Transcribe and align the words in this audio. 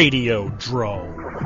Radiodrome. 0.00 1.44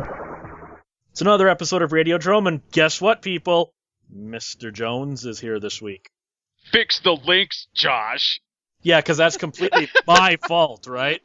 It's 1.11 1.21
another 1.21 1.49
episode 1.49 1.83
of 1.83 1.91
Radiodrome, 1.91 2.47
and 2.47 2.63
guess 2.71 3.01
what, 3.01 3.21
people? 3.21 3.75
Mr. 4.17 4.73
Jones 4.73 5.27
is 5.27 5.41
here 5.41 5.59
this 5.59 5.83
week. 5.83 6.09
Fix 6.71 7.01
the 7.01 7.17
links, 7.27 7.67
Josh. 7.75 8.41
Yeah, 8.81 9.01
because 9.01 9.17
that's 9.17 9.39
completely 9.39 9.89
my 10.07 10.37
fault, 10.47 10.87
right? 10.87 11.21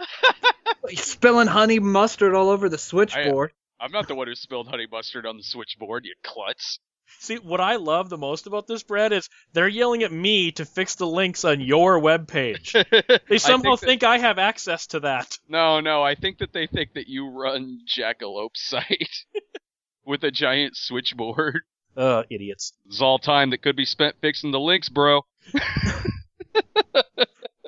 He's 0.90 1.04
spilling 1.04 1.46
honey 1.46 1.78
mustard 1.78 2.34
all 2.34 2.50
over 2.50 2.68
the 2.68 2.80
switchboard. 2.80 3.52
I'm 3.80 3.92
not 3.92 4.08
the 4.08 4.16
one 4.16 4.26
who 4.26 4.34
spilled 4.34 4.68
honey 4.68 4.88
mustard 4.92 5.28
on 5.28 5.38
the 5.38 5.44
switchboard, 5.44 6.06
you 6.06 6.16
klutz. 6.24 6.80
See, 7.20 7.38
what 7.38 7.60
I 7.60 7.76
love 7.78 8.10
the 8.10 8.18
most 8.18 8.48
about 8.48 8.68
this, 8.68 8.84
Brad, 8.84 9.12
is 9.12 9.30
they're 9.54 9.68
yelling 9.68 10.04
at 10.04 10.12
me 10.12 10.52
to 10.54 10.66
fix 10.66 10.96
the 10.96 11.08
links 11.08 11.44
on 11.44 11.60
your 11.62 12.00
web 12.00 12.28
page. 12.28 12.76
They 13.28 13.38
somehow 13.38 13.74
I 13.74 13.76
think, 13.76 14.02
think, 14.02 14.04
I 14.04 14.18
have 14.18 14.40
access 14.40 14.88
to 14.88 15.02
that. 15.02 15.30
that, 15.30 15.38
No, 15.48 15.80
no, 15.80 16.02
I 16.02 16.16
think 16.16 16.40
that 16.40 16.54
they 16.54 16.68
think 16.68 16.94
that 16.94 17.08
you 17.08 17.30
run 17.30 17.82
Jackalope's 17.86 18.62
site 18.62 19.26
with 20.06 20.24
a 20.24 20.32
giant 20.32 20.76
switchboard. 20.76 21.62
Uh, 21.96 22.24
idiots. 22.30 22.74
It's 22.88 23.02
all 23.02 23.20
time 23.20 23.50
that 23.52 23.62
could 23.62 23.76
be 23.76 23.86
spent 23.86 24.16
fixing 24.22 24.52
the 24.52 24.60
links, 24.60 24.90
bro. 24.90 25.26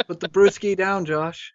Put 0.07 0.19
the 0.19 0.29
brewski 0.29 0.75
down, 0.75 1.05
Josh. 1.05 1.53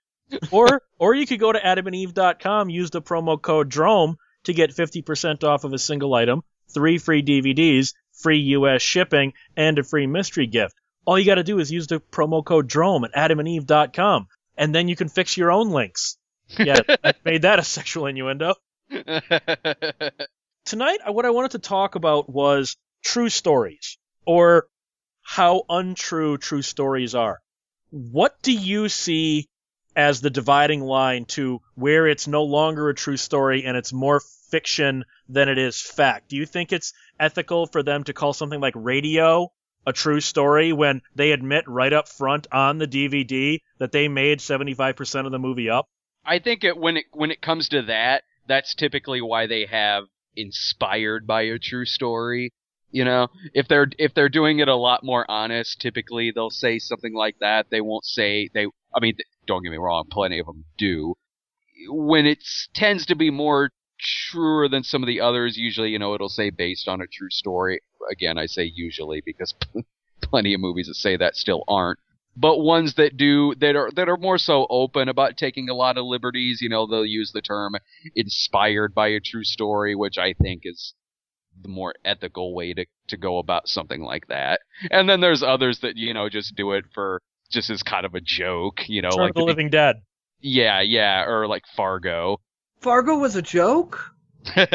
or 0.50 0.83
or 0.98 1.14
you 1.14 1.27
could 1.27 1.41
go 1.41 1.52
to 1.52 1.58
adamandeve.com, 1.58 2.70
use 2.70 2.91
the 2.91 3.02
promo 3.02 3.41
code 3.41 3.68
DROME 3.68 4.16
to 4.44 4.52
get 4.52 4.70
50% 4.70 5.44
off 5.44 5.64
of 5.64 5.72
a 5.72 5.78
single 5.78 6.14
item, 6.14 6.42
three 6.72 6.98
free 6.98 7.22
DVDs, 7.22 7.95
free 8.12 8.39
US 8.39 8.83
shipping, 8.83 9.33
and 9.56 9.78
a 9.78 9.84
free 9.84 10.06
mystery 10.06 10.47
gift. 10.47 10.75
All 11.05 11.19
you 11.19 11.25
got 11.25 11.36
to 11.36 11.45
do 11.45 11.58
is 11.58 11.70
use 11.70 11.86
the 11.86 12.00
promo 12.00 12.45
code 12.45 12.69
DROME 12.69 13.05
at 13.05 13.14
adamandeve.com, 13.14 14.27
and 14.56 14.75
then 14.75 14.89
you 14.89 14.97
can 14.97 15.08
fix 15.08 15.36
your 15.36 15.53
own 15.53 15.70
links. 15.70 16.17
Yeah, 16.58 16.81
I 17.05 17.14
made 17.25 17.42
that 17.42 17.58
a 17.58 17.64
sexual 17.64 18.06
innuendo. 18.06 18.55
Tonight, 20.64 20.98
what 21.06 21.25
I 21.25 21.31
wanted 21.31 21.53
to 21.53 21.58
talk 21.61 21.95
about 21.95 22.28
was 22.28 22.77
true 23.05 23.28
stories, 23.28 23.98
or 24.25 24.67
how 25.23 25.64
untrue 25.69 26.39
true 26.39 26.62
stories 26.62 27.14
are. 27.14 27.41
What 27.91 28.41
do 28.42 28.53
you 28.53 28.89
see 28.89 29.48
as 29.97 30.20
the 30.20 30.30
dividing 30.30 30.83
line 30.83 31.25
to 31.25 31.61
where 31.75 32.06
it's 32.06 32.28
no 32.28 32.45
longer 32.45 32.89
a 32.89 32.95
true 32.95 33.17
story 33.17 33.64
and 33.64 33.77
it's 33.77 33.92
more 33.92 34.20
fiction 34.50 35.05
than 35.28 35.48
it 35.48 35.58
is 35.58 35.80
fact? 35.80 36.28
Do 36.28 36.36
you 36.36 36.47
think 36.47 36.72
it's 36.72 36.92
ethical 37.19 37.66
for 37.66 37.83
them 37.83 38.05
to 38.05 38.12
call 38.12 38.33
something 38.33 38.61
like 38.61 38.75
radio 38.77 39.50
a 39.86 39.92
true 39.92 40.20
story 40.20 40.72
when 40.72 41.00
they 41.14 41.33
admit 41.33 41.64
right 41.69 41.92
up 41.92 42.08
front 42.08 42.47
on 42.52 42.78
the 42.78 42.89
DVD 42.89 43.61
that 43.78 43.92
they 43.92 44.08
made 44.08 44.41
75% 44.41 45.27
of 45.27 45.33
the 45.33 45.39
movie 45.39 45.70
up? 45.70 45.89
I 46.24 46.41
think 46.41 46.64
it 46.64 46.77
when 46.77 46.97
it 46.97 47.05
when 47.12 47.30
it 47.30 47.41
comes 47.41 47.69
to 47.69 47.83
that, 47.83 48.24
that's 48.48 48.74
typically 48.74 49.20
why 49.20 49.47
they 49.47 49.67
have 49.67 50.05
inspired 50.34 51.27
by 51.27 51.42
a 51.42 51.58
true 51.58 51.84
story. 51.84 52.52
You 52.91 53.05
know, 53.05 53.28
if 53.55 53.69
they're 53.69 53.89
if 53.98 54.12
they're 54.14 54.28
doing 54.28 54.58
it 54.58 54.68
a 54.68 54.74
lot 54.74 55.05
more 55.05 55.24
honest, 55.28 55.80
typically 55.80 56.33
they'll 56.34 56.51
say 56.51 56.78
something 56.80 57.14
like 57.14 57.36
that. 57.40 57.67
They 57.70 57.80
won't 57.80 58.05
say 58.05 58.48
they. 58.52 58.67
I 58.95 59.01
mean, 59.01 59.17
don't 59.46 59.63
get 59.63 59.70
me 59.70 59.77
wrong, 59.77 60.07
plenty 60.11 60.40
of 60.40 60.46
them 60.46 60.64
do. 60.78 61.14
When 61.89 62.27
it 62.27 62.42
tends 62.74 63.07
to 63.07 63.14
be 63.14 63.30
more 63.30 63.70
truer 63.98 64.68
than 64.68 64.83
some 64.83 65.02
of 65.02 65.07
the 65.07 65.20
others, 65.20 65.57
usually 65.57 65.90
you 65.90 65.98
know 65.98 66.14
it'll 66.14 66.29
say 66.29 66.51
based 66.51 66.89
on 66.89 67.01
a 67.01 67.07
true 67.07 67.30
story. 67.30 67.80
Again, 68.11 68.39
I 68.39 68.46
say 68.46 68.70
usually 68.74 69.23
because 69.24 69.55
plenty 70.23 70.55
of 70.55 70.61
movies 70.61 70.86
that 70.86 70.95
say 70.95 71.17
that 71.17 71.36
still 71.36 71.64
aren't 71.68 71.98
but 72.36 72.58
ones 72.58 72.95
that 72.95 73.17
do 73.17 73.55
that 73.57 73.74
are 73.74 73.90
that 73.92 74.08
are 74.08 74.17
more 74.17 74.39
so 74.39 74.67
open 74.68 75.08
about 75.08 75.36
taking 75.36 75.68
a 75.68 75.74
lot 75.74 75.96
of 75.96 76.05
liberties 76.05 76.61
you 76.61 76.68
know 76.68 76.86
they'll 76.86 77.05
use 77.07 77.33
the 77.33 77.40
term 77.40 77.74
inspired 78.14 78.95
by 78.95 79.08
a 79.08 79.20
true 79.20 79.45
story 79.45 79.95
which 79.95 80.18
i 80.18 80.33
think 80.34 80.63
is 80.64 80.95
the 81.63 81.68
more 81.68 81.95
ethical 82.05 82.55
way 82.55 82.74
to 82.74 82.84
to 83.08 83.17
go 83.17 83.39
about 83.39 83.67
something 83.68 84.02
like 84.02 84.27
that 84.28 84.61
and 84.90 85.08
then 85.08 85.20
there's 85.20 85.42
others 85.42 85.80
that 85.80 85.96
you 85.96 86.13
know 86.13 86.28
just 86.28 86.55
do 86.55 86.73
it 86.73 86.84
for 86.92 87.23
just 87.51 87.70
as 87.70 87.83
kind 87.83 88.05
of 88.05 88.14
a 88.14 88.20
joke 88.20 88.89
you 88.89 89.01
know 89.01 89.08
Return 89.08 89.24
like 89.24 89.34
the- 89.34 89.42
Living 89.45 89.70
Dead. 89.70 89.96
yeah 90.40 90.80
yeah 90.83 91.24
or 91.24 91.46
like 91.46 91.64
fargo 91.74 92.40
Fargo 92.81 93.17
was 93.19 93.37
a 93.37 93.42
joke? 93.42 94.13
I 94.57 94.67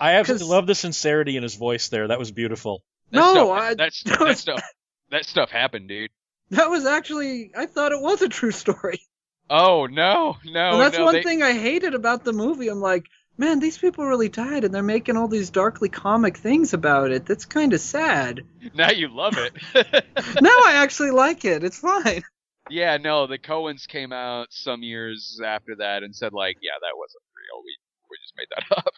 absolutely 0.00 0.44
'Cause- 0.44 0.48
love 0.50 0.66
the 0.66 0.74
sincerity 0.74 1.36
in 1.36 1.42
his 1.42 1.54
voice 1.54 1.88
there. 1.88 2.08
That 2.08 2.18
was 2.18 2.30
beautiful. 2.30 2.82
That 3.10 3.18
No, 3.20 3.32
stuff, 3.34 3.50
I- 3.60 3.74
that's 3.74 4.02
that 4.04 4.18
that 4.18 4.28
was- 4.28 4.40
stuff 4.46 4.62
that 5.10 5.24
stuff 5.24 5.50
happened 5.50 5.88
dude 5.88 6.10
That 6.50 6.68
was 6.70 6.84
actually, 6.84 7.52
I 7.56 7.66
thought 7.66 7.92
it 7.92 8.00
was 8.00 8.22
a 8.22 8.28
true 8.28 8.50
story. 8.50 9.00
oh 9.48 9.86
no 9.86 10.36
no 10.44 10.72
and 10.72 10.80
that's 10.80 10.98
no, 10.98 11.04
one 11.04 11.14
they- 11.14 11.22
thing 11.22 11.42
I 11.42 11.52
hated 11.52 11.94
about 11.94 12.24
the 12.24 12.32
movie. 12.32 12.68
I'm 12.68 12.80
like, 12.80 13.06
man, 13.38 13.58
these 13.60 13.78
people 13.78 14.04
really 14.06 14.28
died 14.28 14.64
and 14.64 14.74
they're 14.74 14.82
making 14.82 15.16
all 15.16 15.28
these 15.28 15.50
darkly 15.50 15.88
comic 15.88 16.36
things 16.36 16.72
about 16.74 17.10
it. 17.12 17.26
That's 17.26 17.44
kind 17.44 17.72
of 17.72 17.80
sad. 17.80 18.42
now 18.74 18.90
you 18.90 19.08
love 19.08 19.36
it 19.38 19.52
now 20.40 20.50
I 20.50 20.72
actually 20.82 21.10
like 21.12 21.44
it. 21.44 21.62
It's 21.64 21.78
fine. 21.78 22.22
Yeah, 22.70 22.96
no, 22.96 23.26
the 23.26 23.38
Coens 23.38 23.86
came 23.86 24.12
out 24.12 24.48
some 24.50 24.82
years 24.82 25.40
after 25.44 25.76
that 25.76 26.02
and 26.02 26.14
said 26.14 26.32
like, 26.32 26.56
yeah, 26.60 26.78
that 26.80 26.96
wasn't 26.96 27.22
real. 27.36 27.62
We 27.64 27.76
we 28.10 28.16
just 28.22 28.34
made 28.36 28.48
that 28.56 28.76
up. 28.86 28.92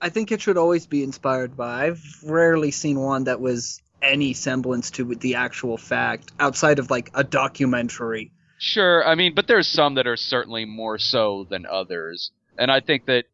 I 0.00 0.10
think 0.10 0.32
it 0.32 0.40
should 0.40 0.58
always 0.58 0.86
be 0.86 1.02
inspired 1.02 1.56
by. 1.56 1.86
I've 1.86 2.04
rarely 2.24 2.70
seen 2.70 3.00
one 3.00 3.24
that 3.24 3.40
was 3.40 3.80
any 4.02 4.34
semblance 4.34 4.90
to 4.92 5.14
the 5.14 5.36
actual 5.36 5.78
fact 5.78 6.32
outside 6.38 6.78
of 6.78 6.90
like 6.90 7.10
a 7.14 7.24
documentary. 7.24 8.32
Sure, 8.58 9.06
I 9.06 9.14
mean, 9.14 9.34
but 9.34 9.46
there's 9.46 9.66
some 9.66 9.94
that 9.94 10.06
are 10.06 10.16
certainly 10.16 10.64
more 10.64 10.98
so 10.98 11.46
than 11.48 11.66
others, 11.66 12.30
and 12.58 12.70
I 12.70 12.80
think 12.80 13.06
that, 13.06 13.24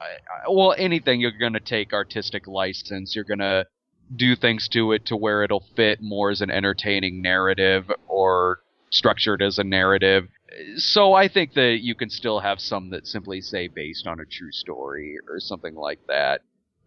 I, 0.00 0.04
I, 0.04 0.50
well, 0.50 0.74
anything 0.76 1.20
you're 1.20 1.32
gonna 1.38 1.60
take 1.60 1.92
artistic 1.92 2.46
license, 2.46 3.14
you're 3.14 3.24
gonna 3.24 3.66
do 4.14 4.36
things 4.36 4.68
to 4.68 4.92
it 4.92 5.06
to 5.06 5.16
where 5.16 5.42
it'll 5.42 5.64
fit 5.76 6.00
more 6.00 6.30
as 6.30 6.40
an 6.40 6.50
entertaining 6.50 7.22
narrative 7.22 7.90
or 8.08 8.60
structured 8.92 9.42
as 9.42 9.58
a 9.58 9.64
narrative. 9.64 10.28
So 10.76 11.14
I 11.14 11.28
think 11.28 11.54
that 11.54 11.78
you 11.80 11.94
can 11.94 12.10
still 12.10 12.40
have 12.40 12.60
some 12.60 12.90
that 12.90 13.06
simply 13.06 13.40
say 13.40 13.66
based 13.66 14.06
on 14.06 14.20
a 14.20 14.26
true 14.26 14.52
story 14.52 15.16
or 15.28 15.40
something 15.40 15.74
like 15.74 16.06
that, 16.08 16.42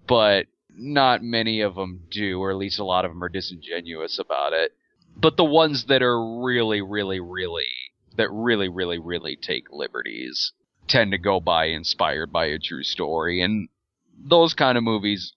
but 0.07 0.45
not 0.69 1.23
many 1.23 1.61
of 1.61 1.75
them 1.75 2.01
do, 2.11 2.39
or 2.39 2.51
at 2.51 2.57
least 2.57 2.79
a 2.79 2.83
lot 2.85 3.05
of 3.05 3.11
them 3.11 3.23
are 3.23 3.29
disingenuous 3.29 4.19
about 4.19 4.53
it. 4.53 4.71
But 5.17 5.35
the 5.35 5.45
ones 5.45 5.85
that 5.85 6.03
are 6.03 6.43
really, 6.43 6.81
really, 6.81 7.19
really, 7.19 7.63
that 8.17 8.29
really, 8.31 8.69
really, 8.69 8.99
really 8.99 9.35
take 9.35 9.71
liberties 9.71 10.51
tend 10.87 11.11
to 11.11 11.17
go 11.17 11.39
by 11.39 11.65
inspired 11.65 12.31
by 12.31 12.45
a 12.45 12.59
true 12.59 12.83
story, 12.83 13.41
and 13.41 13.69
those 14.17 14.53
kind 14.53 14.77
of 14.77 14.83
movies 14.83 15.33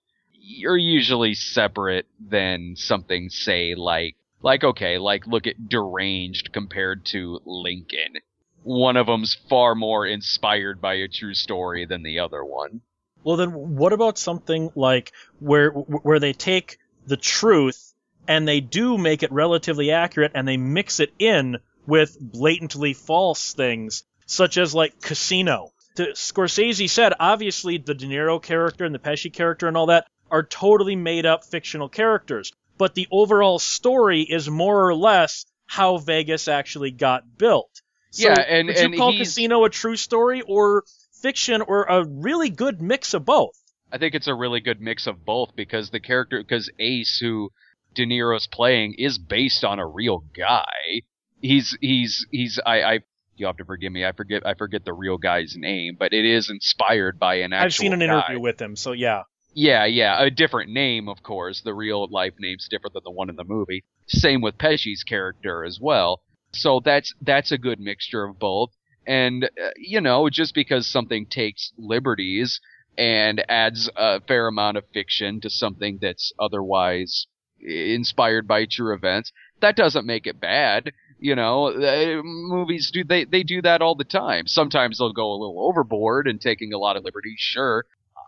are 0.66 0.76
usually 0.76 1.34
separate 1.34 2.06
than 2.20 2.74
something, 2.76 3.30
say, 3.30 3.74
like, 3.74 4.16
like, 4.42 4.64
okay, 4.64 4.98
like, 4.98 5.26
look 5.26 5.46
at 5.46 5.68
Deranged 5.68 6.52
compared 6.52 7.04
to 7.06 7.40
Lincoln. 7.44 8.14
One 8.62 8.96
of 8.96 9.06
them's 9.06 9.36
far 9.48 9.74
more 9.74 10.06
inspired 10.06 10.80
by 10.80 10.94
a 10.94 11.08
true 11.08 11.34
story 11.34 11.86
than 11.86 12.02
the 12.02 12.20
other 12.20 12.44
one. 12.44 12.80
Well, 13.24 13.36
then 13.36 13.50
what 13.76 13.92
about 13.92 14.18
something 14.18 14.70
like 14.74 15.12
where 15.40 15.70
where 15.70 16.20
they 16.20 16.32
take 16.32 16.78
the 17.06 17.16
truth 17.16 17.92
and 18.28 18.46
they 18.46 18.60
do 18.60 18.96
make 18.98 19.22
it 19.22 19.32
relatively 19.32 19.90
accurate 19.90 20.32
and 20.34 20.46
they 20.46 20.56
mix 20.56 21.00
it 21.00 21.12
in 21.18 21.58
with 21.86 22.16
blatantly 22.20 22.92
false 22.92 23.54
things, 23.54 24.04
such 24.26 24.58
as 24.58 24.74
like 24.74 25.00
Casino. 25.00 25.72
The, 25.96 26.08
Scorsese 26.14 26.88
said 26.88 27.14
obviously 27.18 27.78
the 27.78 27.94
De 27.94 28.06
Niro 28.06 28.40
character 28.40 28.84
and 28.84 28.94
the 28.94 28.98
Pesci 28.98 29.32
character 29.32 29.66
and 29.66 29.76
all 29.76 29.86
that 29.86 30.06
are 30.30 30.42
totally 30.42 30.94
made 30.94 31.26
up 31.26 31.44
fictional 31.44 31.88
characters, 31.88 32.52
but 32.78 32.94
the 32.94 33.06
overall 33.10 33.58
story 33.58 34.22
is 34.22 34.48
more 34.48 34.88
or 34.88 34.94
less 34.94 35.44
how 35.66 35.98
Vegas 35.98 36.48
actually 36.48 36.90
got 36.92 37.36
built. 37.36 37.70
So 38.10 38.28
Yeah, 38.28 38.40
and- 38.40 38.68
would 38.68 38.76
you 38.78 38.84
and 38.84 38.96
call 38.96 39.12
he's- 39.12 39.28
Casino 39.28 39.64
a 39.64 39.70
true 39.70 39.96
story 39.96 40.40
or 40.42 40.84
fiction 41.20 41.60
or 41.60 41.84
a 41.84 42.04
really 42.04 42.48
good 42.48 42.80
mix 42.80 43.12
of 43.12 43.24
both? 43.24 43.54
I 43.92 43.98
think 43.98 44.14
it's 44.14 44.26
a 44.28 44.34
really 44.34 44.60
good 44.60 44.80
mix 44.80 45.06
of 45.06 45.24
both 45.24 45.54
because 45.56 45.90
the 45.90 46.00
character, 46.00 46.38
because 46.42 46.70
Ace, 46.78 47.18
who 47.18 47.50
De 47.94 48.06
Niro's 48.06 48.46
playing, 48.46 48.94
is 48.98 49.18
based 49.18 49.64
on 49.64 49.78
a 49.78 49.86
real 49.86 50.24
guy. 50.36 51.02
He's 51.40 51.76
he's 51.80 52.26
he's 52.30 52.58
I 52.64 52.82
I 52.82 52.98
you 53.36 53.46
have 53.46 53.56
to 53.58 53.64
forgive 53.64 53.92
me. 53.92 54.04
I 54.04 54.12
forget 54.12 54.46
I 54.46 54.54
forget 54.54 54.84
the 54.84 54.92
real 54.92 55.16
guy's 55.18 55.54
name, 55.56 55.96
but 55.98 56.12
it 56.12 56.24
is 56.24 56.50
inspired 56.50 57.18
by 57.18 57.36
an 57.36 57.52
actual. 57.52 57.64
I've 57.66 57.74
seen 57.74 57.92
an 57.92 58.00
guy. 58.00 58.04
interview 58.04 58.40
with 58.40 58.60
him, 58.60 58.76
so 58.76 58.92
yeah. 58.92 59.22
Yeah, 59.60 59.86
yeah, 59.86 60.22
a 60.22 60.30
different 60.30 60.70
name, 60.70 61.08
of 61.08 61.24
course. 61.24 61.60
The 61.62 61.74
real 61.74 62.06
life 62.06 62.34
name's 62.38 62.68
different 62.68 62.94
than 62.94 63.02
the 63.02 63.10
one 63.10 63.28
in 63.28 63.34
the 63.34 63.42
movie. 63.42 63.82
Same 64.06 64.40
with 64.40 64.56
Pesci's 64.56 65.02
character 65.02 65.64
as 65.64 65.80
well. 65.80 66.22
So 66.52 66.78
that's 66.78 67.12
that's 67.20 67.50
a 67.50 67.58
good 67.58 67.80
mixture 67.80 68.22
of 68.22 68.38
both. 68.38 68.70
And 69.04 69.44
uh, 69.44 69.70
you 69.76 70.00
know, 70.00 70.30
just 70.30 70.54
because 70.54 70.86
something 70.86 71.26
takes 71.26 71.72
liberties 71.76 72.60
and 72.96 73.44
adds 73.50 73.90
a 73.96 74.20
fair 74.20 74.46
amount 74.46 74.76
of 74.76 74.84
fiction 74.94 75.40
to 75.40 75.50
something 75.50 75.98
that's 76.00 76.32
otherwise 76.38 77.26
inspired 77.60 78.46
by 78.46 78.64
true 78.64 78.94
events, 78.94 79.32
that 79.60 79.74
doesn't 79.74 80.06
make 80.06 80.26
it 80.28 80.40
bad. 80.40 80.92
You 81.18 81.34
know, 81.34 81.66
uh, 81.72 82.22
movies 82.22 82.92
do 82.92 83.02
they 83.02 83.24
they 83.24 83.42
do 83.42 83.60
that 83.62 83.82
all 83.82 83.96
the 83.96 84.04
time. 84.04 84.46
Sometimes 84.46 84.98
they'll 84.98 85.12
go 85.12 85.32
a 85.32 85.40
little 85.40 85.66
overboard 85.66 86.28
and 86.28 86.40
taking 86.40 86.72
a 86.72 86.78
lot 86.78 86.96
of 86.96 87.02
liberties. 87.04 87.40
Sure, 87.40 87.84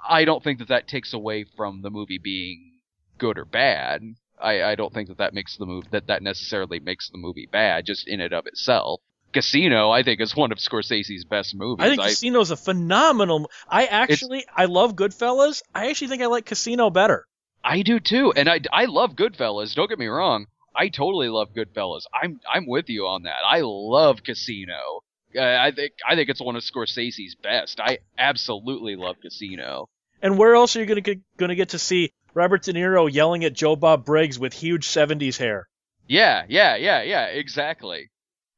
I 0.08 0.24
don't 0.24 0.42
think 0.42 0.58
that 0.58 0.68
that 0.68 0.88
takes 0.88 1.12
away 1.12 1.44
from 1.56 1.82
the 1.82 1.90
movie 1.90 2.18
being 2.18 2.78
good 3.18 3.38
or 3.38 3.44
bad. 3.44 4.02
I, 4.40 4.62
I 4.62 4.74
don't 4.74 4.92
think 4.92 5.08
that 5.08 5.18
that 5.18 5.34
makes 5.34 5.56
the 5.56 5.66
movie 5.66 5.88
that 5.90 6.06
that 6.06 6.22
necessarily 6.22 6.80
makes 6.80 7.10
the 7.10 7.18
movie 7.18 7.48
bad 7.50 7.86
just 7.86 8.08
in 8.08 8.20
and 8.20 8.32
of 8.32 8.46
itself. 8.46 9.00
Casino, 9.32 9.90
I 9.90 10.02
think, 10.02 10.20
is 10.20 10.34
one 10.34 10.50
of 10.50 10.58
Scorsese's 10.58 11.24
best 11.24 11.54
movies. 11.54 11.84
I 11.84 11.90
think 11.90 12.02
Casino's 12.02 12.50
a 12.50 12.56
phenomenal. 12.56 13.48
I 13.68 13.86
actually, 13.86 14.44
I 14.56 14.64
love 14.64 14.96
Goodfellas. 14.96 15.62
I 15.72 15.88
actually 15.88 16.08
think 16.08 16.22
I 16.22 16.26
like 16.26 16.46
Casino 16.46 16.90
better. 16.90 17.26
I 17.62 17.82
do 17.82 18.00
too, 18.00 18.32
and 18.34 18.48
I, 18.48 18.60
I 18.72 18.86
love 18.86 19.14
Goodfellas. 19.14 19.74
Don't 19.74 19.88
get 19.88 19.98
me 19.98 20.06
wrong. 20.06 20.46
I 20.74 20.88
totally 20.88 21.28
love 21.28 21.52
Goodfellas. 21.54 22.02
I'm 22.12 22.40
I'm 22.52 22.66
with 22.66 22.88
you 22.88 23.06
on 23.06 23.24
that. 23.24 23.42
I 23.46 23.60
love 23.62 24.22
Casino. 24.22 25.02
Uh, 25.36 25.40
I 25.40 25.72
think 25.72 25.92
I 26.06 26.14
think 26.14 26.28
it's 26.28 26.40
one 26.40 26.56
of 26.56 26.62
Scorsese's 26.62 27.34
best. 27.34 27.80
I 27.80 27.98
absolutely 28.18 28.96
love 28.96 29.16
Casino. 29.22 29.88
And 30.22 30.36
where 30.36 30.54
else 30.54 30.76
are 30.76 30.80
you 30.80 30.86
gonna 30.86 31.00
get, 31.00 31.20
gonna 31.36 31.54
get 31.54 31.70
to 31.70 31.78
see 31.78 32.12
Robert 32.34 32.62
De 32.62 32.72
Niro 32.72 33.10
yelling 33.10 33.44
at 33.44 33.52
Joe 33.52 33.76
Bob 33.76 34.04
Briggs 34.04 34.38
with 34.38 34.52
huge 34.52 34.86
'70s 34.86 35.38
hair? 35.38 35.68
Yeah, 36.06 36.44
yeah, 36.48 36.76
yeah, 36.76 37.02
yeah. 37.02 37.26
Exactly. 37.26 38.10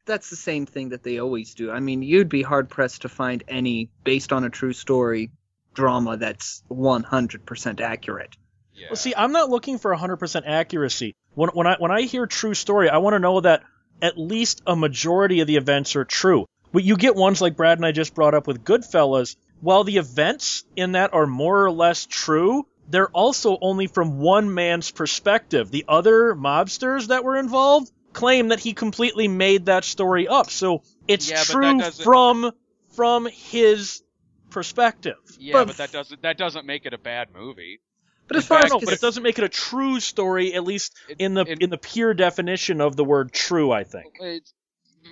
That's 0.05 0.31
the 0.31 0.37
same 0.37 0.67
thing 0.67 0.89
that 0.89 1.03
they 1.03 1.19
always 1.19 1.55
do. 1.55 1.71
I 1.71 1.81
mean, 1.81 2.03
you'd 2.03 2.29
be 2.29 2.43
hard 2.43 2.69
pressed 2.69 3.03
to 3.03 3.09
find 3.09 3.45
any 3.47 3.91
based 4.03 4.33
on 4.33 4.45
a 4.45 4.51
true 4.51 4.73
story 4.73 5.31
drama 5.75 6.17
that's 6.17 6.63
100% 6.71 7.81
accurate. 7.81 8.37
Yeah. 8.75 8.89
Well, 8.91 8.97
see, 8.97 9.15
I'm 9.15 9.33
not 9.33 9.51
looking 9.51 9.79
for 9.79 9.95
100% 9.95 10.43
accuracy. 10.47 11.15
When, 11.35 11.51
when 11.51 11.67
I 11.67 11.77
when 11.79 11.91
I 11.91 12.03
hear 12.03 12.27
true 12.27 12.55
story, 12.55 12.89
I 12.89 12.99
want 12.99 13.15
to 13.15 13.21
know 13.21 13.41
that 13.41 13.63
at 14.01 14.19
least 14.19 14.63
a 14.67 14.75
majority 14.75 15.41
of 15.41 15.47
the 15.47 15.57
events 15.57 15.95
are 15.95 16.05
true. 16.05 16.47
But 16.73 16.85
you 16.85 16.97
get 16.97 17.15
ones 17.15 17.41
like 17.41 17.57
Brad 17.57 17.79
and 17.79 17.87
I 17.87 17.93
just 17.93 18.15
brought 18.15 18.35
up 18.35 18.47
with 18.47 18.65
Goodfellas. 18.65 19.37
While 19.61 19.85
the 19.85 19.99
events 19.99 20.65
in 20.75 20.93
that 20.93 21.13
are 21.15 21.27
more 21.27 21.65
or 21.65 21.71
less 21.71 22.07
true, 22.07 22.67
they're 22.89 23.11
also 23.11 23.59
only 23.61 23.87
from 23.87 24.19
one 24.19 24.53
man's 24.53 24.91
perspective. 24.91 25.71
The 25.71 25.85
other 25.89 26.35
mobsters 26.35 27.09
that 27.09 27.23
were 27.25 27.37
involved 27.37 27.93
claim 28.13 28.49
that 28.49 28.61
he 28.61 28.73
completely 28.73 29.29
made 29.29 29.67
that 29.67 29.85
story 29.85 30.27
up. 30.29 30.51
So 30.51 30.83
it's 31.07 31.31
Yeah, 31.31 31.43
true 31.45 31.81
from 32.03 32.51
from 32.91 33.27
his 33.27 34.03
perspective. 34.51 35.17
yeah, 35.39 35.53
but- 35.55 35.69
but 35.69 35.77
that 35.79 35.93
doesn't 35.93 36.23
that 36.23 36.37
doesn't 36.37 36.67
make 36.67 36.85
it 36.87 36.93
a 36.93 36.99
bad 36.99 37.29
movie. 37.35 37.81
But 38.29 38.37
as 38.37 38.47
far 38.47 38.65
as 38.65 38.71
but 38.71 38.93
it 38.93 39.01
doesn't 39.01 39.23
make 39.23 39.39
it 39.39 39.45
a 39.45 39.49
true 39.49 40.01
story, 40.01 40.55
at 40.55 40.65
least 40.65 40.95
It- 41.09 41.17
in 41.21 41.35
the 41.35 41.43
it- 41.43 41.63
in 41.63 41.71
the 41.71 41.79
pure 41.79 42.15
definition 42.15 42.81
of 42.81 42.97
the 42.97 43.05
word 43.05 43.33
true. 43.33 43.71
I 43.71 43.85
think. 43.85 44.15
It's 44.21 44.53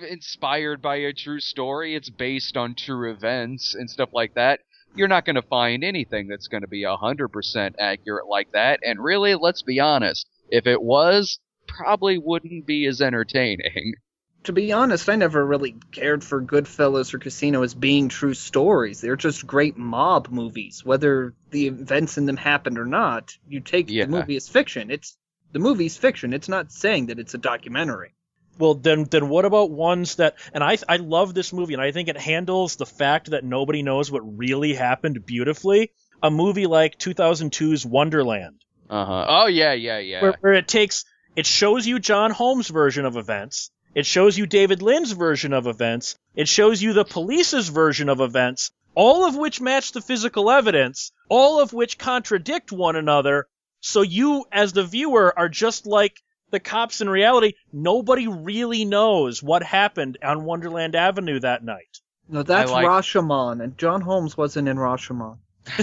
inspired 0.09 0.81
by 0.81 0.95
a 0.97 1.13
true 1.13 1.39
story. 1.39 1.95
It's 1.95 2.09
based 2.09 2.57
on 2.57 2.75
true 2.75 3.11
events 3.11 3.75
and 3.75 3.89
stuff 3.89 4.09
like 4.13 4.35
that. 4.35 4.61
You're 4.95 5.07
not 5.07 5.25
going 5.25 5.35
to 5.37 5.41
find 5.41 5.83
anything 5.83 6.27
that's 6.27 6.47
going 6.47 6.61
to 6.61 6.67
be 6.67 6.83
100% 6.83 7.75
accurate 7.79 8.27
like 8.27 8.51
that. 8.51 8.81
And 8.83 8.99
really, 8.99 9.35
let's 9.35 9.61
be 9.61 9.79
honest, 9.79 10.27
if 10.49 10.67
it 10.67 10.81
was, 10.81 11.39
probably 11.67 12.17
wouldn't 12.17 12.65
be 12.65 12.85
as 12.87 13.01
entertaining. 13.01 13.93
to 14.43 14.51
be 14.51 14.73
honest, 14.73 15.07
I 15.07 15.15
never 15.15 15.45
really 15.45 15.75
cared 15.91 16.23
for 16.23 16.41
Goodfellas 16.41 17.13
or 17.13 17.19
Casino 17.19 17.63
as 17.63 17.73
being 17.73 18.09
true 18.09 18.33
stories. 18.33 18.99
They're 18.99 19.15
just 19.15 19.47
great 19.47 19.77
mob 19.77 20.27
movies. 20.29 20.83
Whether 20.83 21.33
the 21.51 21.67
events 21.67 22.17
in 22.17 22.25
them 22.25 22.37
happened 22.37 22.77
or 22.77 22.85
not, 22.85 23.37
you 23.47 23.61
take 23.61 23.89
Yeah. 23.89 24.05
the 24.05 24.11
movie 24.11 24.35
as 24.35 24.49
fiction. 24.49 24.91
It's 24.91 25.15
the 25.53 25.59
movie's 25.59 25.97
fiction. 25.97 26.33
It's 26.33 26.49
not 26.49 26.71
saying 26.71 27.05
that 27.07 27.19
it's 27.19 27.33
a 27.33 27.37
documentary. 27.37 28.13
Well, 28.61 28.75
then, 28.75 29.05
then 29.05 29.27
what 29.27 29.45
about 29.45 29.71
ones 29.71 30.15
that? 30.17 30.35
And 30.53 30.63
I, 30.63 30.77
I 30.87 30.97
love 30.97 31.33
this 31.33 31.51
movie, 31.51 31.73
and 31.73 31.81
I 31.81 31.91
think 31.91 32.09
it 32.09 32.17
handles 32.17 32.75
the 32.75 32.85
fact 32.85 33.31
that 33.31 33.43
nobody 33.43 33.81
knows 33.81 34.11
what 34.11 34.37
really 34.37 34.75
happened 34.75 35.25
beautifully. 35.25 35.91
A 36.21 36.29
movie 36.29 36.67
like 36.67 36.99
2002's 36.99 37.83
Wonderland, 37.83 38.63
Uh 38.87 39.05
huh. 39.05 39.25
Oh 39.27 39.47
yeah, 39.47 39.73
yeah, 39.73 39.97
yeah. 39.97 40.21
where, 40.21 40.37
where 40.41 40.53
it 40.53 40.67
takes, 40.67 41.05
it 41.35 41.47
shows 41.47 41.87
you 41.87 41.97
John 41.97 42.29
Holmes' 42.29 42.67
version 42.67 43.05
of 43.05 43.17
events, 43.17 43.71
it 43.95 44.05
shows 44.05 44.37
you 44.37 44.45
David 44.45 44.83
Lind's 44.83 45.13
version 45.13 45.53
of 45.53 45.65
events, 45.65 46.15
it 46.35 46.47
shows 46.47 46.83
you 46.83 46.93
the 46.93 47.03
police's 47.03 47.69
version 47.69 48.07
of 48.09 48.21
events, 48.21 48.69
all 48.93 49.27
of 49.27 49.35
which 49.35 49.59
match 49.59 49.91
the 49.91 50.01
physical 50.01 50.51
evidence, 50.51 51.11
all 51.27 51.59
of 51.59 51.73
which 51.73 51.97
contradict 51.97 52.71
one 52.71 52.95
another. 52.95 53.47
So 53.79 54.03
you, 54.03 54.45
as 54.51 54.73
the 54.73 54.83
viewer, 54.83 55.33
are 55.35 55.49
just 55.49 55.87
like 55.87 56.21
the 56.51 56.59
cops 56.59 57.01
in 57.01 57.09
reality. 57.09 57.53
Nobody 57.73 58.27
really 58.27 58.85
knows 58.85 59.41
what 59.41 59.63
happened 59.63 60.17
on 60.23 60.43
Wonderland 60.43 60.95
Avenue 60.95 61.39
that 61.39 61.63
night. 61.63 61.99
No, 62.29 62.43
that's 62.43 62.71
like- 62.71 62.85
Rashomon, 62.85 63.63
and 63.63 63.77
John 63.77 64.01
Holmes 64.01 64.37
wasn't 64.37 64.67
in 64.67 64.77
Rashomon. 64.77 65.37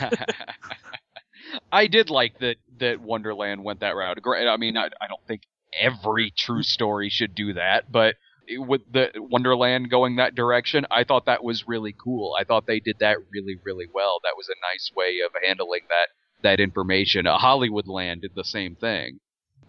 I 1.73 1.87
did 1.87 2.11
like 2.11 2.39
that 2.41 2.57
that 2.79 3.01
Wonderland 3.01 3.65
went 3.65 3.81
that 3.81 3.97
route. 3.97 4.21
Gra- 4.23 4.47
I 4.53 4.57
mean, 4.57 4.77
I, 4.77 4.87
I 4.87 5.09
don't 5.09 5.27
think 5.27 5.43
every 5.79 6.33
true 6.37 6.63
story 6.63 7.09
should 7.09 7.35
do 7.35 7.55
that, 7.55 7.91
but 7.91 8.15
with 8.51 8.83
the 8.91 9.11
Wonderland 9.17 9.91
going 9.91 10.17
that 10.17 10.35
direction, 10.35 10.87
I 10.91 11.05
thought 11.05 11.27
that 11.27 11.45
was 11.45 11.69
really 11.69 11.95
cool. 11.97 12.35
I 12.39 12.45
thought 12.45 12.67
they 12.67 12.81
did 12.81 12.97
that 13.01 13.19
really, 13.31 13.57
really 13.63 13.87
well. 13.93 14.21
That 14.25 14.35
was 14.37 14.49
a 14.49 14.73
nice 14.73 14.91
way 14.97 15.21
of 15.25 15.33
handling 15.45 15.83
that 15.89 16.09
that 16.43 16.61
information. 16.61 17.27
Uh, 17.27 17.39
Hollywoodland 17.39 18.23
did 18.23 18.35
the 18.35 18.45
same 18.45 18.77
thing. 18.77 19.21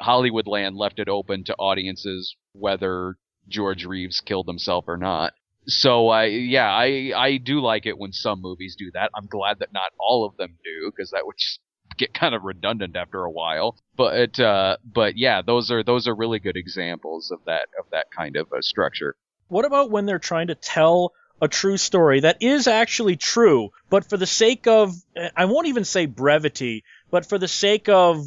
Hollywoodland 0.01 0.77
left 0.77 0.99
it 0.99 1.09
open 1.09 1.43
to 1.45 1.55
audiences 1.55 2.35
whether 2.53 3.15
George 3.47 3.85
Reeves 3.85 4.21
killed 4.21 4.47
himself 4.47 4.85
or 4.87 4.97
not. 4.97 5.33
So 5.67 6.09
I 6.09 6.25
yeah, 6.25 6.71
I 6.71 7.11
I 7.15 7.37
do 7.37 7.61
like 7.61 7.85
it 7.85 7.97
when 7.97 8.11
some 8.11 8.41
movies 8.41 8.75
do 8.77 8.91
that. 8.93 9.11
I'm 9.15 9.27
glad 9.27 9.59
that 9.59 9.73
not 9.73 9.91
all 9.99 10.25
of 10.25 10.37
them 10.37 10.57
do 10.63 10.91
because 10.91 11.11
that 11.11 11.25
would 11.25 11.35
just 11.37 11.59
get 11.97 12.13
kind 12.13 12.33
of 12.33 12.43
redundant 12.43 12.95
after 12.95 13.23
a 13.23 13.31
while. 13.31 13.77
But 13.95 14.39
uh 14.39 14.77
but 14.83 15.17
yeah, 15.17 15.41
those 15.41 15.69
are 15.69 15.83
those 15.83 16.07
are 16.07 16.15
really 16.15 16.39
good 16.39 16.57
examples 16.57 17.31
of 17.31 17.39
that 17.45 17.67
of 17.77 17.85
that 17.91 18.07
kind 18.15 18.35
of 18.35 18.51
a 18.51 18.63
structure. 18.63 19.15
What 19.47 19.65
about 19.65 19.91
when 19.91 20.05
they're 20.05 20.19
trying 20.19 20.47
to 20.47 20.55
tell 20.55 21.13
a 21.41 21.47
true 21.47 21.77
story 21.77 22.21
that 22.21 22.37
is 22.41 22.67
actually 22.67 23.15
true, 23.15 23.69
but 23.89 24.07
for 24.09 24.17
the 24.17 24.27
sake 24.27 24.67
of, 24.67 24.93
I 25.35 25.45
won't 25.45 25.67
even 25.67 25.85
say 25.85 26.05
brevity, 26.05 26.83
but 27.09 27.25
for 27.25 27.37
the 27.37 27.47
sake 27.47 27.87
of 27.89 28.25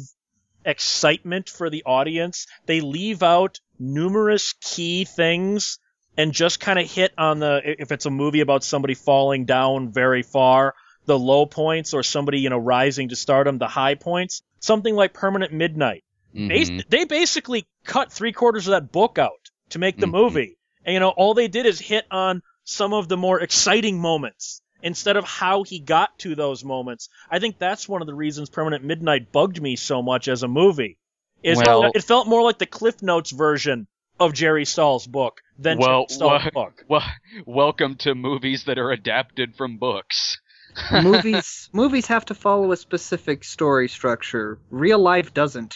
excitement 0.65 1.49
for 1.49 1.69
the 1.69 1.83
audience, 1.85 2.47
they 2.65 2.81
leave 2.81 3.23
out 3.23 3.59
numerous 3.79 4.53
key 4.61 5.05
things 5.05 5.79
and 6.17 6.31
just 6.31 6.59
kind 6.59 6.79
of 6.79 6.89
hit 6.89 7.11
on 7.17 7.39
the, 7.39 7.61
if 7.63 7.91
it's 7.91 8.05
a 8.05 8.09
movie 8.11 8.41
about 8.41 8.63
somebody 8.63 8.93
falling 8.93 9.45
down 9.45 9.91
very 9.91 10.23
far, 10.23 10.75
the 11.05 11.17
low 11.17 11.45
points, 11.45 11.93
or 11.93 12.03
somebody, 12.03 12.39
you 12.39 12.49
know, 12.49 12.57
rising 12.57 13.09
to 13.09 13.15
stardom, 13.15 13.57
the 13.57 13.67
high 13.67 13.95
points. 13.95 14.41
Something 14.59 14.95
like 14.95 15.13
Permanent 15.13 15.51
Midnight. 15.51 16.03
Bas- 16.33 16.69
Mhm. 16.69 16.89
they 16.89 17.05
basically 17.05 17.67
cut 17.83 18.11
three 18.11 18.31
quarters 18.31 18.67
of 18.67 18.71
that 18.71 18.91
book 18.91 19.17
out 19.17 19.51
to 19.69 19.79
make 19.79 19.97
the 19.97 20.07
Mhm. 20.07 20.11
movie. 20.11 20.57
And, 20.85 20.93
you 20.93 20.99
know, 20.99 21.09
all 21.09 21.33
they 21.33 21.47
did 21.47 21.65
is 21.65 21.79
hit 21.79 22.05
on 22.09 22.41
some 22.63 22.93
of 22.93 23.07
the 23.09 23.17
more 23.17 23.39
exciting 23.41 23.99
moments 23.99 24.61
instead 24.83 25.17
of 25.17 25.23
how 25.25 25.63
he 25.63 25.79
got 25.79 26.19
to 26.19 26.35
those 26.35 26.63
moments. 26.63 27.09
I 27.31 27.39
think 27.39 27.57
that's 27.57 27.89
one 27.89 28.01
of 28.01 28.07
the 28.07 28.13
reasons 28.13 28.51
Permanent 28.51 28.83
Midnight 28.83 29.31
bugged 29.31 29.59
me 29.59 29.75
so 29.75 30.03
much 30.03 30.27
as 30.27 30.43
a 30.43 30.47
movie. 30.47 30.99
Is 31.41 31.57
Well- 31.57 31.91
it 31.95 32.03
felt 32.03 32.27
more 32.27 32.43
like 32.43 32.59
the 32.59 32.65
Cliff 32.67 33.01
Notes 33.01 33.31
version 33.31 33.87
of 34.19 34.33
Jerry 34.33 34.65
Stahl's 34.65 35.07
book 35.07 35.41
than 35.57 35.79
Well, 35.79 36.05
Jerry 36.05 36.15
Stahl's 36.15 36.43
well- 36.53 36.65
book. 36.65 36.85
Well, 36.89 37.03
welcome 37.47 37.95
to 37.99 38.13
movies 38.13 38.65
that 38.65 38.77
are 38.77 38.91
adapted 38.91 39.55
from 39.55 39.77
books. 39.77 40.37
movies 40.91 41.69
movies 41.71 42.07
have 42.07 42.25
to 42.25 42.33
follow 42.33 42.71
a 42.71 42.77
specific 42.77 43.43
story 43.43 43.87
structure. 43.87 44.59
Real 44.71 44.99
life 44.99 45.33
doesn't. 45.33 45.75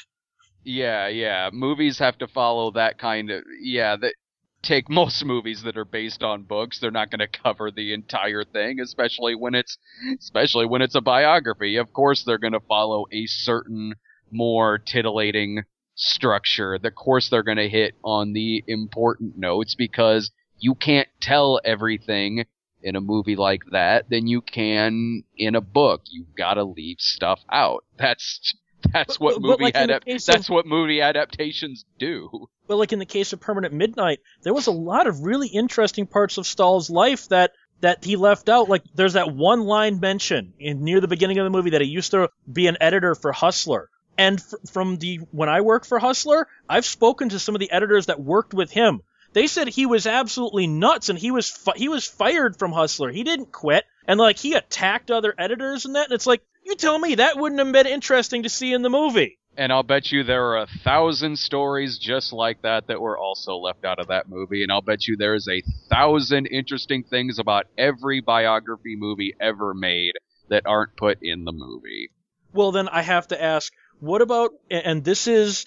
Yeah, 0.64 1.08
yeah. 1.08 1.50
Movies 1.54 2.00
have 2.00 2.18
to 2.18 2.28
follow 2.28 2.72
that 2.72 2.98
kind 2.98 3.30
of 3.30 3.44
yeah, 3.62 3.96
that 3.96 4.14
take 4.62 4.90
most 4.90 5.24
movies 5.24 5.64
that 5.64 5.78
are 5.78 5.86
based 5.86 6.24
on 6.24 6.44
books, 6.44 6.80
they're 6.80 6.92
not 6.92 7.10
going 7.12 7.20
to 7.20 7.28
cover 7.28 7.72
the 7.72 7.94
entire 7.94 8.44
thing, 8.44 8.80
especially 8.80 9.36
when 9.36 9.56
it's 9.56 9.78
especially 10.20 10.66
when 10.66 10.82
it's 10.82 10.96
a 10.96 11.02
biography. 11.02 11.78
Of 11.78 11.94
course 11.94 12.24
they're 12.24 12.38
going 12.38 12.54
to 12.54 12.60
follow 12.60 13.06
a 13.12 13.26
certain 13.28 13.96
more 14.32 14.78
titillating 14.78 15.64
structure. 15.96 16.76
Of 16.76 16.96
course 16.96 17.30
they're 17.30 17.44
going 17.44 17.58
to 17.58 17.70
hit 17.70 17.96
on 18.04 18.34
the 18.34 18.64
important 18.68 19.38
notes 19.38 19.76
because 19.76 20.32
you 20.60 20.76
can't 20.76 21.08
tell 21.22 21.60
everything 21.64 22.46
in 22.82 22.96
a 22.96 23.02
movie 23.02 23.36
like 23.36 23.64
that 23.72 24.10
than 24.10 24.28
you 24.28 24.42
can 24.42 25.24
in 25.36 25.56
a 25.56 25.62
book. 25.62 26.02
You've 26.10 26.36
got 26.36 26.56
to 26.56 26.64
leave 26.64 26.98
stuff 27.00 27.42
out. 27.52 27.84
That's 27.98 28.56
that's 28.94 29.18
But- 29.18 29.24
what 29.24 29.42
movie 29.42 29.64
like 29.66 29.76
of- 29.76 30.04
that's 30.26 30.50
what 30.50 30.66
movie 30.66 31.02
adaptations 31.02 31.86
do. 32.00 32.48
But 32.68 32.78
like 32.78 32.94
in 32.94 33.00
the 33.00 33.06
case 33.06 33.34
of 33.34 33.40
Permanent 33.40 33.74
Midnight, 33.74 34.20
there 34.44 34.54
was 34.54 34.68
a 34.68 34.72
lot 34.72 35.08
of 35.08 35.22
really 35.24 35.48
interesting 35.48 36.06
parts 36.06 36.38
of 36.38 36.46
Stahl's 36.46 36.90
life 36.90 37.30
that 37.30 37.52
that 37.82 38.04
he 38.04 38.16
left 38.16 38.50
out. 38.50 38.70
Like 38.70 38.84
there's 38.96 39.14
that 39.14 39.34
one 39.34 39.62
line 39.62 40.00
mention 40.00 40.54
in 40.60 40.84
near 40.84 41.00
the 41.00 41.08
beginning 41.08 41.38
of 41.38 41.44
the 41.46 41.50
movie 41.50 41.72
that 41.72 41.82
he 41.82 41.88
used 41.88 42.12
to 42.12 42.30
be 42.52 42.68
an 42.68 42.78
editor 42.82 43.16
for 43.16 43.32
Hustler. 43.32 43.90
And 44.18 44.42
fr- 44.42 44.56
from 44.72 44.98
the 44.98 45.18
when 45.32 45.48
I 45.50 45.62
worked 45.62 45.86
for 45.86 46.00
Hustler, 46.00 46.48
I've 46.68 46.86
spoken 46.86 47.30
to 47.30 47.40
some 47.40 47.56
of 47.56 47.60
the 47.60 47.72
editors 47.72 48.08
that 48.08 48.20
worked 48.20 48.54
with 48.54 48.72
him. 48.72 49.02
They 49.34 49.48
said 49.48 49.68
he 49.68 49.86
was 49.86 50.08
absolutely 50.08 50.66
nuts 50.68 51.10
and 51.10 51.20
he 51.20 51.30
was 51.32 51.50
fi- 51.50 51.78
he 51.78 51.88
was 51.88 52.06
fired 52.06 52.58
from 52.58 52.72
Hustler. 52.72 53.12
He 53.12 53.24
didn't 53.24 53.52
quit 53.52 53.86
and 54.08 54.20
like 54.20 54.40
he 54.40 54.54
attacked 54.56 55.12
other 55.12 55.34
editors 55.38 55.86
and 55.86 55.96
that. 55.96 56.06
And 56.06 56.14
it's 56.14 56.26
like 56.28 56.42
you 56.68 56.76
tell 56.76 57.00
me 57.00 57.16
that 57.16 57.38
wouldn't 57.38 57.60
have 57.60 57.72
been 57.72 57.88
interesting 57.88 58.44
to 58.44 58.50
see 58.50 58.74
in 58.74 58.82
the 58.82 58.90
movie. 58.90 59.40
And 59.58 59.74
I'll 59.74 59.84
bet 59.84 60.12
you 60.12 60.24
there 60.24 60.50
are 60.50 60.58
a 60.60 60.68
thousand 60.84 61.40
stories 61.40 61.98
just 61.98 62.32
like 62.32 62.62
that 62.62 62.88
that 62.88 63.02
were 63.02 63.18
also 63.18 63.56
left 63.56 63.86
out 63.86 64.00
of 64.00 64.10
that 64.10 64.30
movie. 64.30 64.62
And 64.62 64.72
I'll 64.72 64.84
bet 64.84 65.08
you 65.08 65.18
there's 65.18 65.48
a 65.48 65.64
thousand 65.90 66.46
interesting 66.46 67.04
things 67.04 67.40
about 67.40 67.66
every 67.76 68.22
biography 68.22 68.96
movie 68.96 69.34
ever 69.42 69.74
made 69.74 70.14
that 70.50 70.68
aren't 70.68 70.96
put 70.96 71.18
in 71.24 71.44
the 71.44 71.52
movie. 71.52 72.12
Well, 72.54 72.72
then 72.72 72.88
I 72.88 73.02
have 73.02 73.28
to 73.30 73.42
ask, 73.42 73.74
what 74.00 74.22
about? 74.22 74.52
And 74.70 75.04
this 75.04 75.26
is 75.26 75.66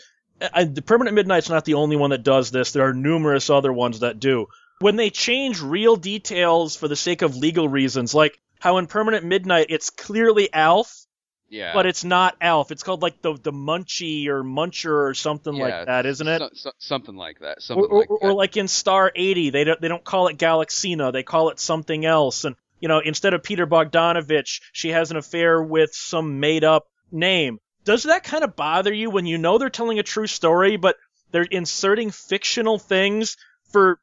I, 0.52 0.64
the 0.64 0.82
Permanent 0.82 1.16
Midnight's 1.16 1.50
not 1.50 1.64
the 1.64 1.74
only 1.74 1.96
one 1.96 2.10
that 2.10 2.22
does 2.22 2.50
this. 2.50 2.72
There 2.72 2.86
are 2.86 2.94
numerous 2.94 3.50
other 3.50 3.72
ones 3.72 4.00
that 4.00 4.20
do. 4.20 4.46
When 4.78 4.96
they 4.96 5.10
change 5.10 5.60
real 5.60 5.96
details 5.96 6.76
for 6.76 6.88
the 6.88 6.96
sake 6.96 7.22
of 7.22 7.36
legal 7.36 7.68
reasons, 7.68 8.14
like 8.14 8.38
how 8.60 8.78
in 8.78 8.86
Permanent 8.86 9.24
Midnight 9.24 9.66
it's 9.70 9.90
clearly 9.90 10.52
Alf, 10.52 11.06
Yeah. 11.48 11.72
but 11.74 11.86
it's 11.86 12.04
not 12.04 12.36
Alf. 12.40 12.70
It's 12.70 12.84
called 12.84 13.02
like 13.02 13.20
the 13.22 13.34
the 13.34 13.50
Munchie 13.52 14.28
or 14.28 14.44
Muncher 14.44 15.08
or 15.10 15.14
something 15.14 15.54
Yeah, 15.56 15.64
like 15.64 15.86
that, 15.86 16.06
isn't 16.06 16.28
it? 16.28 16.38
So- 16.38 16.50
so- 16.54 16.72
something 16.78 17.16
like 17.16 17.40
that. 17.40 17.58
or, 17.58 17.60
Something 17.60 17.84
or, 17.90 17.98
like 17.98 18.10
or 18.10 18.32
like 18.32 18.56
in 18.56 18.68
Star 18.68 19.10
80, 19.16 19.50
they 19.50 19.64
don't 19.64 19.80
they 19.80 19.88
don't 19.88 20.04
call 20.04 20.28
it 20.28 20.38
Galaxina, 20.38 21.12
they 21.12 21.24
call 21.24 21.48
it 21.50 21.58
something 21.58 22.06
else. 22.06 22.44
And 22.44 22.54
you 22.78 22.88
know, 22.88 23.00
instead 23.00 23.34
of 23.34 23.42
Peter 23.42 23.66
Bogdanovich, 23.66 24.60
she 24.72 24.90
has 24.90 25.10
an 25.10 25.16
affair 25.16 25.62
with 25.62 25.94
some 25.94 26.38
made 26.40 26.64
up 26.64 26.86
name. 27.10 27.58
Does 27.84 28.04
that 28.04 28.24
kind 28.24 28.44
of 28.44 28.56
bother 28.56 28.92
you 28.92 29.10
when 29.10 29.26
you 29.26 29.38
know 29.38 29.58
they're 29.58 29.70
telling 29.70 29.98
a 29.98 30.02
true 30.02 30.26
story, 30.26 30.76
but 30.76 30.96
they're 31.30 31.42
inserting 31.42 32.10
fictional 32.10 32.78
things 32.78 33.36
for 33.72 33.98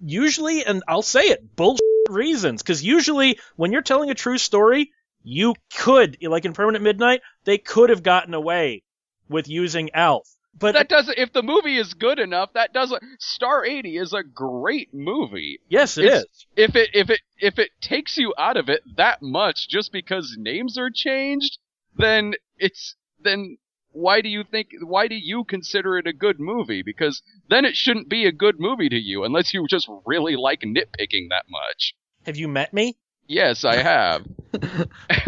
usually, 0.00 0.64
and 0.64 0.82
I'll 0.88 1.02
say 1.02 1.22
it, 1.22 1.56
bullshit 1.56 1.82
reasons? 2.08 2.62
Because 2.62 2.82
usually, 2.82 3.38
when 3.56 3.72
you're 3.72 3.82
telling 3.82 4.10
a 4.10 4.14
true 4.14 4.38
story, 4.38 4.92
you 5.22 5.54
could, 5.76 6.18
like 6.22 6.44
in 6.44 6.52
Permanent 6.52 6.84
Midnight, 6.84 7.20
they 7.44 7.58
could 7.58 7.90
have 7.90 8.02
gotten 8.02 8.34
away 8.34 8.82
with 9.28 9.48
using 9.48 9.90
Alf. 9.94 10.28
But 10.58 10.72
that 10.72 10.88
doesn't. 10.88 11.18
If 11.18 11.32
the 11.34 11.42
movie 11.42 11.76
is 11.76 11.92
good 11.92 12.18
enough, 12.18 12.54
that 12.54 12.72
doesn't. 12.72 13.02
Star 13.18 13.64
80 13.66 13.98
is 13.98 14.12
a 14.14 14.22
great 14.22 14.94
movie. 14.94 15.60
yes, 15.68 15.98
it 15.98 16.06
it's- 16.06 16.22
is. 16.22 16.46
If 16.56 16.76
it 16.76 16.90
if 16.94 17.10
it 17.10 17.20
if 17.38 17.58
it 17.58 17.70
takes 17.82 18.16
you 18.16 18.32
out 18.38 18.56
of 18.56 18.70
it 18.70 18.80
that 18.96 19.20
much 19.20 19.68
just 19.68 19.92
because 19.92 20.34
names 20.38 20.78
are 20.78 20.90
changed, 20.90 21.58
then 21.98 22.34
it's 22.56 22.94
then 23.20 23.58
why 23.96 24.20
do 24.20 24.28
you 24.28 24.44
think 24.44 24.68
why 24.82 25.08
do 25.08 25.14
you 25.14 25.44
consider 25.44 25.96
it 25.96 26.06
a 26.06 26.12
good 26.12 26.38
movie? 26.38 26.82
Because 26.82 27.22
then 27.48 27.64
it 27.64 27.76
shouldn't 27.76 28.08
be 28.08 28.26
a 28.26 28.32
good 28.32 28.60
movie 28.60 28.90
to 28.90 28.96
you 28.96 29.24
unless 29.24 29.54
you 29.54 29.66
just 29.66 29.88
really 30.04 30.36
like 30.36 30.60
nitpicking 30.60 31.30
that 31.30 31.46
much. 31.48 31.94
Have 32.26 32.36
you 32.36 32.46
met 32.46 32.74
me? 32.74 32.98
Yes, 33.26 33.64
I 33.64 33.76
have. 33.76 34.26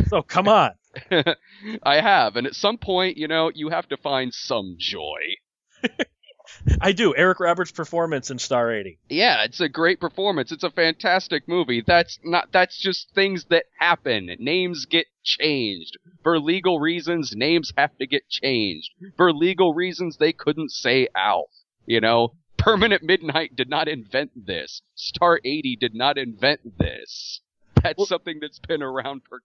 So 0.09 0.23
come 0.23 0.49
on. 0.49 0.71
I 1.83 2.01
have, 2.01 2.37
and 2.37 2.47
at 2.47 2.55
some 2.55 2.79
point, 2.79 3.19
you 3.19 3.29
know, 3.29 3.51
you 3.55 3.69
have 3.69 3.89
to 3.89 3.99
find 3.99 4.33
some 4.33 4.77
joy. 4.79 5.21
I 6.81 6.93
do. 6.93 7.14
Eric 7.17 7.40
Roberts' 7.40 7.73
performance 7.73 8.31
in 8.31 8.38
Star 8.38 8.73
80. 8.73 8.99
Yeah, 9.09 9.45
it's 9.45 9.61
a 9.61 9.69
great 9.69 10.00
performance. 10.00 10.52
It's 10.52 10.64
a 10.64 10.71
fantastic 10.71 11.47
movie. 11.49 11.83
That's 11.87 12.19
not 12.25 12.50
that's 12.52 12.78
just 12.78 13.11
things 13.14 13.45
that 13.50 13.64
happen. 13.78 14.31
Names 14.38 14.87
get 14.87 15.07
changed. 15.25 15.97
For 16.23 16.38
legal 16.38 16.81
reasons, 16.81 17.35
names 17.37 17.73
have 17.76 17.97
to 17.99 18.07
get 18.07 18.28
changed. 18.28 18.90
For 19.17 19.33
legal 19.33 19.75
reasons, 19.75 20.17
they 20.17 20.33
couldn't 20.33 20.71
say 20.73 21.09
Alf. 21.14 21.50
You 21.87 22.00
know, 22.00 22.35
Permanent 22.57 23.02
Midnight 23.02 23.57
did 23.57 23.69
not 23.69 23.88
invent 23.88 24.31
this. 24.47 24.83
Star 24.95 25.40
80 25.45 25.76
did 25.81 25.95
not 25.95 26.19
invent 26.19 26.78
this. 26.78 27.40
That's 27.83 27.97
Well- 27.99 28.07
something 28.07 28.38
that's 28.40 28.59
been 28.59 28.83
around 28.83 29.23
for 29.28 29.40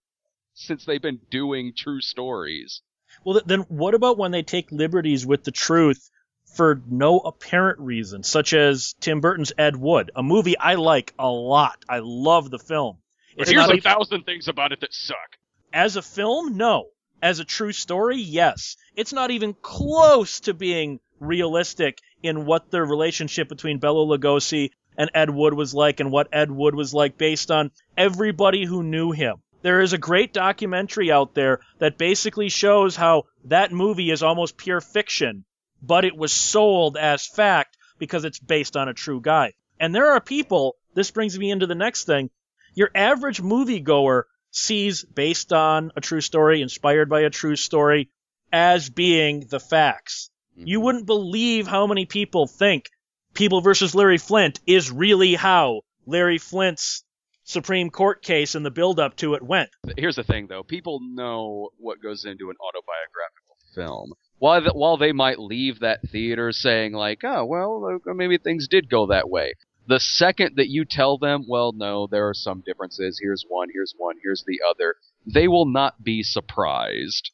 since 0.54 0.84
they've 0.84 1.02
been 1.02 1.20
doing 1.30 1.72
true 1.76 2.00
stories. 2.00 2.82
Well, 3.24 3.40
then 3.46 3.60
what 3.62 3.94
about 3.94 4.18
when 4.18 4.30
they 4.32 4.42
take 4.42 4.72
liberties 4.72 5.24
with 5.26 5.44
the 5.44 5.50
truth 5.52 6.10
for 6.54 6.80
no 6.88 7.18
apparent 7.18 7.78
reason, 7.80 8.22
such 8.22 8.52
as 8.54 8.94
Tim 9.00 9.20
Burton's 9.20 9.52
Ed 9.58 9.76
Wood, 9.76 10.10
a 10.16 10.22
movie 10.22 10.56
I 10.58 10.74
like 10.74 11.12
a 11.18 11.28
lot. 11.28 11.84
I 11.88 12.00
love 12.02 12.50
the 12.50 12.58
film. 12.58 12.98
It's 13.36 13.50
Here's 13.50 13.66
a 13.66 13.70
even- 13.70 13.80
thousand 13.82 14.24
things 14.24 14.48
about 14.48 14.72
it 14.72 14.80
that 14.80 14.92
suck. 14.94 15.36
as 15.72 15.96
a 15.96 16.02
film, 16.02 16.56
no. 16.56 16.86
As 17.22 17.38
a 17.40 17.44
true 17.44 17.72
story, 17.72 18.18
yes. 18.18 18.76
It's 18.96 19.12
not 19.12 19.30
even 19.30 19.54
close 19.54 20.40
to 20.40 20.52
being 20.54 21.00
realistic 21.20 21.98
in 22.22 22.44
what 22.44 22.70
the 22.70 22.82
relationship 22.82 23.48
between 23.48 23.78
Bela 23.78 24.04
Lugosi 24.06 24.70
and 24.96 25.10
Ed 25.14 25.30
Wood 25.30 25.54
was 25.54 25.74
like 25.74 26.00
and 26.00 26.10
what 26.12 26.28
Ed 26.32 26.50
Wood 26.50 26.74
was 26.74 26.92
like 26.94 27.16
based 27.18 27.50
on 27.50 27.70
everybody 27.96 28.64
who 28.64 28.82
knew 28.82 29.10
him. 29.12 29.36
There 29.62 29.80
is 29.80 29.94
a 29.94 29.98
great 29.98 30.32
documentary 30.34 31.10
out 31.10 31.34
there 31.34 31.60
that 31.78 31.96
basically 31.96 32.50
shows 32.50 32.94
how 32.94 33.24
that 33.46 33.72
movie 33.72 34.10
is 34.10 34.22
almost 34.22 34.58
pure 34.58 34.82
fiction, 34.82 35.44
but 35.82 36.04
it 36.04 36.16
was 36.16 36.32
sold 36.32 36.96
as 36.96 37.26
fact 37.26 37.76
because 37.98 38.24
it's 38.24 38.38
based 38.38 38.76
on 38.76 38.88
a 38.88 38.94
true 38.94 39.20
guy. 39.20 39.52
And 39.78 39.94
there 39.94 40.12
are 40.12 40.20
people, 40.20 40.76
this 40.94 41.10
brings 41.10 41.38
me 41.38 41.50
into 41.50 41.66
the 41.66 41.74
next 41.74 42.04
thing, 42.04 42.30
your 42.74 42.90
average 42.94 43.40
moviegoer 43.40 44.24
sees 44.50 45.04
based 45.04 45.52
on 45.52 45.90
a 45.96 46.00
true 46.00 46.20
story, 46.20 46.62
inspired 46.62 47.08
by 47.08 47.22
a 47.22 47.30
true 47.30 47.56
story, 47.56 48.10
as 48.52 48.88
being 48.88 49.46
the 49.48 49.60
facts. 49.60 50.30
Mm-hmm. 50.56 50.68
You 50.68 50.80
wouldn't 50.80 51.06
believe 51.06 51.66
how 51.66 51.86
many 51.86 52.06
people 52.06 52.46
think 52.46 52.88
People 53.34 53.60
versus 53.60 53.96
Larry 53.96 54.18
Flynt 54.18 54.60
is 54.64 54.92
really 54.92 55.34
how 55.34 55.82
Larry 56.06 56.38
Flynt's 56.38 57.04
Supreme 57.42 57.90
Court 57.90 58.22
case 58.22 58.54
and 58.54 58.64
the 58.64 58.70
build 58.70 59.00
up 59.00 59.16
to 59.16 59.34
it 59.34 59.42
went. 59.42 59.70
here's 59.98 60.16
the 60.16 60.22
thing 60.22 60.46
though 60.46 60.62
people 60.62 61.00
know 61.02 61.70
what 61.78 62.00
goes 62.00 62.24
into 62.24 62.48
an 62.50 62.56
autobiographical 62.60 63.56
film 63.74 64.12
while 64.44 64.60
th- 64.60 64.74
while 64.74 64.98
they 64.98 65.12
might 65.12 65.38
leave 65.38 65.80
that 65.80 66.02
theater 66.02 66.52
saying 66.52 66.92
like 66.92 67.22
oh 67.24 67.46
well 67.46 67.98
uh, 68.06 68.12
maybe 68.12 68.36
things 68.36 68.68
did 68.68 68.90
go 68.90 69.06
that 69.06 69.30
way 69.30 69.54
the 69.86 69.98
second 69.98 70.56
that 70.56 70.68
you 70.68 70.84
tell 70.84 71.16
them 71.16 71.46
well 71.48 71.72
no 71.72 72.06
there 72.06 72.28
are 72.28 72.34
some 72.34 72.60
differences 72.60 73.18
here's 73.22 73.46
one 73.48 73.68
here's 73.72 73.94
one 73.96 74.16
here's 74.22 74.44
the 74.46 74.60
other 74.68 74.96
they 75.26 75.48
will 75.48 75.64
not 75.64 76.04
be 76.04 76.22
surprised 76.22 77.30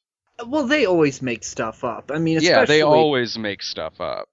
Well, 0.46 0.68
they 0.68 0.86
always 0.86 1.20
make 1.20 1.42
stuff 1.44 1.82
up. 1.84 2.10
I 2.14 2.18
mean, 2.18 2.38
especially 2.38 2.60
yeah 2.60 2.64
they 2.64 2.82
always 2.82 3.36
make 3.36 3.62
stuff 3.62 4.00
up 4.00 4.28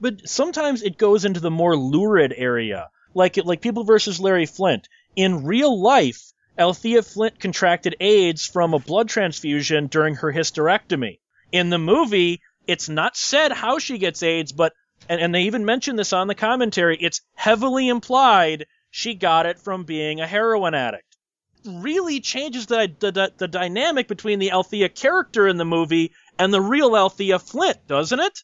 But 0.00 0.26
sometimes 0.26 0.82
it 0.82 0.96
goes 0.98 1.24
into 1.26 1.40
the 1.40 1.50
more 1.50 1.76
lurid 1.76 2.32
area, 2.34 2.88
like 3.14 3.36
like 3.44 3.60
People 3.60 3.84
versus 3.84 4.18
Larry 4.18 4.46
Flynt. 4.46 4.88
In 5.14 5.44
real 5.44 5.80
life, 5.80 6.32
Althea 6.58 7.02
Flynt 7.02 7.38
contracted 7.38 7.94
AIDS 8.00 8.46
from 8.46 8.74
a 8.74 8.78
blood 8.78 9.08
transfusion 9.08 9.86
during 9.86 10.16
her 10.16 10.32
hysterectomy. 10.32 11.18
In 11.52 11.70
the 11.70 11.78
movie, 11.78 12.40
it's 12.66 12.88
not 12.88 13.16
said 13.16 13.52
how 13.52 13.78
she 13.78 13.98
gets 13.98 14.22
AIDS, 14.22 14.52
but 14.52 14.72
and, 15.08 15.20
and 15.20 15.34
they 15.34 15.42
even 15.42 15.64
mention 15.64 15.96
this 15.96 16.12
on 16.12 16.26
the 16.26 16.34
commentary. 16.34 16.96
It's 17.00 17.20
heavily 17.34 17.88
implied 17.88 18.66
she 18.90 19.14
got 19.14 19.46
it 19.46 19.58
from 19.58 19.84
being 19.84 20.20
a 20.20 20.26
heroin 20.26 20.74
addict. 20.74 21.16
Really 21.64 22.20
changes 22.20 22.66
the 22.66 22.92
the, 22.98 23.12
the, 23.12 23.32
the 23.36 23.48
dynamic 23.48 24.08
between 24.08 24.38
the 24.38 24.52
Althea 24.52 24.88
character 24.88 25.46
in 25.46 25.56
the 25.56 25.64
movie 25.64 26.12
and 26.38 26.52
the 26.52 26.60
real 26.60 26.96
Althea 26.96 27.38
Flynt, 27.38 27.86
doesn't 27.86 28.20
it? 28.20 28.42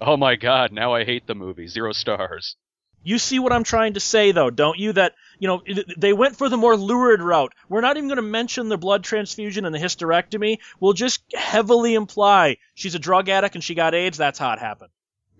oh 0.00 0.16
my 0.16 0.34
god 0.34 0.72
now 0.72 0.92
i 0.92 1.04
hate 1.04 1.26
the 1.26 1.34
movie 1.34 1.68
zero 1.68 1.92
stars 1.92 2.56
You 3.04 3.18
see 3.18 3.38
what 3.38 3.52
I'm 3.52 3.64
trying 3.64 3.94
to 3.94 4.00
say, 4.00 4.32
though, 4.32 4.50
don't 4.50 4.78
you? 4.78 4.92
That, 4.94 5.14
you 5.38 5.46
know, 5.48 5.62
they 5.96 6.12
went 6.12 6.36
for 6.36 6.48
the 6.48 6.56
more 6.56 6.76
lurid 6.76 7.20
route. 7.20 7.52
We're 7.68 7.82
not 7.82 7.96
even 7.96 8.08
going 8.08 8.16
to 8.16 8.22
mention 8.22 8.68
the 8.68 8.78
blood 8.78 9.04
transfusion 9.04 9.64
and 9.66 9.74
the 9.74 9.78
hysterectomy. 9.78 10.58
We'll 10.80 10.94
just 10.94 11.22
heavily 11.34 11.94
imply 11.94 12.56
she's 12.74 12.94
a 12.94 12.98
drug 12.98 13.28
addict 13.28 13.54
and 13.54 13.62
she 13.62 13.74
got 13.74 13.94
AIDS. 13.94 14.16
That's 14.18 14.38
how 14.38 14.52
it 14.52 14.58
happened. 14.58 14.90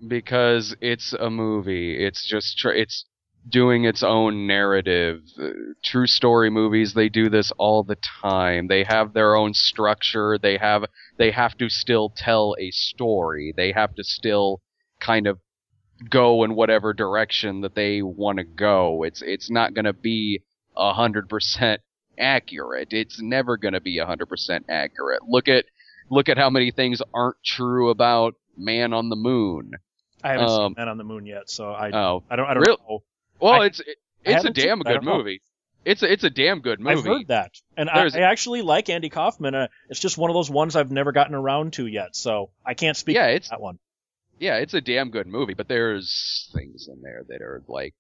because 0.07 0.77
it's 0.81 1.13
a 1.15 1.31
movie. 1.31 2.05
It's 2.05 2.29
just 2.29 2.59
tr- 2.59 2.71
it's 2.71 3.07
doing 3.49 3.85
its 3.85 4.03
own 4.03 4.47
narrative. 4.47 5.21
Uh, 5.41 5.51
true 5.83 6.07
story 6.07 6.51
movies 6.51 6.95
they 6.95 7.09
do 7.09 7.29
this 7.29 7.53
all 7.59 7.83
the 7.83 7.97
time. 8.23 8.69
They 8.69 8.85
have 8.85 9.13
their 9.13 9.37
own 9.37 9.55
structure. 9.55 10.39
They 10.39 10.57
have 10.59 10.85
they 11.19 11.31
have 11.31 11.57
to 11.59 11.69
still 11.69 12.11
tell 12.17 12.55
a 12.59 12.71
story. 12.71 13.53
They 13.57 13.73
have 13.73 13.95
to 13.95 14.05
still 14.05 14.61
kind 15.01 15.27
of 15.27 15.39
go 16.11 16.45
in 16.45 16.55
whatever 16.55 16.93
direction 16.93 17.61
that 17.63 17.75
they 17.75 18.03
want 18.03 18.39
to 18.39 18.45
go. 18.45 19.03
It's 19.05 19.23
it's 19.23 19.51
not 19.51 19.75
going 19.75 19.85
to 19.85 19.93
be 19.93 20.43
a 20.77 20.93
hundred 20.93 21.29
percent 21.29 21.81
accurate. 22.19 22.93
It's 22.93 23.21
never 23.21 23.57
going 23.57 23.75
to 23.75 23.81
be 23.81 23.99
a 23.99 24.07
hundred 24.07 24.27
percent 24.27 24.67
accurate. 24.69 25.23
Look 25.29 25.49
at 25.49 25.65
look 26.11 26.29
at 26.29 26.39
how 26.39 26.51
many 26.51 26.71
things 26.71 27.03
aren't 27.13 27.37
true 27.45 27.91
about 27.91 28.35
Man 28.57 28.93
on 28.93 29.09
the 29.09 29.17
Moon. 29.17 29.73
I 30.23 30.33
haven't 30.33 30.49
Um, 30.49 30.69
seen 30.71 30.75
Man 30.79 30.89
on 30.89 30.97
the 30.99 31.05
moon 31.05 31.27
yet, 31.27 31.51
so 31.51 31.71
I, 31.71 31.91
Oh, 31.93 32.23
I 32.31 32.37
don't, 32.37 32.47
I 32.47 32.55
don't 32.55 32.67
real- 32.67 32.79
know. 32.89 33.03
well, 33.41 33.61
I- 33.63 33.67
it's 33.67 33.81
it, 33.81 33.87
it's 34.25 34.29
a 34.29 34.33
haven't 34.37 34.57
seen 34.57 34.67
damn 34.67 34.79
good 34.81 34.95
don't 34.95 35.05
know. 35.05 35.19
movie. 35.19 35.43
It's 35.85 36.03
a, 36.03 36.11
it's 36.11 36.25
a 36.25 36.31
damn 36.31 36.61
good 36.61 36.81
movie. 36.81 36.99
I've 36.99 37.05
heard 37.05 37.29
that, 37.29 37.51
and 37.77 37.91
I, 37.91 38.07
I 38.07 38.21
actually 38.21 38.63
like 38.63 38.89
Andy 38.89 39.11
Kaufman. 39.11 39.55
Uh, 39.55 39.67
it's 39.91 40.01
just 40.01 40.17
one 40.17 40.31
of 40.31 40.35
those 40.35 40.49
ones 40.49 40.77
I've 40.77 40.91
never 40.91 41.13
gotten 41.13 41.35
around 41.35 41.75
to 41.75 41.87
yet, 41.87 42.17
so 42.17 42.49
I 42.65 42.73
can't 42.73 42.97
speak 42.97 43.17
Yeah, 43.17 43.27
to 43.27 43.35
it's 43.35 43.51
that 43.51 43.61
one. 43.61 43.79
Yeah, 44.45 44.57
it's 44.57 44.75
a 44.75 44.81
damn 44.83 45.09
good 45.09 45.27
movie, 45.27 45.55
but 45.55 45.69
there's 45.69 46.51
things 46.55 46.87
in 46.93 47.01
there 47.01 47.25
that 47.29 47.41
are 47.41 47.63
like 47.67 47.95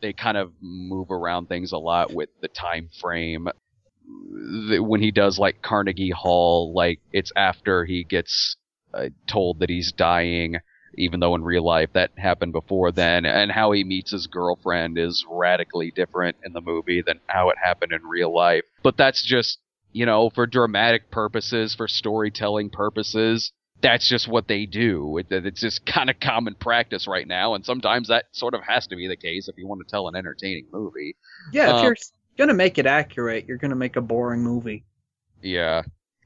they 0.00 0.12
kind 0.12 0.36
of 0.36 0.52
move 0.60 1.10
around 1.10 1.48
things 1.48 1.72
a 1.72 1.76
lot 1.78 2.14
with 2.14 2.28
the 2.40 2.46
time 2.46 2.88
frame. 3.00 3.48
When 4.06 5.02
he 5.02 5.10
does 5.10 5.40
like 5.40 5.62
Carnegie 5.62 6.12
Hall, 6.12 6.72
like 6.72 7.00
it's 7.12 7.32
after 7.34 7.84
he 7.84 8.04
gets 8.04 8.56
uh, 8.94 9.08
told 9.26 9.58
that 9.58 9.68
he's 9.68 9.90
dying, 9.90 10.58
even 10.96 11.18
though 11.18 11.34
in 11.34 11.42
real 11.42 11.64
life 11.64 11.90
that 11.94 12.12
happened 12.16 12.52
before 12.52 12.92
then, 12.92 13.26
and 13.26 13.50
how 13.50 13.72
he 13.72 13.82
meets 13.82 14.12
his 14.12 14.28
girlfriend 14.28 14.96
is 14.96 15.26
radically 15.28 15.90
different 15.90 16.36
in 16.44 16.52
the 16.52 16.60
movie 16.60 17.02
than 17.02 17.18
how 17.26 17.50
it 17.50 17.58
happened 17.60 17.90
in 17.90 18.06
real 18.06 18.32
life. 18.32 18.62
But 18.84 18.96
that's 18.96 19.24
just, 19.24 19.58
you 19.90 20.06
know, 20.06 20.30
for 20.30 20.46
dramatic 20.46 21.10
purposes, 21.10 21.74
for 21.74 21.88
storytelling 21.88 22.70
purposes, 22.70 23.50
that's 23.82 24.08
just 24.08 24.28
what 24.28 24.48
they 24.48 24.66
do. 24.66 25.18
It, 25.18 25.26
it's 25.30 25.60
just 25.60 25.84
kind 25.94 26.10
of 26.10 26.18
common 26.20 26.54
practice 26.54 27.06
right 27.06 27.26
now, 27.26 27.54
and 27.54 27.64
sometimes 27.64 28.08
that 28.08 28.26
sort 28.32 28.54
of 28.54 28.62
has 28.66 28.86
to 28.88 28.96
be 28.96 29.08
the 29.08 29.16
case 29.16 29.48
if 29.48 29.56
you 29.58 29.66
want 29.66 29.86
to 29.86 29.90
tell 29.90 30.08
an 30.08 30.16
entertaining 30.16 30.66
movie. 30.72 31.16
Yeah, 31.52 31.70
if 31.70 31.76
Um, 31.76 31.84
you're 31.84 31.96
gonna 32.38 32.54
make 32.54 32.78
it 32.78 32.86
accurate, 32.86 33.46
you're 33.46 33.58
gonna 33.58 33.76
make 33.76 33.96
a 33.96 34.00
boring 34.00 34.42
movie. 34.42 34.84
Yeah. 35.42 35.82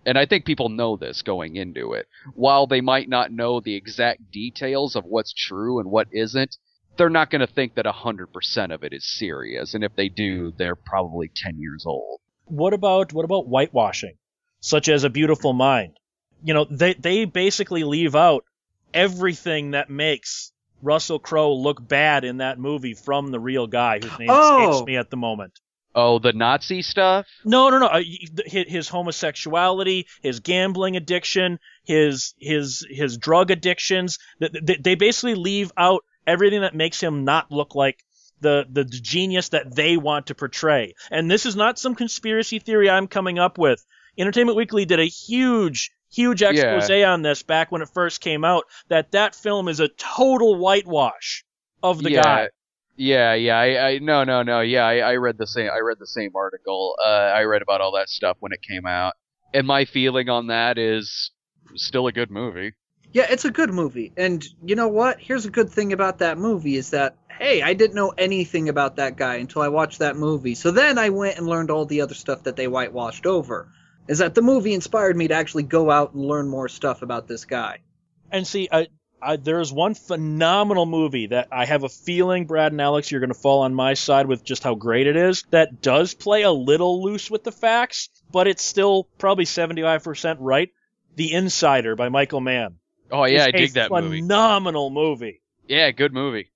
And 0.06 0.16
I 0.16 0.24
think 0.24 0.46
people 0.46 0.70
know 0.70 0.96
this 0.96 1.20
going 1.20 1.56
into 1.56 1.92
it. 1.92 2.08
While 2.34 2.66
they 2.66 2.80
might 2.80 3.08
not 3.08 3.32
know 3.32 3.60
the 3.60 3.74
exact 3.74 4.30
details 4.30 4.96
of 4.96 5.04
what's 5.04 5.34
true 5.34 5.78
and 5.78 5.90
what 5.90 6.08
isn't, 6.10 6.56
they're 6.96 7.10
not 7.10 7.30
going 7.30 7.46
to 7.46 7.46
think 7.46 7.74
that 7.74 7.84
100% 7.84 8.74
of 8.74 8.82
it 8.82 8.94
is 8.94 9.06
serious. 9.06 9.74
And 9.74 9.84
if 9.84 9.94
they 9.96 10.08
do, 10.08 10.52
they're 10.56 10.74
probably 10.74 11.30
10 11.34 11.58
years 11.58 11.84
old. 11.86 12.20
What 12.46 12.72
about 12.72 13.12
what 13.12 13.26
about 13.26 13.46
whitewashing, 13.46 14.16
such 14.60 14.88
as 14.88 15.04
A 15.04 15.10
Beautiful 15.10 15.52
Mind? 15.52 15.99
You 16.42 16.54
know, 16.54 16.64
they 16.64 16.94
they 16.94 17.24
basically 17.24 17.84
leave 17.84 18.14
out 18.16 18.44
everything 18.94 19.72
that 19.72 19.90
makes 19.90 20.52
Russell 20.82 21.18
Crowe 21.18 21.54
look 21.54 21.86
bad 21.86 22.24
in 22.24 22.38
that 22.38 22.58
movie 22.58 22.94
from 22.94 23.30
the 23.30 23.38
real 23.40 23.66
guy 23.66 23.98
whose 24.00 24.18
name 24.18 24.28
Oh. 24.30 24.70
escapes 24.70 24.86
me 24.86 24.96
at 24.96 25.10
the 25.10 25.16
moment. 25.16 25.58
Oh, 25.94 26.18
the 26.20 26.32
Nazi 26.32 26.82
stuff? 26.82 27.26
No, 27.44 27.68
no, 27.68 27.78
no. 27.78 27.86
uh, 27.86 28.02
His, 28.46 28.66
his 28.68 28.88
homosexuality, 28.88 30.06
his 30.22 30.40
gambling 30.40 30.96
addiction, 30.96 31.58
his 31.84 32.34
his 32.38 32.86
his 32.88 33.18
drug 33.18 33.50
addictions. 33.50 34.18
th- 34.40 34.52
th- 34.52 34.82
They 34.82 34.94
basically 34.94 35.34
leave 35.34 35.72
out 35.76 36.04
everything 36.26 36.60
that 36.60 36.74
makes 36.76 37.00
him 37.00 37.24
not 37.24 37.50
look 37.50 37.74
like 37.74 37.98
the 38.40 38.64
the 38.70 38.84
genius 38.84 39.50
that 39.50 39.74
they 39.74 39.96
want 39.96 40.28
to 40.28 40.34
portray. 40.34 40.94
And 41.10 41.30
this 41.30 41.44
is 41.44 41.56
not 41.56 41.78
some 41.78 41.94
conspiracy 41.94 42.58
theory 42.60 42.88
I'm 42.88 43.08
coming 43.08 43.38
up 43.38 43.58
with. 43.58 43.84
Entertainment 44.16 44.56
Weekly 44.56 44.84
did 44.84 45.00
a 45.00 45.04
huge 45.06 45.90
huge 46.10 46.42
expose 46.42 46.90
on 46.90 47.22
this 47.22 47.42
back 47.42 47.72
when 47.72 47.82
it 47.82 47.88
first 47.88 48.20
came 48.20 48.44
out 48.44 48.64
that 48.88 49.12
that 49.12 49.34
film 49.34 49.68
is 49.68 49.80
a 49.80 49.88
total 49.88 50.56
whitewash 50.56 51.44
of 51.82 52.02
the 52.02 52.12
yeah. 52.12 52.22
guy. 52.22 52.48
Yeah, 52.96 53.32
yeah, 53.34 53.58
I, 53.58 53.88
I 53.88 53.98
no, 53.98 54.24
no, 54.24 54.42
no, 54.42 54.60
yeah, 54.60 54.84
I, 54.84 54.98
I 54.98 55.16
read 55.16 55.38
the 55.38 55.46
same, 55.46 55.70
I 55.74 55.78
read 55.78 55.98
the 55.98 56.06
same 56.06 56.32
article. 56.34 56.96
Uh, 57.02 57.08
I 57.08 57.44
read 57.44 57.62
about 57.62 57.80
all 57.80 57.92
that 57.92 58.10
stuff 58.10 58.36
when 58.40 58.52
it 58.52 58.60
came 58.60 58.84
out, 58.84 59.14
and 59.54 59.66
my 59.66 59.86
feeling 59.86 60.28
on 60.28 60.48
that 60.48 60.76
is 60.76 61.30
still 61.76 62.08
a 62.08 62.12
good 62.12 62.30
movie. 62.30 62.74
Yeah, 63.12 63.26
it's 63.30 63.46
a 63.46 63.50
good 63.50 63.72
movie. 63.72 64.12
And 64.18 64.44
you 64.62 64.76
know 64.76 64.88
what? 64.88 65.18
Here's 65.18 65.46
a 65.46 65.50
good 65.50 65.70
thing 65.70 65.94
about 65.94 66.18
that 66.18 66.36
movie 66.36 66.76
is 66.76 66.90
that 66.90 67.16
hey, 67.40 67.62
I 67.62 67.72
didn't 67.72 67.96
know 67.96 68.10
anything 68.10 68.68
about 68.68 68.96
that 68.96 69.16
guy 69.16 69.36
until 69.36 69.62
I 69.62 69.68
watched 69.68 70.00
that 70.00 70.14
movie. 70.14 70.54
So 70.54 70.70
then 70.70 70.98
I 70.98 71.08
went 71.08 71.38
and 71.38 71.46
learned 71.46 71.70
all 71.70 71.86
the 71.86 72.02
other 72.02 72.14
stuff 72.14 72.42
that 72.42 72.54
they 72.54 72.68
whitewashed 72.68 73.24
over. 73.24 73.72
Is 74.10 74.18
that 74.18 74.34
the 74.34 74.42
movie 74.42 74.74
inspired 74.74 75.16
me 75.16 75.28
to 75.28 75.34
actually 75.34 75.62
go 75.62 75.88
out 75.88 76.14
and 76.14 76.24
learn 76.24 76.48
more 76.48 76.68
stuff 76.68 77.02
about 77.02 77.28
this 77.28 77.44
guy. 77.44 77.78
And 78.32 78.44
see, 78.44 78.68
I, 78.72 78.88
I, 79.22 79.36
there's 79.36 79.72
one 79.72 79.94
phenomenal 79.94 80.84
movie 80.84 81.28
that 81.28 81.46
I 81.52 81.64
have 81.64 81.84
a 81.84 81.88
feeling, 81.88 82.46
Brad 82.46 82.72
and 82.72 82.80
Alex, 82.80 83.08
you're 83.12 83.20
going 83.20 83.32
to 83.32 83.38
fall 83.38 83.62
on 83.62 83.72
my 83.72 83.94
side 83.94 84.26
with 84.26 84.42
just 84.42 84.64
how 84.64 84.74
great 84.74 85.06
it 85.06 85.14
is. 85.14 85.44
That 85.50 85.80
does 85.80 86.12
play 86.12 86.42
a 86.42 86.50
little 86.50 87.04
loose 87.04 87.30
with 87.30 87.44
the 87.44 87.52
facts, 87.52 88.08
but 88.32 88.48
it's 88.48 88.64
still 88.64 89.04
probably 89.16 89.44
75% 89.44 90.38
right. 90.40 90.70
The 91.14 91.32
Insider 91.32 91.94
by 91.94 92.08
Michael 92.08 92.40
Mann. 92.40 92.78
Oh 93.12 93.26
yeah, 93.26 93.44
I 93.44 93.46
It's 93.46 93.54
a 93.54 93.58
dig 93.58 93.72
that 93.74 93.92
movie. 93.92 94.22
Phenomenal 94.22 94.90
movie. 94.90 95.40
Yeah, 95.68 95.92
good 95.92 96.12
movie. 96.12 96.50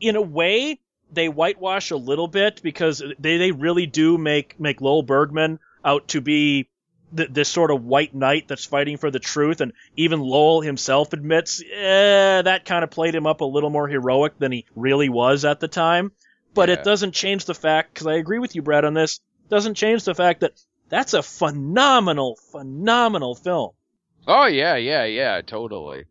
In 0.00 0.14
a 0.14 0.22
way, 0.22 0.78
they 1.12 1.28
whitewash 1.28 1.90
a 1.90 1.96
little 1.96 2.28
bit 2.28 2.62
because 2.62 3.02
they, 3.18 3.38
they 3.38 3.50
really 3.50 3.86
do 3.86 4.16
make, 4.16 4.60
make 4.60 4.80
Lowell 4.80 5.02
Bergman 5.02 5.58
out 5.84 6.06
to 6.08 6.20
be 6.20 6.68
th- 7.16 7.30
this 7.30 7.48
sort 7.48 7.70
of 7.70 7.84
white 7.84 8.14
knight 8.14 8.48
that's 8.48 8.64
fighting 8.64 8.96
for 8.96 9.10
the 9.10 9.18
truth, 9.18 9.60
and 9.60 9.72
even 9.96 10.20
Lowell 10.20 10.60
himself 10.60 11.12
admits, 11.12 11.60
eh, 11.62 12.42
that 12.42 12.64
kind 12.64 12.84
of 12.84 12.90
played 12.90 13.14
him 13.14 13.26
up 13.26 13.40
a 13.40 13.44
little 13.44 13.70
more 13.70 13.88
heroic 13.88 14.38
than 14.38 14.52
he 14.52 14.66
really 14.74 15.08
was 15.08 15.44
at 15.44 15.60
the 15.60 15.68
time. 15.68 16.12
But 16.54 16.68
Yeah. 16.68 16.76
it 16.76 16.84
doesn't 16.84 17.12
change 17.12 17.44
the 17.46 17.54
fact, 17.54 17.94
because 17.94 18.06
I 18.06 18.14
agree 18.14 18.38
with 18.38 18.54
you, 18.54 18.62
Brad, 18.62 18.84
on 18.84 18.94
this, 18.94 19.20
doesn't 19.48 19.74
change 19.74 20.04
the 20.04 20.14
fact 20.14 20.40
that 20.40 20.52
that's 20.88 21.14
a 21.14 21.22
phenomenal, 21.22 22.36
phenomenal 22.52 23.34
film. 23.34 23.70
Oh 24.26 24.46
yeah, 24.46 24.76
yeah, 24.76 25.04
yeah, 25.04 25.40
totally. 25.42 26.04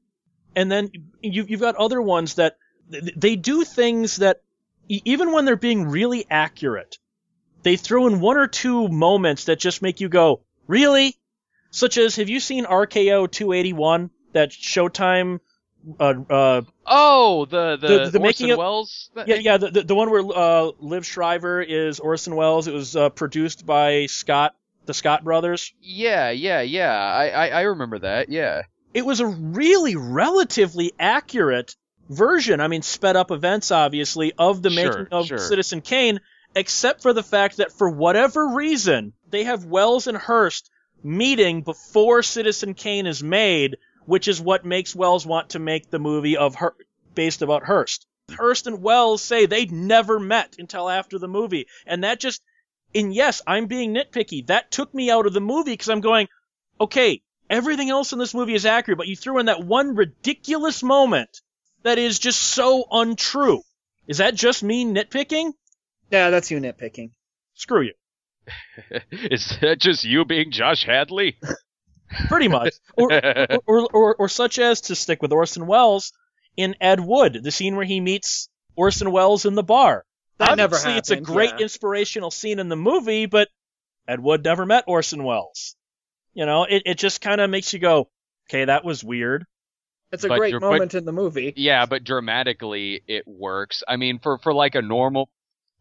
And 0.55 0.71
then 0.71 0.91
you, 1.21 1.45
you've 1.47 1.61
got 1.61 1.75
other 1.75 2.01
ones 2.01 2.35
that 2.35 2.57
they 2.89 3.35
do 3.35 3.63
things 3.63 4.17
that, 4.17 4.41
even 4.87 5.31
when 5.31 5.45
they're 5.45 5.55
being 5.55 5.87
really 5.87 6.25
accurate, 6.29 6.97
they 7.63 7.77
throw 7.77 8.07
in 8.07 8.19
one 8.19 8.37
or 8.37 8.47
two 8.47 8.87
moments 8.89 9.45
that 9.45 9.57
just 9.57 9.81
make 9.81 10.01
you 10.01 10.09
go, 10.09 10.41
really? 10.67 11.15
Such 11.71 11.97
as, 11.97 12.15
have 12.17 12.29
you 12.29 12.39
seen 12.39 12.65
RKO 12.65 13.29
281? 13.31 14.09
That 14.33 14.49
Showtime, 14.51 15.39
uh, 15.99 16.13
uh, 16.29 16.61
Oh, 16.87 17.45
the 17.45 17.77
the, 17.77 17.87
The- 17.87 17.93
the 17.97 18.01
Orson 18.03 18.21
making 18.21 18.51
of- 18.51 18.57
Welles. 18.57 19.09
th- 19.15 19.27
yeah, 19.27 19.35
yeah, 19.35 19.57
the, 19.57 19.69
the, 19.69 19.81
the 19.83 19.95
one 19.95 20.09
where, 20.09 20.21
uh, 20.21 20.71
Liev 20.81 21.03
Schreiber 21.05 21.61
is 21.61 21.99
Orson 21.99 22.35
Welles. 22.35 22.67
It 22.67 22.73
was, 22.73 22.95
uh, 22.95 23.09
produced 23.09 23.65
by 23.65 24.07
Scott, 24.07 24.55
the 24.85 24.93
Scott 24.93 25.23
brothers. 25.23 25.71
yeah, 25.81 26.31
yeah, 26.31 26.61
yeah. 26.61 26.91
I, 26.93 27.27
I 27.29 27.47
I 27.47 27.61
remember 27.61 27.99
that. 27.99 28.29
Yeah. 28.29 28.63
it 28.93 29.05
was 29.05 29.19
a 29.19 29.25
really 29.27 29.95
relatively 29.95 30.93
accurate 30.99 31.75
version. 32.09 32.59
I 32.59 32.67
mean, 32.67 32.81
sped 32.81 33.15
up 33.15 33.31
events, 33.31 33.71
obviously, 33.71 34.33
of 34.37 34.61
the 34.61 34.69
Sure, 34.71 34.89
making 34.89 35.07
of 35.11 35.27
sure. 35.27 35.37
Citizen 35.37 35.81
Kane, 35.81 36.19
except 36.55 37.01
for 37.01 37.13
the 37.13 37.23
fact 37.23 37.57
that 37.57 37.71
for 37.71 37.89
whatever 37.89 38.49
reason, 38.49 39.13
they 39.33 39.45
have 39.45 39.65
Welles 39.65 40.05
and 40.05 40.15
Hearst 40.15 40.69
meeting 41.03 41.63
before 41.63 42.21
Citizen 42.21 42.75
Kane 42.75 43.07
is 43.07 43.23
made, 43.23 43.77
which 44.05 44.27
is 44.27 44.39
what 44.39 44.63
makes 44.63 44.95
Welles 44.95 45.25
want 45.25 45.49
to 45.49 45.59
make 45.59 45.89
the 45.89 45.97
movie 45.97 46.37
of 46.37 46.53
her 46.55 46.75
based 47.15 47.41
about 47.41 47.63
Hearst. 47.63 48.05
Hearst 48.29 48.67
and 48.67 48.83
Welles 48.83 49.23
say 49.23 49.47
they'd 49.47 49.71
never 49.71 50.19
met 50.19 50.57
until 50.59 50.87
after 50.87 51.17
the 51.17 51.27
movie, 51.27 51.65
and 51.87 52.03
that 52.03 52.19
just 52.19 52.43
and 52.93 53.11
yes, 53.11 53.41
I'm 53.47 53.65
being 53.65 53.95
nitpicky. 53.95 54.45
That 54.45 54.69
took 54.69 54.93
me 54.93 55.09
out 55.09 55.25
of 55.25 55.33
the 55.33 55.41
movie 55.41 55.71
because 55.71 55.89
I'm 55.89 56.01
going, 56.01 56.27
okay, 56.79 57.23
everything 57.49 57.89
else 57.89 58.13
in 58.13 58.19
this 58.19 58.35
movie 58.35 58.53
is 58.53 58.67
accurate, 58.67 58.99
but 58.99 59.07
you 59.07 59.15
threw 59.15 59.39
in 59.39 59.47
that 59.47 59.65
one 59.65 59.95
ridiculous 59.95 60.83
moment 60.83 61.41
that 61.81 61.97
is 61.97 62.19
just 62.19 62.39
so 62.39 62.85
untrue. 62.91 63.63
Is 64.07 64.19
that 64.19 64.35
just 64.35 64.61
me 64.61 64.85
nitpicking? 64.85 65.53
Yeah, 66.11 66.29
that's 66.29 66.51
you 66.51 66.59
nitpicking. 66.59 67.09
Screw 67.55 67.81
you. 67.81 67.93
Is 69.11 69.57
that 69.61 69.79
just 69.79 70.03
you 70.03 70.25
being 70.25 70.51
Josh 70.51 70.85
Hadley? 70.85 71.37
Pretty 72.27 72.47
much. 72.47 72.73
Or, 72.95 73.11
or, 73.11 73.47
or, 73.65 73.89
or, 73.93 74.15
or 74.15 74.29
such 74.29 74.59
as, 74.59 74.81
to 74.81 74.95
stick 74.95 75.21
with 75.21 75.31
Orson 75.31 75.65
Welles, 75.65 76.11
in 76.55 76.75
Ed 76.79 76.99
Wood, 76.99 77.39
the 77.41 77.51
scene 77.51 77.75
where 77.75 77.85
he 77.85 77.99
meets 77.99 78.49
Orson 78.75 79.11
Welles 79.11 79.45
in 79.45 79.55
the 79.55 79.63
bar. 79.63 80.05
That 80.37 80.57
never 80.57 80.75
Obviously, 80.75 80.97
it's 80.97 81.09
a 81.11 81.15
great 81.21 81.51
yeah. 81.57 81.63
inspirational 81.63 82.29
scene 82.31 82.59
in 82.59 82.69
the 82.69 82.75
movie, 82.75 83.25
but 83.25 83.47
Ed 84.07 84.19
Wood 84.19 84.43
never 84.43 84.65
met 84.65 84.83
Orson 84.87 85.23
Welles. 85.23 85.75
You 86.33 86.45
know, 86.45 86.65
it, 86.65 86.83
it 86.85 86.97
just 86.97 87.21
kind 87.21 87.39
of 87.41 87.49
makes 87.49 87.73
you 87.73 87.79
go, 87.79 88.09
okay, 88.49 88.65
that 88.65 88.83
was 88.83 89.03
weird. 89.03 89.45
It's 90.11 90.23
a 90.23 90.27
But 90.27 90.37
great 90.37 90.49
you're- 90.51 90.59
but- 90.59 90.69
moment 90.71 90.93
in 90.93 91.05
the 91.05 91.11
movie. 91.11 91.53
yeah, 91.55 91.85
but 91.87 92.03
dramatically 92.03 93.01
it 93.07 93.27
works. 93.27 93.81
I 93.87 93.95
mean, 93.97 94.19
for 94.19 94.37
for 94.37 94.53
like 94.53 94.75
a 94.75 94.81
normal 94.83 95.29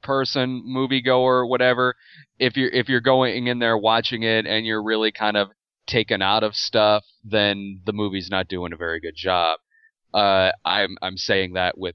person, 0.03 0.63
moviegoer, 0.67 1.49
whatever, 1.49 1.95
if 2.39 2.57
you're 2.57 2.71
if 2.71 2.89
you're 2.89 3.01
going 3.01 3.47
in 3.47 3.59
there 3.59 3.77
watching 3.79 4.23
it 4.23 4.47
and 4.47 4.67
you're 4.67 4.83
really 4.83 5.13
kind 5.13 5.37
of 5.37 5.49
taken 5.87 6.23
out 6.23 6.43
of 6.45 6.55
stuff, 6.55 7.05
then 7.25 7.81
the 7.85 7.93
movie's 7.93 8.31
not 8.31 8.49
doing 8.49 8.73
a 8.73 8.77
very 8.77 9.01
good 9.01 9.17
job. 9.17 9.59
Uh, 10.15 10.51
I'm 10.65 10.97
I'm 11.03 11.17
saying 11.17 11.55
that 11.55 11.79
with 11.79 11.95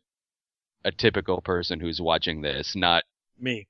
a 0.84 0.92
typical 0.92 1.42
person 1.42 1.80
who's 1.80 2.00
watching 2.02 2.42
this, 2.42 2.76
not 2.76 3.04
Me. 3.40 3.68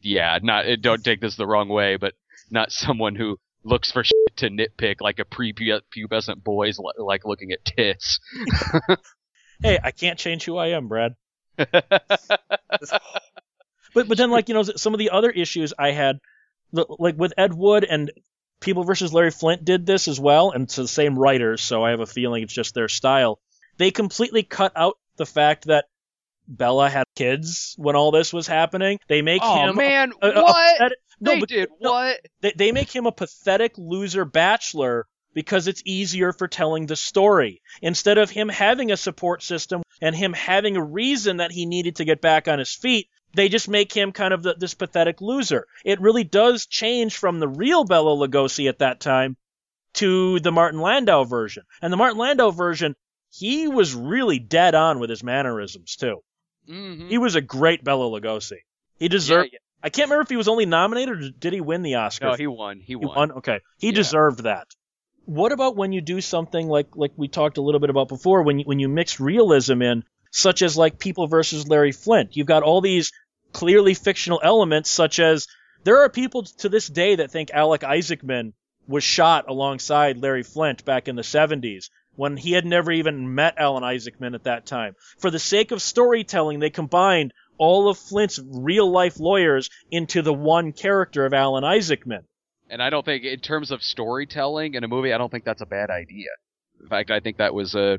yeah, 0.00 0.38
not 0.42 0.66
eh, 0.66 0.76
don't 0.80 1.02
take 1.04 1.20
this 1.20 1.36
the 1.36 1.46
wrong 1.46 1.68
way, 1.68 1.96
but 1.96 2.14
not 2.50 2.70
someone 2.72 3.14
who 3.16 3.38
looks 3.64 3.92
for 3.92 4.02
shit 4.04 4.36
to 4.36 4.48
nitpick 4.48 4.96
like 5.00 5.18
a 5.18 5.24
prepubescent 5.24 6.42
boy's 6.42 6.78
li- 6.78 6.92
like 6.98 7.24
looking 7.24 7.52
at 7.52 7.64
tits. 7.64 8.18
Hey, 9.62 9.78
I 9.80 9.92
can't 9.92 10.18
change 10.18 10.44
who 10.44 10.56
I 10.56 10.70
am, 10.70 10.88
Brad. 10.88 11.14
But 13.94 14.08
but 14.08 14.18
then 14.18 14.30
like 14.30 14.48
you 14.48 14.54
know 14.54 14.62
some 14.62 14.94
of 14.94 14.98
the 14.98 15.10
other 15.10 15.30
issues 15.30 15.72
I 15.78 15.90
had, 15.92 16.18
like 16.72 17.16
with 17.16 17.32
Ed 17.36 17.54
Wood 17.54 17.84
and 17.84 18.10
People 18.60 18.84
versus 18.84 19.12
Larry 19.12 19.30
Flynt 19.32 19.64
did 19.64 19.86
this 19.86 20.06
as 20.08 20.20
well, 20.20 20.52
and 20.52 20.64
it's 20.64 20.76
the 20.76 20.86
same 20.88 21.18
writers, 21.18 21.62
so 21.62 21.82
I 21.84 21.90
have 21.90 22.00
a 22.00 22.06
feeling 22.06 22.42
it's 22.44 22.54
just 22.54 22.74
their 22.74 22.88
style. 22.88 23.40
they 23.78 23.90
completely 23.90 24.42
cut 24.44 24.72
out 24.76 24.98
the 25.16 25.26
fact 25.26 25.64
that 25.66 25.86
Bela 26.46 26.88
had 26.88 27.04
kids 27.16 27.74
when 27.78 27.96
all 27.96 28.10
this 28.12 28.32
was 28.32 28.46
happening. 28.46 28.98
They 29.08 29.20
make 29.22 29.42
him 29.42 29.48
Oh 29.48 29.68
him 29.70 29.76
man, 29.76 30.12
a, 30.22 30.26
a- 30.28 30.30
a 30.30 30.42
what? 30.42 30.76
pathetic- 30.78 30.98
no, 31.20 31.32
they 31.34 31.40
but 31.40 31.48
did 31.48 31.68
no, 31.80 31.90
what? 31.92 32.20
they, 32.40 32.52
they 32.56 32.72
make 32.72 32.90
him 32.94 33.06
a 33.06 33.12
pathetic 33.12 33.72
loser 33.78 34.24
bachelor 34.24 35.06
because 35.34 35.66
it's 35.68 35.82
easier 35.84 36.32
for 36.32 36.46
telling 36.48 36.86
the 36.86 36.96
story. 36.96 37.62
Instead 37.80 38.18
of 38.18 38.28
him 38.30 38.48
having 38.48 38.90
a 38.92 38.96
support 38.96 39.42
system 39.42 39.82
and 40.00 40.14
him 40.14 40.32
having 40.34 40.76
a 40.76 40.84
reason 40.84 41.38
that 41.38 41.50
he 41.52 41.64
needed 41.66 41.96
to 41.96 42.04
get 42.04 42.20
back 42.20 42.48
on 42.48 42.58
his 42.58 42.74
feet, 42.74 43.08
they 43.34 43.48
just 43.48 43.68
make 43.68 43.92
him 43.92 44.12
kind 44.12 44.32
of 44.34 44.42
the, 44.42 44.54
this 44.54 44.74
pathetic 44.74 45.20
loser. 45.20 45.66
It 45.84 46.00
really 46.00 46.24
does 46.24 46.66
change 46.66 47.16
from 47.16 47.40
the 47.40 47.48
real 47.48 47.84
Bela 47.84 48.14
Lugosi 48.16 48.68
at 48.68 48.78
that 48.80 49.00
time 49.00 49.36
to 49.94 50.40
the 50.40 50.52
Martin 50.52 50.80
Landau 50.80 51.24
version. 51.24 51.64
And 51.80 51.92
the 51.92 51.96
Martin 51.96 52.18
Landau 52.18 52.50
version, 52.50 52.94
he 53.30 53.68
was 53.68 53.94
really 53.94 54.38
dead 54.38 54.74
on 54.74 54.98
with 55.00 55.10
his 55.10 55.22
mannerisms 55.22 55.96
too. 55.96 56.22
Mhm. 56.68 57.08
He 57.08 57.18
was 57.18 57.34
a 57.34 57.40
great 57.40 57.82
Bela 57.84 58.04
Lugosi. 58.20 58.58
He 58.98 59.08
deserved. 59.08 59.50
Yeah, 59.52 59.58
I 59.82 59.90
can't 59.90 60.08
remember 60.08 60.22
if 60.22 60.28
he 60.28 60.36
was 60.36 60.48
only 60.48 60.66
nominated 60.66 61.22
or 61.22 61.30
did 61.30 61.52
he 61.52 61.60
win 61.60 61.82
the 61.82 61.96
Oscar? 61.96 62.26
yeah. 62.26 62.30
No, 62.32 62.36
he 62.36 62.46
won. 62.46 62.78
He 62.78 62.84
He 62.86 62.96
won. 62.96 63.16
won. 63.16 63.32
Okay, 63.32 63.60
he 63.78 63.88
Yeah. 63.88 63.94
deserved 63.94 64.44
that. 64.44 64.68
What 65.24 65.52
about 65.52 65.76
when 65.76 65.92
you 65.92 66.00
do 66.00 66.20
something 66.20 66.68
like 66.68 66.96
like 66.96 67.12
we 67.16 67.28
talked 67.28 67.56
a 67.58 67.62
little 67.62 67.80
bit 67.80 67.90
about 67.90 68.08
before, 68.08 68.42
when 68.42 68.58
you, 68.60 68.64
when 68.64 68.78
you 68.78 68.88
mix 68.88 69.20
realism 69.20 69.80
in, 69.82 70.04
such 70.30 70.62
as 70.62 70.76
like 70.76 70.98
People 70.98 71.26
versus 71.26 71.68
Larry 71.68 71.92
Flynt? 71.92 72.36
You've 72.36 72.46
got 72.46 72.62
all 72.62 72.80
these 72.80 73.12
clearly 73.52 73.94
fictional 73.94 74.40
elements, 74.42 74.90
such 74.90 75.18
as 75.18 75.46
there 75.84 76.02
are 76.02 76.08
people 76.08 76.44
to 76.44 76.68
this 76.68 76.88
day 76.88 77.16
that 77.16 77.30
think 77.30 77.50
Alec 77.50 77.82
Isaacman 77.82 78.52
was 78.86 79.04
shot 79.04 79.48
alongside 79.48 80.18
Larry 80.18 80.42
Flynt 80.42 80.84
back 80.84 81.08
in 81.08 81.16
the 81.16 81.22
70s 81.22 81.90
when 82.14 82.36
he 82.36 82.52
had 82.52 82.66
never 82.66 82.92
even 82.92 83.34
met 83.34 83.54
Alan 83.56 83.82
Isaacman 83.82 84.34
at 84.34 84.44
that 84.44 84.66
time. 84.66 84.94
For 85.18 85.30
the 85.30 85.38
sake 85.38 85.70
of 85.70 85.80
storytelling, 85.80 86.60
they 86.60 86.70
combined 86.70 87.32
all 87.58 87.88
of 87.88 87.98
Flynt's 87.98 88.40
real 88.44 88.90
life 88.90 89.18
lawyers 89.18 89.70
into 89.90 90.22
the 90.22 90.32
one 90.32 90.72
character 90.72 91.24
of 91.24 91.32
Alan 91.32 91.64
Isaacman. 91.64 92.24
And 92.68 92.82
I 92.82 92.90
don't 92.90 93.04
think, 93.04 93.24
in 93.24 93.40
terms 93.40 93.70
of 93.70 93.82
storytelling 93.82 94.74
in 94.74 94.84
a 94.84 94.88
movie, 94.88 95.12
I 95.12 95.18
don't 95.18 95.30
think 95.30 95.44
that's 95.44 95.62
a 95.62 95.66
bad 95.66 95.90
idea. 95.90 96.28
In 96.80 96.88
fact, 96.88 97.10
I 97.10 97.20
think 97.20 97.36
that 97.38 97.54
was 97.54 97.74
a, 97.74 97.98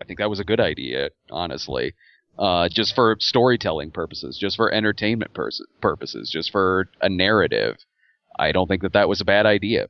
I 0.00 0.04
think 0.04 0.18
that 0.20 0.30
was 0.30 0.40
a 0.40 0.44
good 0.44 0.60
idea, 0.60 1.10
honestly. 1.30 1.94
Uh, 2.38 2.68
just 2.68 2.94
for 2.94 3.16
storytelling 3.18 3.90
purposes, 3.90 4.38
just 4.38 4.56
for 4.56 4.72
entertainment 4.72 5.34
pers- 5.34 5.60
purposes, 5.80 6.30
just 6.30 6.52
for 6.52 6.88
a 7.00 7.08
narrative. 7.08 7.76
I 8.38 8.52
don't 8.52 8.68
think 8.68 8.82
that 8.82 8.92
that 8.92 9.08
was 9.08 9.20
a 9.20 9.24
bad 9.24 9.44
idea. 9.44 9.88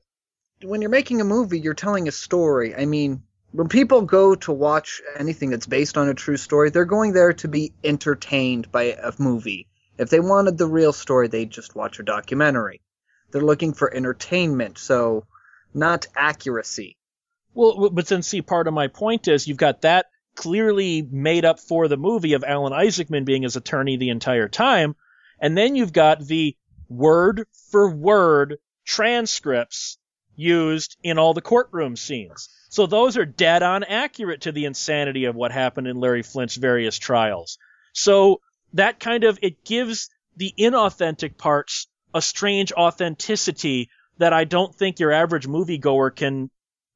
when 0.63 0.81
you're 0.81 0.91
making 0.91 1.21
a 1.21 1.25
movie, 1.25 1.61
you're 1.61 1.75
telling 1.75 2.09
a 2.09 2.13
story. 2.13 2.75
I 2.75 2.87
mean, 2.87 3.23
when 3.53 3.69
people 3.69 4.03
go 4.03 4.35
to 4.35 4.53
watch 4.53 5.01
anything 5.19 5.51
that's 5.51 5.67
based 5.67 5.97
on 5.99 6.09
a 6.09 6.15
true 6.15 6.37
story, 6.37 6.71
they're 6.71 6.85
going 6.85 7.13
there 7.13 7.33
to 7.35 7.49
be 7.49 7.73
entertained 7.85 8.73
by 8.73 8.97
a 9.03 9.13
movie. 9.19 9.69
If 9.99 10.11
they 10.11 10.21
wanted 10.21 10.59
the 10.59 10.67
real 10.67 10.93
story, 10.93 11.29
they'd 11.29 11.51
just 11.51 11.75
watch 11.75 11.99
a 11.99 12.03
documentary. 12.03 12.81
They're 13.31 13.43
looking 13.43 13.75
for 13.75 13.93
entertainment, 13.93 14.79
so 14.79 15.27
not 15.75 16.07
accuracy. 16.17 16.97
Well, 17.55 17.91
but 17.91 18.07
then 18.07 18.23
see, 18.23 18.43
part 18.43 18.69
of 18.69 18.75
my 18.75 18.89
point 18.89 19.29
is 19.29 19.47
you've 19.47 19.57
got 19.57 19.83
that 19.83 20.07
clearly 20.38 21.03
made 21.03 21.44
up 21.44 21.59
for 21.59 21.88
the 21.88 21.96
movie 21.96 22.35
of 22.35 22.44
Alan 22.44 22.72
Isaacman 22.72 23.24
being 23.24 23.42
his 23.42 23.57
attorney 23.57 23.96
the 23.96 24.11
entire 24.11 24.48
time, 24.48 24.94
and 25.40 25.59
then 25.59 25.74
you've 25.74 25.92
got 25.92 26.20
the 26.20 26.57
word 26.88 27.44
for 27.72 27.90
word 27.90 28.59
transcripts 28.87 29.98
used 30.37 30.96
in 31.03 31.18
all 31.18 31.35
the 31.35 31.40
courtroom 31.40 31.96
scenes. 31.96 32.48
So 32.70 32.87
those 32.87 33.16
are 33.16 33.24
dead 33.24 33.64
on 33.64 33.83
accurate 33.83 34.42
to 34.42 34.53
the 34.53 34.66
insanity 34.66 35.24
of 35.24 35.35
what 35.35 35.51
happened 35.51 35.88
in 35.88 35.96
Larry 35.96 36.22
Flynt's 36.22 36.55
various 36.55 36.96
trials. 36.96 37.59
So 37.92 38.40
that 38.74 39.01
kind 39.01 39.24
of 39.24 39.40
it 39.42 39.64
gives 39.64 40.09
the 40.37 40.55
inauthentic 40.57 41.37
parts 41.37 41.88
a 42.14 42.22
strange 42.22 42.72
authenticity 42.72 43.90
that 44.18 44.33
I 44.33 44.44
don't 44.44 44.72
think 44.72 45.01
your 45.01 45.11
average 45.11 45.48
moviegoer 45.48 46.14
can 46.14 46.48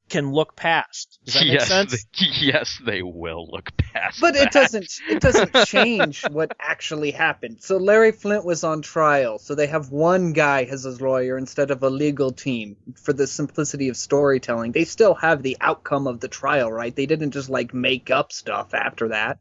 can 0.09 0.31
look 0.31 0.55
past. 0.55 1.19
Does 1.25 1.35
that 1.35 1.45
make 1.45 1.53
yes, 1.53 1.67
sense? 1.67 1.91
They, 1.91 2.25
yes, 2.39 2.81
they 2.85 3.01
will 3.01 3.47
look 3.49 3.75
past. 3.77 4.19
But 4.21 4.33
that. 4.35 4.47
it 4.47 4.51
doesn't 4.51 4.87
it 5.09 5.21
doesn't 5.21 5.53
change 5.65 6.23
what 6.29 6.55
actually 6.59 7.11
happened. 7.11 7.61
So 7.61 7.77
Larry 7.77 8.11
Flynt 8.11 8.45
was 8.45 8.63
on 8.63 8.81
trial, 8.81 9.39
so 9.39 9.55
they 9.55 9.67
have 9.67 9.89
one 9.89 10.33
guy 10.33 10.63
as 10.63 10.83
his 10.83 11.01
lawyer 11.01 11.37
instead 11.37 11.71
of 11.71 11.83
a 11.83 11.89
legal 11.89 12.31
team 12.31 12.75
for 12.95 13.13
the 13.13 13.27
simplicity 13.27 13.89
of 13.89 13.97
storytelling. 13.97 14.71
They 14.71 14.85
still 14.85 15.15
have 15.15 15.41
the 15.41 15.57
outcome 15.61 16.07
of 16.07 16.19
the 16.19 16.27
trial, 16.27 16.71
right? 16.71 16.95
They 16.95 17.05
didn't 17.05 17.31
just 17.31 17.49
like 17.49 17.73
make 17.73 18.11
up 18.11 18.31
stuff 18.31 18.73
after 18.73 19.09
that. 19.09 19.39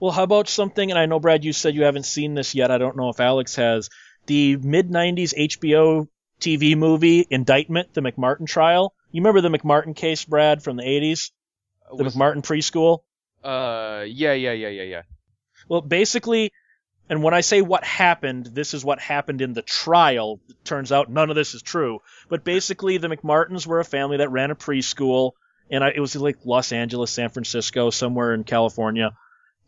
Well, 0.00 0.12
how 0.12 0.24
about 0.24 0.48
something? 0.48 0.90
And 0.90 0.98
I 0.98 1.06
know 1.06 1.20
Brad, 1.20 1.44
you 1.44 1.52
said 1.52 1.74
you 1.76 1.84
haven't 1.84 2.06
seen 2.06 2.34
this 2.34 2.54
yet. 2.56 2.72
I 2.72 2.78
don't 2.78 2.96
know 2.96 3.10
if 3.10 3.20
Alex 3.20 3.54
has. 3.56 3.88
The 4.26 4.56
mid 4.56 4.90
'90s 4.90 5.32
HBO 5.36 6.08
TV 6.40 6.76
movie 6.76 7.24
Indictment, 7.30 7.94
the 7.94 8.00
McMartin 8.00 8.46
trial. 8.46 8.94
You 9.12 9.20
remember 9.20 9.40
the 9.40 9.56
McMartin 9.56 9.94
case, 9.94 10.24
Brad, 10.24 10.62
from 10.62 10.76
the 10.76 10.82
'80s? 10.82 11.30
The 11.96 12.04
Was- 12.04 12.16
McMartin 12.16 12.42
preschool. 12.42 13.00
Uh, 13.44 14.04
yeah, 14.04 14.32
yeah, 14.32 14.52
yeah, 14.52 14.68
yeah, 14.68 14.82
yeah. 14.82 15.02
Well, 15.68 15.80
basically, 15.80 16.52
and 17.08 17.22
when 17.22 17.34
I 17.34 17.42
say 17.42 17.60
what 17.60 17.84
happened, 17.84 18.46
this 18.46 18.74
is 18.74 18.84
what 18.84 18.98
happened 18.98 19.42
in 19.42 19.52
the 19.52 19.62
trial. 19.62 20.40
It 20.48 20.64
turns 20.64 20.92
out 20.92 21.10
none 21.10 21.28
of 21.28 21.36
this 21.36 21.54
is 21.54 21.62
true. 21.62 22.00
But 22.28 22.44
basically, 22.44 22.96
the 22.96 23.08
McMartins 23.08 23.66
were 23.66 23.80
a 23.80 23.84
family 23.84 24.16
that 24.18 24.30
ran 24.30 24.50
a 24.50 24.54
preschool, 24.54 25.32
and 25.70 25.84
I, 25.84 25.90
it 25.90 26.00
was 26.00 26.16
like 26.16 26.38
Los 26.44 26.72
Angeles, 26.72 27.10
San 27.10 27.28
Francisco, 27.28 27.90
somewhere 27.90 28.32
in 28.32 28.44
California. 28.44 29.12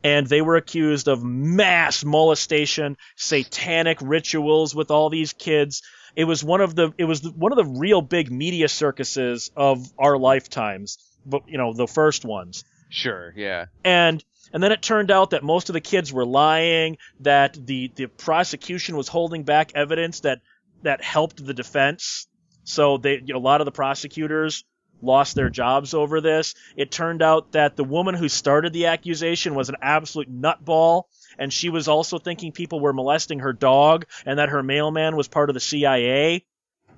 And 0.03 0.27
they 0.27 0.43
were 0.43 0.57
accused 0.57 1.09
of 1.09 1.23
mass 1.23 2.05
molestation, 2.05 2.97
satanic 3.17 3.99
rituals 4.01 4.75
with 4.75 4.91
all 4.91 5.11
these 5.11 5.33
kids. 5.33 5.83
It 6.17 6.25
was 6.25 6.45
one 6.45 6.61
of 6.61 6.75
the 6.75 6.93
it 6.99 7.05
was 7.05 7.29
one 7.29 7.53
of 7.53 7.57
the 7.57 7.79
real 7.79 8.03
big 8.03 8.31
media 8.31 8.69
circuses 8.69 9.51
of 9.57 9.93
our 9.99 10.17
lifetimes, 10.17 10.99
but 11.27 11.43
you 11.49 11.59
know 11.59 11.73
the 11.73 11.87
first 11.87 12.25
ones. 12.25 12.65
Sure, 12.91 13.33
yeah. 13.37 13.67
and 13.85 14.25
and 14.53 14.63
then 14.63 14.71
it 14.71 14.81
turned 14.83 15.11
out 15.11 15.31
that 15.31 15.43
most 15.43 15.69
of 15.69 15.73
the 15.73 15.81
kids 15.81 16.13
were 16.13 16.25
lying 16.25 16.99
that 17.21 17.59
the 17.67 17.91
the 17.97 18.07
prosecution 18.07 18.97
was 18.97 19.09
holding 19.09 19.43
back 19.43 19.73
evidence 19.75 20.21
that 20.21 20.41
that 20.83 21.03
helped 21.03 21.45
the 21.45 21.55
defense. 21.55 22.29
So 22.63 22.99
they 22.99 23.23
a 23.33 23.39
lot 23.39 23.61
of 23.61 23.65
the 23.65 23.73
prosecutors 23.73 24.65
lost 25.03 25.35
their 25.35 25.51
jobs 25.51 25.93
over 25.93 26.21
this. 26.21 26.55
It 26.77 26.91
turned 26.91 27.23
out 27.23 27.53
that 27.53 27.77
the 27.77 27.85
woman 27.85 28.15
who 28.15 28.29
started 28.29 28.73
the 28.73 28.87
accusation 28.87 29.55
was 29.55 29.69
an 29.69 29.77
absolute 29.83 30.33
nutball 30.33 31.05
and 31.39 31.53
she 31.53 31.71
was 31.71 31.89
also 31.89 32.19
thinking 32.19 32.53
people 32.53 32.81
were 32.81 32.93
molesting 32.93 33.41
her 33.41 33.53
dog 33.53 34.07
and 34.27 34.39
that 34.39 34.49
her 34.51 34.63
mailman 34.63 35.17
was 35.17 35.29
part 35.29 35.51
of 35.51 35.55
the 35.55 35.61
CIA 35.61 36.45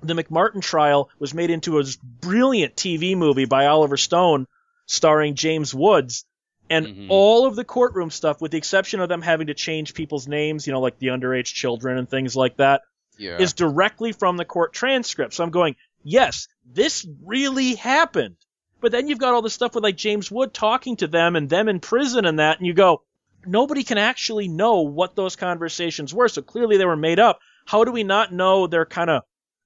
the 0.03 0.13
McMartin 0.13 0.61
trial 0.61 1.09
was 1.17 1.33
made 1.33 1.49
into 1.49 1.79
a 1.79 1.83
brilliant 2.21 2.75
TV 2.75 3.17
movie 3.17 3.45
by 3.45 3.65
Oliver 3.65 3.97
Stone 3.97 4.45
starring 4.85 5.33
James 5.35 5.73
Woods 5.73 6.23
and 6.69 6.85
Mhm. 6.87 7.07
all 7.09 7.45
of 7.47 7.55
the 7.55 7.63
courtroom 7.63 8.11
stuff 8.11 8.39
with 8.41 8.51
the 8.51 8.57
exception 8.57 8.99
of 8.99 9.09
them 9.09 9.21
having 9.21 9.47
to 9.47 9.53
change 9.53 9.93
people's 9.93 10.27
names 10.27 10.67
you 10.67 10.73
know 10.73 10.81
like 10.81 10.99
the 10.99 11.07
underage 11.07 11.45
children 11.53 11.97
and 11.97 12.09
things 12.09 12.35
like 12.35 12.57
that 12.57 12.81
Yeah. 13.17 13.37
is 13.39 13.53
directly 13.53 14.11
from 14.11 14.37
the 14.37 14.45
court 14.45 14.73
transcript 14.73 15.33
so 15.33 15.43
i'm 15.43 15.49
going 15.49 15.75
yes 16.03 16.47
this 16.65 17.07
really 17.25 17.75
happened 17.75 18.35
but 18.81 18.91
then 18.91 19.07
you've 19.07 19.17
got 19.17 19.33
all 19.33 19.41
the 19.41 19.49
stuff 19.49 19.75
with 19.75 19.83
like 19.83 19.95
james 19.95 20.29
wood 20.29 20.53
talking 20.53 20.97
to 20.97 21.07
them 21.07 21.35
and 21.37 21.49
them 21.49 21.69
in 21.69 21.79
prison 21.79 22.25
and 22.25 22.39
that 22.39 22.57
and 22.57 22.67
you 22.67 22.73
go 22.73 23.01
nobody 23.45 23.83
can 23.83 23.97
actually 23.97 24.47
know 24.47 24.81
what 24.81 25.15
those 25.15 25.35
conversations 25.35 26.13
were 26.13 26.27
so 26.27 26.41
clearly 26.41 26.77
they 26.77 26.85
were 26.85 26.95
made 26.95 27.19
up 27.19 27.39
how 27.65 27.83
do 27.83 27.91
we 27.91 28.03
not 28.03 28.33
know 28.33 28.67
they're 28.67 28.85
kind 28.85 29.09
of 29.09 29.23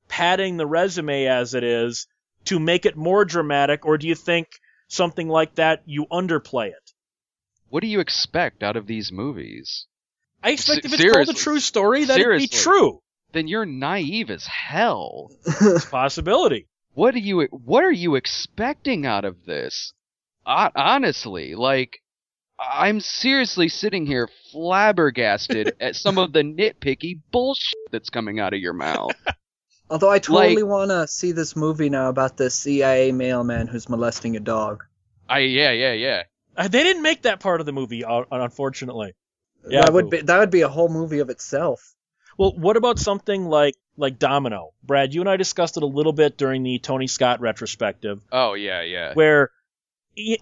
padding 0.08 0.58
the 0.58 0.68
resume 0.68 1.26
as 1.26 1.54
it 1.54 1.64
is 1.64 2.08
to 2.46 2.60
make 2.60 2.86
it 2.86 2.98
more 2.98 3.24
dramatic 3.26 3.86
or 3.86 3.98
do 3.98 4.08
you 4.08 4.16
think 4.16 4.48
something 4.88 5.28
like 5.30 5.56
that 5.56 5.82
you 5.86 6.06
underplay 6.12 6.68
it 6.68 6.92
what 7.70 7.82
do 7.82 7.88
you 7.88 8.02
expect 8.02 8.64
out 8.64 8.76
of 8.76 8.86
these 8.86 9.14
movies? 9.14 9.86
I 10.44 10.52
expect 10.52 10.84
Se- 10.84 10.88
if 10.88 11.00
it's 11.00 11.14
told 11.16 11.30
a 11.30 11.34
true 11.34 11.60
story, 11.62 12.04
that 12.04 12.20
it'd 12.20 12.38
be 12.38 12.48
true. 12.48 13.02
Then 13.32 13.48
you're 13.48 13.66
naive 13.66 14.30
as 14.30 14.46
hell. 14.46 15.32
It's 15.46 15.86
a 15.86 15.88
possibility. 15.88 16.68
What 16.96 17.14
do 17.14 17.22
you 17.22 17.44
what 17.52 17.86
are 17.86 17.92
you 17.92 18.16
expecting 18.16 19.06
out 19.06 19.24
of 19.24 19.46
this? 19.46 19.94
Hon- 20.46 20.74
Honestly, 20.76 21.56
like 21.56 22.02
I'm 22.62 23.00
seriously 23.00 23.70
sitting 23.70 24.06
here 24.06 24.30
flabbergasted 24.52 25.76
at 25.80 25.96
some 25.96 26.18
of 26.18 26.32
the 26.34 26.42
nitpicky 26.44 27.20
bullshit 27.32 27.80
that's 27.92 28.10
coming 28.10 28.40
out 28.40 28.54
of 28.54 28.60
your 28.60 28.74
mouth. 28.74 29.16
Although 29.90 30.12
I 30.12 30.20
totally 30.20 30.64
want 30.64 30.92
to 30.92 31.08
see 31.08 31.34
this 31.34 31.56
movie 31.56 31.90
now 31.90 32.08
about 32.08 32.38
the 32.38 32.50
CIA 32.50 33.12
mailman 33.12 33.68
who's 33.68 33.90
molesting 33.90 34.38
a 34.38 34.40
dog. 34.40 34.86
I 35.28 35.40
yeah, 35.40 35.72
yeah, 35.72 35.92
yeah. 35.94 36.24
Uh, 36.56 36.68
They 36.70 36.84
didn't 36.84 37.02
make 37.04 37.24
that 37.24 37.40
part 37.42 37.60
of 37.60 37.66
the 37.66 37.74
movie, 37.74 38.06
uh, 38.06 38.24
unfortunately. 38.32 39.14
Yeah, 39.68 39.82
that 39.82 39.94
would 39.94 40.10
be 40.10 40.22
that 40.22 40.40
would 40.40 40.50
be 40.50 40.62
a 40.62 40.70
whole 40.70 40.90
movie 40.90 41.20
of 41.20 41.30
itself. 41.30 41.94
Well, 42.38 42.54
what 42.58 42.78
about 42.78 43.00
something 43.00 43.46
like 43.46 43.76
like 43.98 44.18
Domino? 44.18 44.72
Brad, 44.82 45.14
you 45.14 45.22
and 45.22 45.30
I 45.30 45.36
discussed 45.38 45.78
it 45.78 45.84
a 45.84 45.88
little 45.88 46.14
bit 46.14 46.38
during 46.38 46.64
the 46.64 46.80
Tony 46.80 47.08
Scott 47.08 47.42
retrospective, 47.42 48.22
Oh 48.32 48.54
yeah, 48.54 48.82
yeah. 48.82 49.14
where 49.14 49.42
Y- 49.42 49.48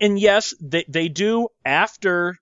And 0.02 0.20
yes, 0.20 0.54
they 0.60 0.84
they 0.88 1.08
do 1.10 1.50
after 1.64 2.38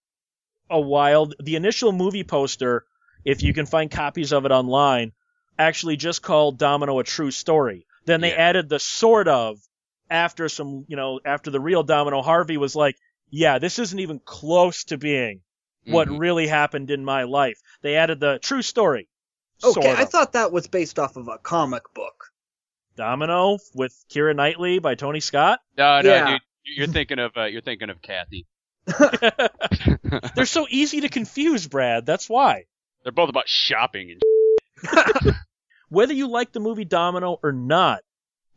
a 0.70 0.80
while. 0.80 1.32
The 1.40 1.56
initial 1.56 1.92
movie 1.92 2.24
poster, 2.24 2.86
if 3.26 3.44
you 3.44 3.54
can 3.54 3.66
find 3.66 3.92
copies 3.92 4.32
of 4.32 4.46
it 4.46 4.52
online, 4.52 5.12
actually 5.60 5.98
just 5.98 6.22
called 6.22 6.58
Domino 6.58 7.00
a 7.00 7.04
true 7.04 7.32
story. 7.32 7.86
Then 8.06 8.22
they 8.22 8.32
Yeah. 8.32 8.50
added 8.50 8.70
the 8.70 8.80
sort 8.80 9.28
of 9.28 9.60
after 10.10 10.48
some, 10.48 10.86
you 10.88 10.96
know, 10.96 11.20
after 11.26 11.52
the 11.52 11.60
real 11.60 11.84
Domino 11.84 12.22
Harvey 12.22 12.56
was 12.58 12.76
like, 12.76 12.96
yeah, 13.30 13.60
this 13.60 13.78
isn't 13.80 14.00
even 14.00 14.20
close 14.24 14.86
to 14.86 14.98
being 14.98 15.42
what 15.86 16.08
Mhm. 16.08 16.20
really 16.20 16.48
happened 16.48 16.92
in 16.92 17.04
my 17.04 17.24
life. 17.24 17.60
They 17.82 17.96
added 17.98 18.20
the 18.22 18.40
true 18.40 18.62
story. 18.62 19.10
Okay, 19.64 19.82
sort 19.82 20.00
I 20.00 20.06
thought 20.06 20.34
that 20.34 20.52
was 20.54 20.68
based 20.68 20.98
off 21.00 21.18
of 21.18 21.28
a 21.28 21.38
comic 21.40 21.84
book. 21.94 22.32
Domino 22.96 23.58
with 23.74 23.94
Keira 24.10 24.36
Knightley 24.36 24.80
by 24.80 24.96
Tony 24.96 25.20
Scott. 25.20 25.60
No, 25.78 26.02
no, 26.02 26.10
Yeah. 26.10 26.26
dude, 26.32 26.42
you're 26.76 26.88
thinking 26.88 27.20
of 27.20 27.32
uh, 27.38 27.46
you're 27.46 27.62
thinking 27.62 27.90
of 27.90 28.02
Cathy. 28.02 28.46
They're 30.36 30.46
so 30.46 30.66
easy 30.70 31.02
to 31.02 31.10
confuse, 31.10 31.68
Brad. 31.68 32.06
That's 32.06 32.30
why. 32.30 32.66
They're 33.04 33.12
both 33.12 33.30
about 33.30 33.48
shopping 33.48 34.12
and 34.12 34.22
Whether 35.90 36.14
you 36.14 36.28
like 36.28 36.52
the 36.52 36.60
movie 36.60 36.86
Domino 36.86 37.40
or 37.42 37.52
not, 37.52 38.02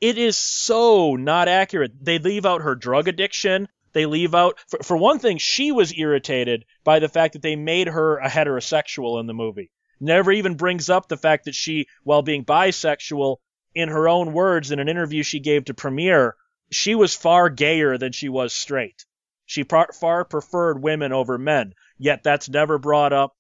it 0.00 0.18
is 0.18 0.36
so 0.36 1.16
not 1.16 1.48
accurate. 1.48 1.92
They 2.00 2.18
leave 2.18 2.46
out 2.46 2.62
her 2.62 2.74
drug 2.74 3.08
addiction. 3.08 3.68
They 3.92 4.06
leave 4.06 4.34
out, 4.34 4.58
for, 4.68 4.80
for 4.82 4.96
one 4.96 5.18
thing, 5.18 5.38
she 5.38 5.72
was 5.72 5.96
irritated 5.96 6.64
by 6.84 6.98
the 6.98 7.08
fact 7.08 7.34
that 7.34 7.42
they 7.42 7.56
made 7.56 7.88
her 7.88 8.18
a 8.18 8.28
heterosexual 8.28 9.20
in 9.20 9.26
the 9.26 9.34
movie. 9.34 9.70
Never 10.00 10.32
even 10.32 10.56
brings 10.56 10.88
up 10.88 11.08
the 11.08 11.16
fact 11.16 11.44
that 11.44 11.54
she, 11.54 11.86
while 12.04 12.22
being 12.22 12.44
bisexual, 12.44 13.36
in 13.74 13.88
her 13.88 14.08
own 14.08 14.32
words 14.32 14.70
in 14.70 14.80
an 14.80 14.88
interview 14.88 15.22
she 15.22 15.40
gave 15.40 15.66
to 15.66 15.74
Premiere, 15.74 16.34
she 16.70 16.94
was 16.94 17.14
far 17.14 17.48
gayer 17.50 17.98
than 17.98 18.12
she 18.12 18.28
was 18.28 18.52
straight. 18.52 19.04
She 19.46 19.64
par- 19.64 19.92
far 19.92 20.24
preferred 20.24 20.82
women 20.82 21.12
over 21.12 21.36
men, 21.38 21.74
yet 21.98 22.22
that's 22.22 22.48
never 22.48 22.78
brought 22.78 23.12
up. 23.12 23.34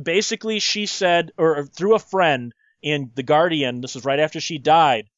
Basically, 0.00 0.60
she 0.60 0.86
said, 0.86 1.32
or 1.38 1.64
through 1.66 1.94
a 1.94 1.98
friend 2.00 2.52
in 2.82 3.10
The 3.14 3.22
Guardian, 3.22 3.80
this 3.80 3.94
was 3.94 4.04
right 4.04 4.20
after 4.20 4.40
she 4.40 4.58
died, 4.58 5.08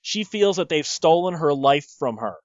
she 0.00 0.24
feels 0.24 0.56
that 0.56 0.68
they've 0.68 0.86
stolen 0.86 1.34
her 1.34 1.54
life 1.54 1.86
from 1.98 2.16
her. 2.16 2.36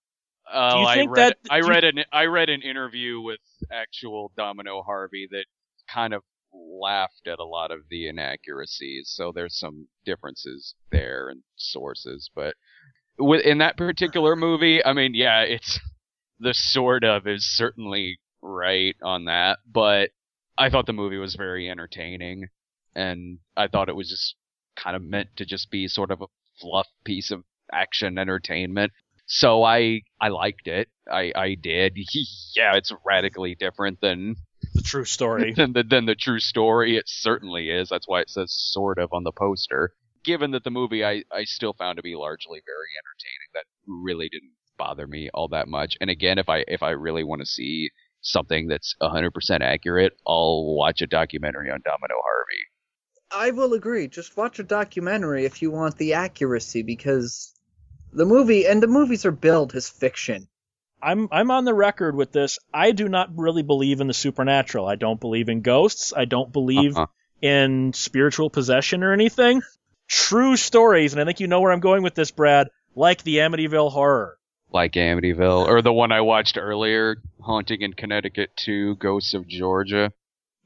Oh, 0.53 0.81
you 0.81 0.85
I 0.85 0.95
read 1.05 1.15
that- 1.15 1.37
I 1.49 1.59
do 1.61 1.65
you- 1.65 1.71
read 1.71 1.83
an 1.83 2.05
I 2.11 2.25
read 2.25 2.49
an 2.49 2.61
interview 2.61 3.19
with 3.21 3.39
actual 3.71 4.31
Domino 4.37 4.81
Harvey 4.83 5.27
that 5.31 5.45
kind 5.89 6.13
of 6.13 6.23
laughed 6.53 7.27
at 7.27 7.39
a 7.39 7.43
lot 7.45 7.71
of 7.71 7.79
the 7.89 8.07
inaccuracies. 8.07 9.09
So 9.09 9.31
there's 9.31 9.57
some 9.57 9.87
differences 10.05 10.75
there 10.91 11.29
and 11.29 11.41
sources, 11.55 12.29
but 12.35 12.55
with 13.19 13.41
in 13.45 13.59
that 13.59 13.77
particular 13.77 14.35
movie, 14.35 14.83
I 14.83 14.93
mean, 14.93 15.13
yeah, 15.13 15.41
it's 15.41 15.79
the 16.39 16.53
sort 16.53 17.03
of 17.03 17.27
is 17.27 17.45
certainly 17.45 18.19
right 18.41 18.95
on 19.03 19.25
that, 19.25 19.59
but 19.71 20.11
I 20.57 20.69
thought 20.69 20.85
the 20.85 20.93
movie 20.93 21.17
was 21.17 21.35
very 21.35 21.69
entertaining, 21.69 22.47
and 22.95 23.39
I 23.55 23.67
thought 23.67 23.89
it 23.89 23.95
was 23.95 24.09
just 24.09 24.35
kind 24.75 24.95
of 24.95 25.01
meant 25.03 25.29
to 25.37 25.45
just 25.45 25.71
be 25.71 25.87
sort 25.87 26.11
of 26.11 26.21
a 26.21 26.27
fluff 26.59 26.87
piece 27.03 27.31
of 27.31 27.43
action 27.71 28.17
entertainment. 28.17 28.91
So 29.25 29.63
I 29.63 30.01
I 30.21 30.29
liked 30.29 30.67
it. 30.67 30.89
I 31.11 31.31
I 31.35 31.55
did. 31.55 31.97
yeah, 32.55 32.75
it's 32.75 32.93
radically 33.05 33.55
different 33.55 33.99
than 34.01 34.35
The 34.73 34.81
true 34.81 35.05
story. 35.05 35.53
than 35.57 35.73
the 35.73 35.83
than 35.83 36.05
the 36.05 36.15
true 36.15 36.39
story. 36.39 36.97
It 36.97 37.05
certainly 37.07 37.69
is. 37.69 37.89
That's 37.89 38.07
why 38.07 38.21
it 38.21 38.29
says 38.29 38.53
sort 38.53 38.99
of 38.99 39.11
on 39.11 39.23
the 39.23 39.31
poster. 39.31 39.93
Given 40.27 40.51
that 40.51 40.63
the 40.65 40.69
movie 40.69 41.03
I 41.05 41.23
I 41.31 41.45
still 41.45 41.73
found 41.73 41.95
to 41.97 42.03
be 42.03 42.15
largely 42.15 42.61
very 42.65 42.91
entertaining, 42.99 43.49
that 43.53 43.65
really 43.87 44.27
didn't 44.29 44.51
bother 44.77 45.07
me 45.07 45.29
all 45.33 45.47
that 45.47 45.67
much. 45.67 45.97
And 46.01 46.09
again, 46.09 46.37
if 46.37 46.49
I 46.49 46.65
if 46.67 46.83
I 46.83 46.91
really 46.91 47.23
want 47.23 47.41
to 47.41 47.45
see 47.45 47.89
something 48.21 48.67
that's 48.67 48.93
100% 49.01 49.31
accurate, 49.61 50.13
I'll 50.27 50.75
watch 50.75 51.01
a 51.01 51.07
documentary 51.07 51.69
on 51.71 51.79
Domino 51.83 52.15
Harvey. 52.21 52.63
I 53.31 53.51
will 53.51 53.73
agree. 53.73 54.07
Just 54.07 54.35
watch 54.35 54.59
a 54.59 54.63
documentary 54.63 55.45
if 55.45 55.61
you 55.61 55.71
want 55.71 55.97
the 55.97 56.13
accuracy, 56.13 56.81
because 56.83 57.53
the 58.11 58.25
movie 58.25 58.65
and 58.67 58.83
the 58.83 58.87
movies 58.87 59.25
are 59.25 59.31
billed 59.31 59.75
as 59.75 59.87
fiction. 59.89 60.47
I'm 61.01 61.29
I'm 61.31 61.51
on 61.51 61.63
the 61.63 61.73
record 61.73 62.15
with 62.15 62.31
this. 62.33 62.59
I 62.73 62.91
do 62.91 63.07
not 63.07 63.29
really 63.37 63.63
believe 63.63 64.01
in 64.01 64.07
the 64.07 64.13
supernatural. 64.13 64.87
I 64.87 64.95
don't 64.95 65.19
believe 65.21 65.47
in 65.47 65.61
ghosts. 65.61 66.11
I 66.15 66.25
don't 66.25 66.51
believe 66.51 66.97
Uh-uh. 66.97 67.05
in 67.41 67.93
spiritual 67.93 68.49
possession 68.49 69.03
or 69.03 69.13
anything. 69.13 69.61
True 70.07 70.55
stories, 70.55 71.13
and 71.13 71.21
I 71.21 71.25
think 71.25 71.39
you 71.39 71.47
know 71.47 71.61
where 71.61 71.71
I'm 71.71 71.79
going 71.79 72.03
with 72.03 72.15
this, 72.15 72.31
Brad, 72.31 72.69
like 72.95 73.23
the 73.23 73.37
Amityville 73.37 73.91
horror. 73.91 74.37
Like 74.71 74.93
Amityville, 74.93 75.67
or 75.67 75.81
the 75.81 75.93
one 75.93 76.11
I 76.11 76.21
watched 76.21 76.57
earlier, 76.57 77.17
Haunting 77.41 77.81
in 77.81 77.93
Connecticut 77.93 78.51
2, 78.57 78.95
Ghosts 78.95 79.33
of 79.33 79.47
Georgia. 79.47 80.11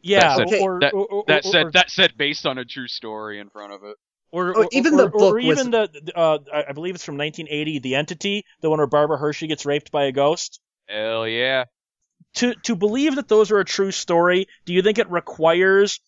Yeah, 0.01 0.37
That 0.37 0.49
said- 0.49 0.61
or, 0.61 0.79
that- 0.81 0.93
or, 0.93 1.05
or, 1.05 1.23
That 1.27 1.43
said, 1.45 1.65
or- 1.67 1.71
that 1.71 1.91
said, 1.91 2.17
based 2.17 2.45
on 2.45 2.57
a 2.57 2.65
true 2.65 2.87
story 2.87 3.39
in 3.39 3.49
front 3.49 3.73
of 3.73 3.83
it. 3.83 3.95
or, 4.31 4.55
or- 4.57 4.67
even 4.71 4.95
the 4.95 5.05
or 5.05 5.09
book 5.09 5.33
was- 5.35 5.43
even 5.59 5.71
the, 5.71 5.89
the, 6.05 6.17
uh, 6.17 6.37
I 6.53 6.65
I 6.69 6.71
believe 6.71 6.95
it's 6.95 7.03
from 7.05 7.17
1980, 7.17 7.79
The 7.79 7.95
Entity, 7.95 8.45
the 8.61 8.69
one 8.69 8.77
where 8.79 8.87
Barbara 8.87 9.17
Hershey 9.17 9.47
gets 9.47 9.65
raped 9.65 9.91
by 9.91 10.05
a 10.05 10.11
ghost. 10.11 10.59
Hell 10.87 11.27
yeah. 11.27 11.65
to 12.35 12.53
to 12.63 12.75
believe 12.75 13.15
that 13.15 13.27
those 13.27 13.51
are 13.51 13.59
a 13.59 13.65
true 13.65 13.91
story, 13.91 14.47
do 14.65 14.73
you 14.73 14.81
think 14.81 14.97
it 14.99 15.09
requires 15.11 15.99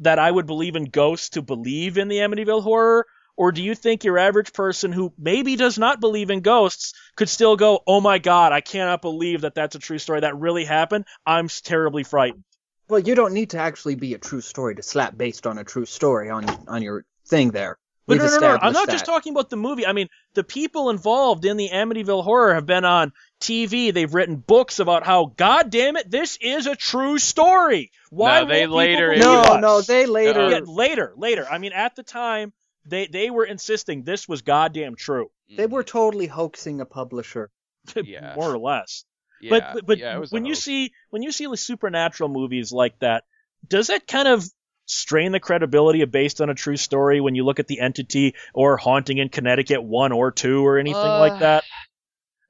that 0.00 0.18
I 0.18 0.30
would 0.30 0.46
believe 0.46 0.76
in 0.76 0.84
ghosts 0.84 1.30
to 1.30 1.42
believe 1.42 1.98
in 1.98 2.08
the 2.08 2.18
Amityville 2.18 2.62
horror? 2.62 3.06
Or 3.36 3.50
do 3.50 3.62
you 3.62 3.74
think 3.74 4.04
your 4.04 4.18
average 4.18 4.52
person 4.52 4.92
who 4.92 5.12
maybe 5.18 5.56
does 5.56 5.76
not 5.76 6.00
believe 6.00 6.30
in 6.30 6.40
ghosts 6.40 6.94
could 7.16 7.28
still 7.28 7.56
go, 7.56 7.82
"Oh 7.86 8.00
my 8.00 8.18
god, 8.18 8.52
I 8.52 8.60
cannot 8.60 9.02
believe 9.02 9.40
that 9.40 9.56
that's 9.56 9.74
a 9.74 9.80
true 9.80 9.98
story. 9.98 10.20
That 10.20 10.38
really 10.38 10.64
happened. 10.64 11.06
I'm 11.26 11.48
terribly 11.48 12.04
frightened." 12.04 12.44
Well, 12.88 13.00
you 13.00 13.14
don't 13.14 13.32
need 13.32 13.50
to 13.50 13.58
actually 13.58 13.96
be 13.96 14.14
a 14.14 14.18
true 14.18 14.40
story 14.40 14.76
to 14.76 14.82
slap 14.82 15.16
based 15.16 15.46
on 15.46 15.58
a 15.58 15.64
true 15.64 15.86
story 15.86 16.30
on 16.30 16.44
on 16.68 16.82
your 16.82 17.04
thing 17.26 17.50
there. 17.50 17.78
But 18.06 18.18
We've 18.18 18.30
no, 18.30 18.38
no, 18.38 18.52
no, 18.54 18.58
I'm 18.60 18.74
not 18.74 18.90
just 18.90 19.06
talking 19.06 19.32
about 19.32 19.48
the 19.48 19.56
movie. 19.56 19.86
I 19.86 19.94
mean, 19.94 20.10
the 20.34 20.44
people 20.44 20.90
involved 20.90 21.46
in 21.46 21.56
the 21.56 21.70
Amityville 21.70 22.22
horror 22.22 22.54
have 22.54 22.66
been 22.66 22.84
on 22.84 23.12
TV. 23.44 23.92
They've 23.92 24.12
written 24.12 24.36
books 24.36 24.78
about 24.78 25.04
how, 25.04 25.32
God 25.36 25.70
damn 25.70 25.96
it, 25.96 26.10
this 26.10 26.38
is 26.40 26.66
a 26.66 26.74
true 26.76 27.18
story. 27.18 27.90
Why 28.10 28.40
No, 28.40 28.46
they 28.48 28.52
won't 28.52 28.60
people 28.62 28.76
later- 28.78 29.08
believe 29.10 29.24
No, 29.24 29.40
us? 29.42 29.60
no, 29.60 29.80
they 29.82 30.06
later. 30.06 30.50
Yeah, 30.50 30.60
later, 30.64 31.12
later. 31.16 31.46
I 31.50 31.58
mean, 31.58 31.72
at 31.72 31.94
the 31.96 32.02
time, 32.02 32.52
they 32.86 33.06
they 33.06 33.30
were 33.30 33.44
insisting 33.44 34.02
this 34.02 34.28
was 34.28 34.42
goddamn 34.42 34.94
true, 34.96 35.30
They 35.56 35.66
were 35.66 35.84
totally 35.84 36.26
hoaxing 36.26 36.80
a 36.80 36.84
publisher. 36.86 37.50
Yeah. 37.96 38.34
more 38.36 38.50
or 38.52 38.58
less. 38.58 39.04
Yeah, 39.40 39.50
but 39.50 39.74
but, 39.74 39.86
but 39.86 39.98
yeah, 39.98 40.16
it 40.16 40.20
was 40.20 40.32
a 40.32 40.34
when 40.34 40.44
you 40.46 40.54
see 40.54 40.92
when 41.10 41.22
you 41.22 41.32
see 41.32 41.46
like 41.46 41.58
supernatural 41.58 42.28
movies 42.30 42.72
like 42.72 42.98
that, 43.00 43.24
does 43.68 43.88
that 43.88 44.06
kind 44.06 44.26
of 44.28 44.44
strain 44.86 45.32
the 45.32 45.40
credibility 45.40 46.02
of 46.02 46.10
based 46.10 46.40
on 46.42 46.50
a 46.50 46.54
true 46.54 46.76
story 46.76 47.20
when 47.20 47.34
you 47.34 47.44
look 47.44 47.58
at 47.58 47.66
the 47.66 47.80
entity 47.80 48.34
or 48.54 48.76
haunting 48.76 49.18
in 49.18 49.28
Connecticut 49.30 49.82
one 49.82 50.12
or 50.12 50.30
two 50.30 50.66
or 50.66 50.78
anything 50.78 51.00
Uh, 51.00 51.18
like 51.18 51.40
that? 51.40 51.64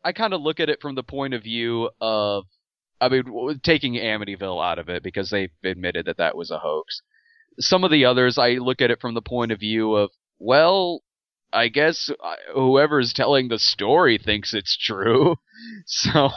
I 0.05 0.13
kind 0.13 0.35
of 0.35 0.43
look 0.43 0.61
at 0.61 0.69
it 0.69 0.81
from 0.83 0.95
the 0.95 1.03
point 1.03 1.35
of 1.35 1.43
view 1.43 1.91
of, 2.01 2.45
I 3.01 3.09
mean, 3.09 3.61
taking 3.63 3.95
Amityville 3.95 4.65
out 4.65 4.79
of 4.79 4.89
it 4.89 5.03
because 5.03 5.31
they 5.31 5.49
admitted 5.65 6.07
that 6.07 6.19
that 6.19 6.37
was 6.37 6.51
a 6.51 6.59
hoax. 6.59 7.01
Some 7.59 7.85
of 7.85 7.91
the 7.91 8.05
others, 8.05 8.37
I 8.39 8.51
look 8.53 8.81
at 8.83 8.91
it 8.91 9.01
from 9.01 9.15
the 9.15 9.23
point 9.23 9.53
of 9.53 9.61
view 9.61 9.95
of, 9.95 10.11
well, 10.39 11.03
I 11.53 11.69
guess 11.69 12.11
uh, 12.11 12.35
whoever's 12.53 13.13
telling 13.13 13.49
the 13.49 13.59
story 13.61 14.19
thinks 14.19 14.53
it's 14.55 14.77
true. 14.77 15.37
So, 15.87 16.29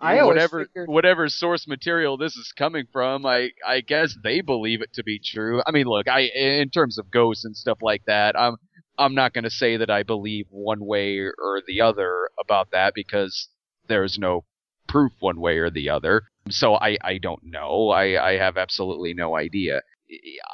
I 0.00 0.24
whatever 0.24 0.64
figured- 0.66 0.88
whatever 0.88 1.28
source 1.28 1.66
material 1.68 2.16
this 2.16 2.36
is 2.36 2.52
coming 2.56 2.86
from, 2.92 3.26
I 3.26 3.50
I 3.66 3.80
guess 3.80 4.16
they 4.22 4.40
believe 4.40 4.80
it 4.80 4.92
to 4.94 5.02
be 5.04 5.18
true. 5.18 5.62
I 5.66 5.70
mean, 5.70 5.86
look, 5.86 6.08
I 6.08 6.20
in 6.22 6.70
terms 6.70 6.98
of 6.98 7.10
ghosts 7.10 7.44
and 7.44 7.56
stuff 7.56 7.78
like 7.82 8.02
that, 8.06 8.38
I'm 8.38 8.56
I'm 8.98 9.14
not 9.14 9.32
going 9.32 9.44
to 9.44 9.50
say 9.50 9.76
that 9.76 9.90
I 9.90 10.02
believe 10.02 10.46
one 10.50 10.84
way 10.84 11.18
or 11.18 11.62
the 11.66 11.80
other 11.80 12.28
about 12.38 12.70
that 12.72 12.94
because 12.94 13.48
there's 13.88 14.18
no 14.18 14.44
proof 14.88 15.12
one 15.20 15.40
way 15.40 15.58
or 15.58 15.70
the 15.70 15.88
other. 15.88 16.22
So 16.50 16.74
I 16.74 16.98
I 17.02 17.18
don't 17.18 17.42
know. 17.44 17.90
I 17.90 18.32
I 18.32 18.36
have 18.36 18.56
absolutely 18.56 19.14
no 19.14 19.36
idea. 19.36 19.82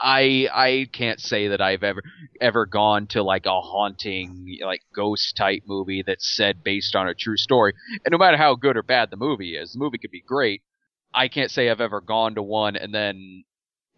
I 0.01 0.48
I 0.53 0.88
can't 0.92 1.20
say 1.20 1.48
that 1.48 1.61
I've 1.61 1.83
ever 1.83 2.03
ever 2.40 2.66
gone 2.66 3.07
to 3.09 3.22
like 3.22 3.46
a 3.46 3.61
haunting 3.61 4.59
like 4.64 4.83
ghost 4.94 5.37
type 5.37 5.62
movie 5.66 6.03
that's 6.07 6.37
said 6.37 6.62
based 6.62 6.94
on 6.94 7.09
a 7.09 7.14
true 7.14 7.37
story. 7.37 7.74
And 8.05 8.12
no 8.12 8.18
matter 8.18 8.37
how 8.37 8.55
good 8.55 8.77
or 8.77 8.83
bad 8.83 9.11
the 9.11 9.16
movie 9.16 9.57
is, 9.57 9.72
the 9.72 9.79
movie 9.79 9.98
could 9.98 10.11
be 10.11 10.22
great. 10.22 10.62
I 11.14 11.29
can't 11.29 11.51
say 11.51 11.68
I've 11.70 11.81
ever 11.81 12.01
gone 12.01 12.35
to 12.35 12.42
one 12.42 12.77
and 12.77 12.94
then 12.94 13.44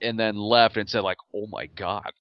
and 0.01 0.19
then 0.19 0.37
left 0.37 0.77
and 0.77 0.89
said 0.89 1.01
like, 1.01 1.19
"Oh 1.35 1.47
my 1.49 1.67
god, 1.67 2.13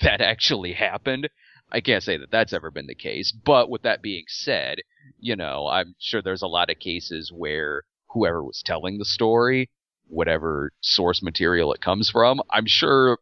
that 0.00 0.18
that 0.18 0.20
actually 0.20 0.72
happened." 0.72 1.28
I 1.72 1.80
can't 1.80 2.02
say 2.02 2.16
that 2.16 2.32
that's 2.32 2.52
ever 2.52 2.70
been 2.70 2.88
the 2.88 2.94
case. 2.96 3.32
But 3.32 3.70
with 3.70 3.82
that 3.82 4.02
being 4.02 4.24
said, 4.26 4.80
you 5.20 5.36
know, 5.36 5.68
I'm 5.68 5.94
sure 6.00 6.20
there's 6.20 6.42
a 6.42 6.48
lot 6.48 6.70
of 6.70 6.80
cases 6.80 7.30
where 7.32 7.84
whoever 8.08 8.42
was 8.42 8.62
telling 8.64 8.98
the 8.98 9.04
story, 9.04 9.70
whatever 10.08 10.72
source 10.80 11.22
material 11.22 11.72
it 11.72 11.80
comes 11.80 12.10
from, 12.10 12.42
I'm 12.50 12.66
sure 12.66 13.18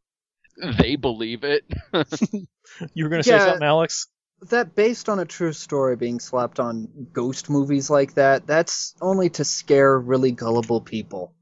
they 0.79 0.97
believe 0.97 1.45
it. 1.45 1.65
You 2.95 3.05
were 3.05 3.11
going 3.11 3.23
to 3.23 3.29
say 3.29 3.39
something, 3.39 3.67
Alex? 3.67 4.09
that 4.51 4.75
based 4.75 5.09
on 5.09 5.19
a 5.19 5.25
true 5.25 5.53
story 5.53 5.97
being 5.97 6.21
slapped 6.21 6.61
on 6.61 7.09
ghost 7.13 7.51
movies 7.51 7.91
like 7.91 8.15
that, 8.15 8.47
that's 8.47 8.95
only 9.01 9.31
to 9.31 9.45
scare 9.45 9.99
really 9.99 10.31
gullible 10.31 10.81
people. 10.81 11.35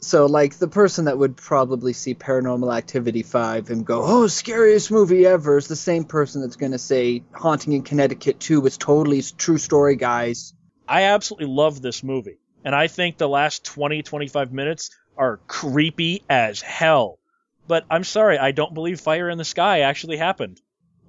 So, 0.00 0.26
like, 0.26 0.54
the 0.58 0.68
person 0.68 1.06
that 1.06 1.18
would 1.18 1.36
probably 1.36 1.92
see 1.92 2.14
Paranormal 2.14 2.74
Activity 2.76 3.22
5 3.24 3.70
and 3.70 3.84
go, 3.84 4.02
oh, 4.04 4.26
scariest 4.28 4.90
movie 4.92 5.26
ever, 5.26 5.56
is 5.58 5.66
the 5.66 5.74
same 5.76 6.04
person 6.04 6.40
that's 6.40 6.54
going 6.56 6.72
to 6.72 6.78
say 6.78 7.24
Haunting 7.32 7.72
in 7.72 7.82
Connecticut 7.82 8.38
2 8.38 8.64
is 8.66 8.76
totally 8.78 9.22
true 9.36 9.58
story, 9.58 9.96
guys. 9.96 10.54
I 10.86 11.02
absolutely 11.04 11.48
love 11.48 11.82
this 11.82 12.04
movie. 12.04 12.38
And 12.64 12.74
I 12.74 12.86
think 12.86 13.18
the 13.18 13.28
last 13.28 13.64
20, 13.64 14.02
25 14.02 14.52
minutes 14.52 14.90
are 15.16 15.38
creepy 15.48 16.22
as 16.30 16.60
hell. 16.62 17.18
But 17.66 17.84
I'm 17.90 18.04
sorry, 18.04 18.38
I 18.38 18.52
don't 18.52 18.74
believe 18.74 19.00
Fire 19.00 19.28
in 19.28 19.36
the 19.36 19.44
Sky 19.44 19.80
actually 19.80 20.16
happened. 20.16 20.60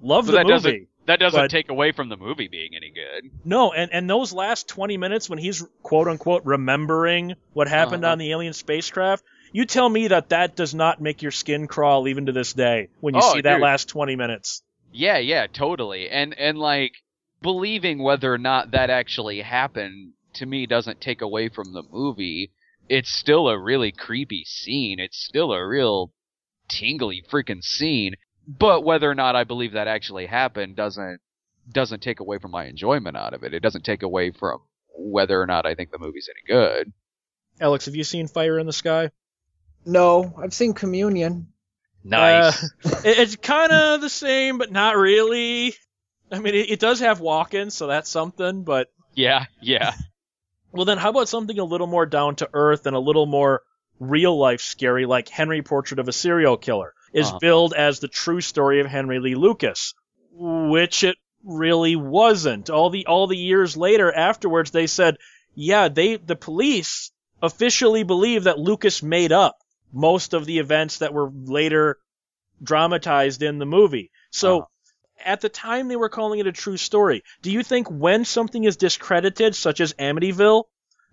Love 0.02 0.26
But 0.26 0.32
the 0.32 0.38
that 0.38 0.46
doesn't- 0.48 0.70
movie. 0.72 0.88
That 1.10 1.18
doesn't 1.18 1.40
But- 1.40 1.50
take 1.50 1.70
away 1.70 1.90
from 1.90 2.08
the 2.08 2.16
movie 2.16 2.46
being 2.46 2.76
any 2.76 2.90
good. 2.90 3.30
No, 3.44 3.72
and, 3.72 3.92
and 3.92 4.08
those 4.08 4.32
last 4.32 4.68
20 4.68 4.96
minutes 4.96 5.28
when 5.28 5.40
he's 5.40 5.66
quote 5.82 6.06
unquote 6.06 6.44
remembering 6.44 7.34
what 7.52 7.66
happened 7.66 8.04
Uh-huh. 8.04 8.12
on 8.12 8.18
the 8.18 8.30
alien 8.30 8.52
spacecraft, 8.52 9.24
you 9.52 9.64
tell 9.64 9.88
me 9.88 10.06
that 10.08 10.28
that 10.28 10.54
does 10.54 10.72
not 10.72 11.00
make 11.00 11.20
your 11.20 11.32
skin 11.32 11.66
crawl 11.66 12.06
even 12.06 12.26
to 12.26 12.32
this 12.32 12.52
day 12.52 12.90
when 13.00 13.14
you 13.16 13.20
Oh, 13.24 13.32
see 13.34 13.40
that 13.40 13.54
dude. 13.54 13.62
last 13.62 13.88
20 13.88 14.14
minutes. 14.14 14.62
Yeah, 14.92 15.18
yeah, 15.18 15.48
totally. 15.48 16.08
And 16.08 16.32
and 16.38 16.56
like 16.56 16.92
believing 17.42 17.98
whether 18.00 18.32
or 18.32 18.38
not 18.38 18.70
that 18.70 18.88
actually 18.90 19.40
happened 19.40 20.12
to 20.34 20.46
me 20.46 20.64
doesn't 20.66 21.00
take 21.00 21.22
away 21.22 21.48
from 21.48 21.72
the 21.72 21.82
movie. 21.90 22.52
It's 22.88 23.10
still 23.10 23.48
a 23.48 23.58
really 23.58 23.90
creepy 23.90 24.44
scene. 24.44 25.00
It's 25.00 25.18
still 25.18 25.52
a 25.52 25.66
real 25.66 26.12
tingly 26.68 27.20
freaking 27.28 27.64
scene. 27.64 28.14
But 28.46 28.84
whether 28.84 29.10
or 29.10 29.14
not 29.14 29.36
I 29.36 29.44
believe 29.44 29.72
that 29.72 29.86
actually 29.88 30.26
happened 30.26 30.76
doesn't 30.76 31.20
doesn't 31.70 32.02
take 32.02 32.20
away 32.20 32.38
from 32.38 32.50
my 32.50 32.64
enjoyment 32.66 33.16
out 33.16 33.34
of 33.34 33.44
it. 33.44 33.54
It 33.54 33.60
doesn't 33.60 33.84
take 33.84 34.02
away 34.02 34.30
from 34.32 34.58
whether 34.96 35.40
or 35.40 35.46
not 35.46 35.66
I 35.66 35.74
think 35.74 35.90
the 35.92 35.98
movie's 35.98 36.28
any 36.28 36.42
good. 36.58 36.92
Alex, 37.60 37.84
have 37.86 37.94
you 37.94 38.04
seen 38.04 38.26
Fire 38.26 38.58
in 38.58 38.66
the 38.66 38.72
Sky? 38.72 39.10
No, 39.86 40.34
I've 40.38 40.52
seen 40.54 40.72
Communion. 40.74 41.48
Nice. 42.02 42.64
Uh, 42.64 42.68
it- 43.04 43.18
it's 43.18 43.36
kind 43.36 43.70
of 43.72 44.00
the 44.00 44.08
same, 44.10 44.58
but 44.58 44.72
not 44.72 44.96
really. 44.96 45.74
I 46.32 46.38
mean, 46.38 46.54
it, 46.54 46.70
it 46.70 46.80
does 46.80 47.00
have 47.00 47.20
walk-ins, 47.20 47.74
so 47.74 47.86
that's 47.88 48.08
something, 48.10 48.62
but 48.64 48.88
yeah, 49.14 49.46
yeah. 49.60 49.92
Well, 50.72 50.84
then 50.84 50.98
how 50.98 51.10
about 51.10 51.28
something 51.28 51.58
a 51.58 51.64
little 51.64 51.88
more 51.88 52.06
down 52.06 52.36
to 52.36 52.48
earth 52.52 52.86
and 52.86 52.94
a 52.94 53.00
little 53.00 53.26
more 53.26 53.62
real 53.98 54.38
life 54.38 54.60
scary, 54.60 55.04
like 55.04 55.28
Henry 55.28 55.62
Portrait 55.62 55.98
of 55.98 56.06
a 56.06 56.12
Serial 56.12 56.56
Killer, 56.56 56.94
is 57.12 57.28
Uh-huh. 57.28 57.38
billed 57.40 57.74
as 57.74 58.00
the 58.00 58.08
true 58.08 58.40
story 58.40 58.80
of 58.80 58.86
Henry 58.86 59.18
Lee 59.18 59.34
Lucas, 59.34 59.94
which 60.32 61.04
it 61.04 61.16
really 61.44 61.96
wasn't. 61.96 62.70
All 62.70 62.90
the 62.90 63.06
all 63.06 63.26
the 63.26 63.36
years 63.36 63.76
later, 63.76 64.12
afterwards, 64.14 64.70
they 64.70 64.86
said, 64.86 65.16
yeah, 65.54 65.88
they 65.88 66.16
the 66.16 66.36
police 66.36 67.10
officially 67.42 68.02
believe 68.02 68.44
that 68.44 68.58
Lucas 68.58 69.02
made 69.02 69.32
up 69.32 69.56
most 69.92 70.34
of 70.34 70.44
the 70.46 70.58
events 70.58 70.98
that 70.98 71.12
were 71.14 71.30
later 71.32 71.98
dramatized 72.62 73.42
in 73.42 73.58
the 73.58 73.66
movie. 73.66 74.10
So 74.30 74.58
Uh-huh. 74.58 74.66
at 75.24 75.40
the 75.40 75.48
time 75.48 75.88
they 75.88 75.96
were 75.96 76.08
calling 76.08 76.38
it 76.40 76.46
a 76.46 76.52
true 76.52 76.76
story. 76.76 77.22
Do 77.42 77.50
you 77.50 77.62
think 77.62 77.88
when 77.90 78.24
something 78.24 78.64
is 78.64 78.76
discredited, 78.76 79.54
such 79.54 79.80
as 79.80 79.94
Amityville, 79.94 80.64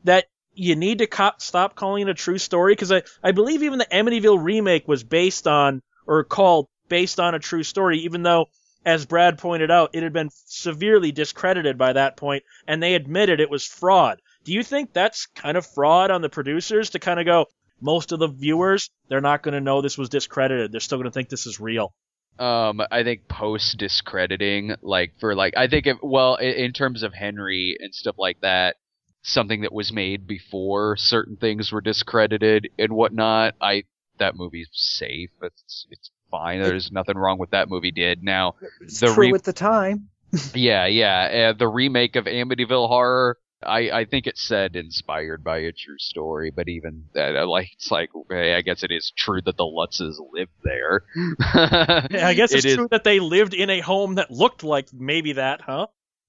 that 0.04 0.26
you 0.54 0.76
need 0.76 1.00
to 1.00 1.08
co- 1.08 1.32
stop 1.40 1.76
calling 1.76 2.04
it 2.04 2.10
a 2.10 2.14
true 2.14 2.38
story? 2.38 2.74
Because 2.74 2.92
I, 2.92 3.04
I 3.24 3.32
believe 3.32 3.64
even 3.64 3.80
the 3.80 3.86
Amityville 3.86 4.44
remake 4.44 4.88
was 4.88 5.04
based 5.04 5.48
on, 5.48 5.82
or 6.08 6.24
called 6.24 6.68
based 6.90 7.20
on 7.20 7.36
a 7.36 7.40
true 7.40 7.64
story, 7.64 8.00
even 8.00 8.24
though, 8.24 8.46
as 8.86 9.06
Brad 9.06 9.38
pointed 9.38 9.70
out, 9.70 9.90
it 9.94 10.04
had 10.04 10.14
been 10.14 10.30
severely 10.46 11.12
discredited 11.12 11.78
by 11.78 11.94
that 11.94 12.16
point, 12.18 12.44
and 12.68 12.82
they 12.82 12.96
admitted 12.96 13.40
it 13.40 13.50
was 13.50 13.66
fraud. 13.66 14.22
Do 14.46 14.54
you 14.54 14.64
think 14.64 14.94
that's 14.94 15.26
kind 15.36 15.58
of 15.58 15.66
fraud 15.66 16.10
on 16.10 16.22
the 16.22 16.30
producers 16.30 16.92
to 16.92 17.00
kind 17.00 17.20
of 17.20 17.26
go, 17.26 17.46
most 17.82 18.12
of 18.14 18.20
the 18.20 18.28
viewers, 18.28 18.90
they're 19.10 19.22
not 19.22 19.44
going 19.44 19.54
to 19.54 19.62
know 19.62 19.82
this 19.82 19.98
was 19.98 20.10
discredited. 20.10 20.72
They're 20.72 20.80
still 20.80 20.98
going 20.98 21.06
to 21.06 21.12
think 21.12 21.30
this 21.30 21.46
is 21.46 21.60
real. 21.60 21.94
um 22.40 22.82
i 22.92 23.04
think 23.04 23.28
post 23.28 23.78
discrediting 23.78 24.76
like 24.82 25.12
for 25.20 25.34
like 25.36 25.54
i 25.58 25.68
think 25.68 25.88
if 25.88 25.98
well 26.04 26.36
in, 26.36 26.52
in 26.54 26.72
terms 26.74 27.02
of 27.04 27.14
henry 27.14 27.76
and 27.80 27.94
stuff 27.96 28.16
like 28.18 28.40
that 28.42 28.76
something 29.24 29.62
that 29.62 29.74
was 29.74 29.92
made 29.92 30.28
before 30.28 30.96
certain 30.98 31.36
things 31.36 31.72
were 31.72 31.82
discredited 31.82 32.70
and 32.78 32.94
whatnot 32.94 33.56
i 33.60 33.84
that 34.20 34.36
movie's 34.36 34.70
safe 34.74 35.30
it's 35.42 35.86
it's 35.92 36.12
fine 36.32 36.62
there's 36.62 36.92
nothing 36.92 37.18
wrong 37.18 37.38
with 37.38 37.52
that 37.52 37.70
movie 37.70 37.92
did 37.92 38.24
now 38.24 38.56
It's 38.82 39.00
The 39.00 39.08
true 39.14 39.28
re- 39.32 39.34
at 39.34 39.44
the 39.44 39.54
time. 39.54 40.10
yeah 40.54 40.86
yeah 40.88 41.50
uh, 41.52 41.58
the 41.58 41.68
remake 41.68 42.16
of 42.16 42.26
amityville 42.26 42.88
horror 42.88 43.38
I, 43.64 43.90
I 43.90 44.06
think 44.06 44.28
it 44.28 44.38
said 44.38 44.76
inspired 44.76 45.44
by 45.44 45.58
a 45.58 45.72
true 45.72 45.98
story, 45.98 46.52
but 46.56 46.70
even 46.70 47.06
that, 47.16 47.36
uh, 47.36 47.48
like, 47.48 47.70
it's 47.74 47.90
like, 47.90 48.12
okay, 48.16 48.54
I 48.54 48.62
guess 48.62 48.84
it 48.84 48.92
is 48.92 49.12
true 49.18 49.42
that 49.42 49.58
the 49.58 49.64
Lutzes 49.64 50.18
lived 50.32 50.52
there. 50.64 51.02
Yeah, 52.12 52.28
I 52.28 52.36
guess 52.36 52.54
it's 52.54 52.66
It 52.66 52.70
is- 52.70 52.76
true 52.76 52.88
that 52.92 53.04
they 53.04 53.20
lived 53.20 53.56
in 53.56 53.72
a 53.72 53.80
home 53.80 54.14
that 54.16 54.30
looked 54.30 54.64
like 54.64 54.90
maybe 54.94 55.34
that, 55.34 55.62
huh? 55.62 55.88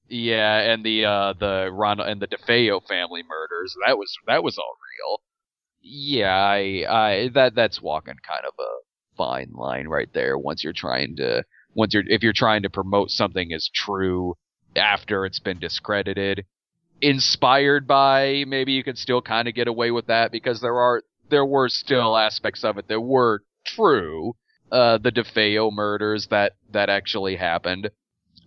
Yeah, 0.09 0.59
and 0.73 0.83
the 0.83 1.05
uh 1.05 1.35
the 1.39 1.69
Ronald 1.71 2.09
and 2.09 2.21
the 2.23 2.29
DeFeo 2.29 2.81
family 2.89 3.23
murders. 3.29 3.77
That 3.87 3.99
was 3.99 4.11
that 4.27 4.43
was 4.43 4.57
all 4.57 4.75
real. 4.89 5.21
Yeah, 5.91 6.37
I 6.37 6.85
I 6.87 7.31
that 7.33 7.55
that's 7.55 7.81
walking 7.81 8.17
kind 8.27 8.45
of 8.47 8.53
a 8.59 9.17
fine 9.17 9.53
line 9.55 9.89
right 9.89 10.13
there 10.13 10.37
once 10.37 10.63
you're 10.63 10.75
trying 10.75 11.17
to 11.17 11.45
once 11.75 11.95
you're 11.95 12.05
if 12.07 12.23
you're 12.23 12.35
trying 12.35 12.63
to 12.63 12.71
promote 12.71 13.11
something 13.11 13.53
as 13.55 13.71
true 13.75 14.35
after 14.77 15.25
it's 15.25 15.41
been 15.41 15.59
discredited. 15.59 16.45
Inspired 17.01 17.87
by 17.87 18.45
maybe 18.47 18.73
you 18.73 18.85
could 18.85 18.99
still 18.99 19.23
kind 19.23 19.49
of 19.49 19.55
get 19.55 19.67
away 19.67 19.91
with 19.91 20.09
that 20.09 20.31
because 20.31 20.61
there 20.61 20.79
are 20.79 21.03
there 21.31 21.47
were 21.47 21.71
still 21.71 22.19
aspects 22.19 22.65
of 22.65 22.77
it 22.77 22.89
that 22.89 23.01
were 23.01 23.43
true. 23.65 24.35
Uh 24.71 24.99
the 24.99 25.13
DeFeo 25.13 25.73
murders 25.73 26.27
that 26.27 26.53
that 26.71 26.91
actually 26.91 27.37
happened 27.37 27.91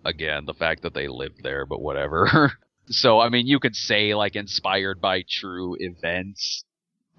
again 0.06 0.46
the 0.46 0.54
fact 0.54 0.84
that 0.84 0.94
they 0.94 1.08
lived 1.08 1.42
there 1.42 1.66
but 1.66 1.82
whatever 1.82 2.52
so 2.88 3.20
i 3.20 3.30
mean 3.30 3.46
you 3.46 3.60
could 3.60 3.76
say 3.76 4.16
like 4.16 4.36
inspired 4.36 5.00
by 5.00 5.24
true 5.30 5.76
events 5.80 6.66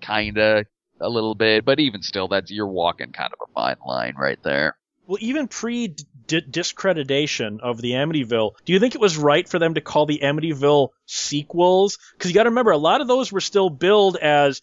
kinda 0.02 0.64
a 1.00 1.08
little 1.08 1.34
bit 1.34 1.64
but 1.64 1.80
even 1.80 2.02
still 2.02 2.28
that's 2.28 2.50
you're 2.50 2.66
walking 2.66 3.12
kind 3.12 3.32
of 3.32 3.48
a 3.48 3.52
fine 3.52 3.76
line 3.86 4.14
right 4.18 4.42
there 4.42 4.76
Well, 5.06 5.18
even 5.20 5.48
pre 5.48 5.96
discreditation 6.26 7.60
of 7.62 7.80
the 7.80 7.92
Amityville, 7.92 8.52
do 8.64 8.72
you 8.72 8.78
think 8.78 8.94
it 8.94 9.00
was 9.00 9.16
right 9.16 9.48
for 9.48 9.58
them 9.58 9.74
to 9.74 9.80
call 9.80 10.06
the 10.06 10.20
Amityville 10.22 10.90
sequels? 11.06 11.98
Because 12.12 12.30
you 12.30 12.34
got 12.34 12.44
to 12.44 12.50
remember, 12.50 12.70
a 12.70 12.78
lot 12.78 13.00
of 13.00 13.08
those 13.08 13.32
were 13.32 13.40
still 13.40 13.68
billed 13.68 14.16
as 14.16 14.62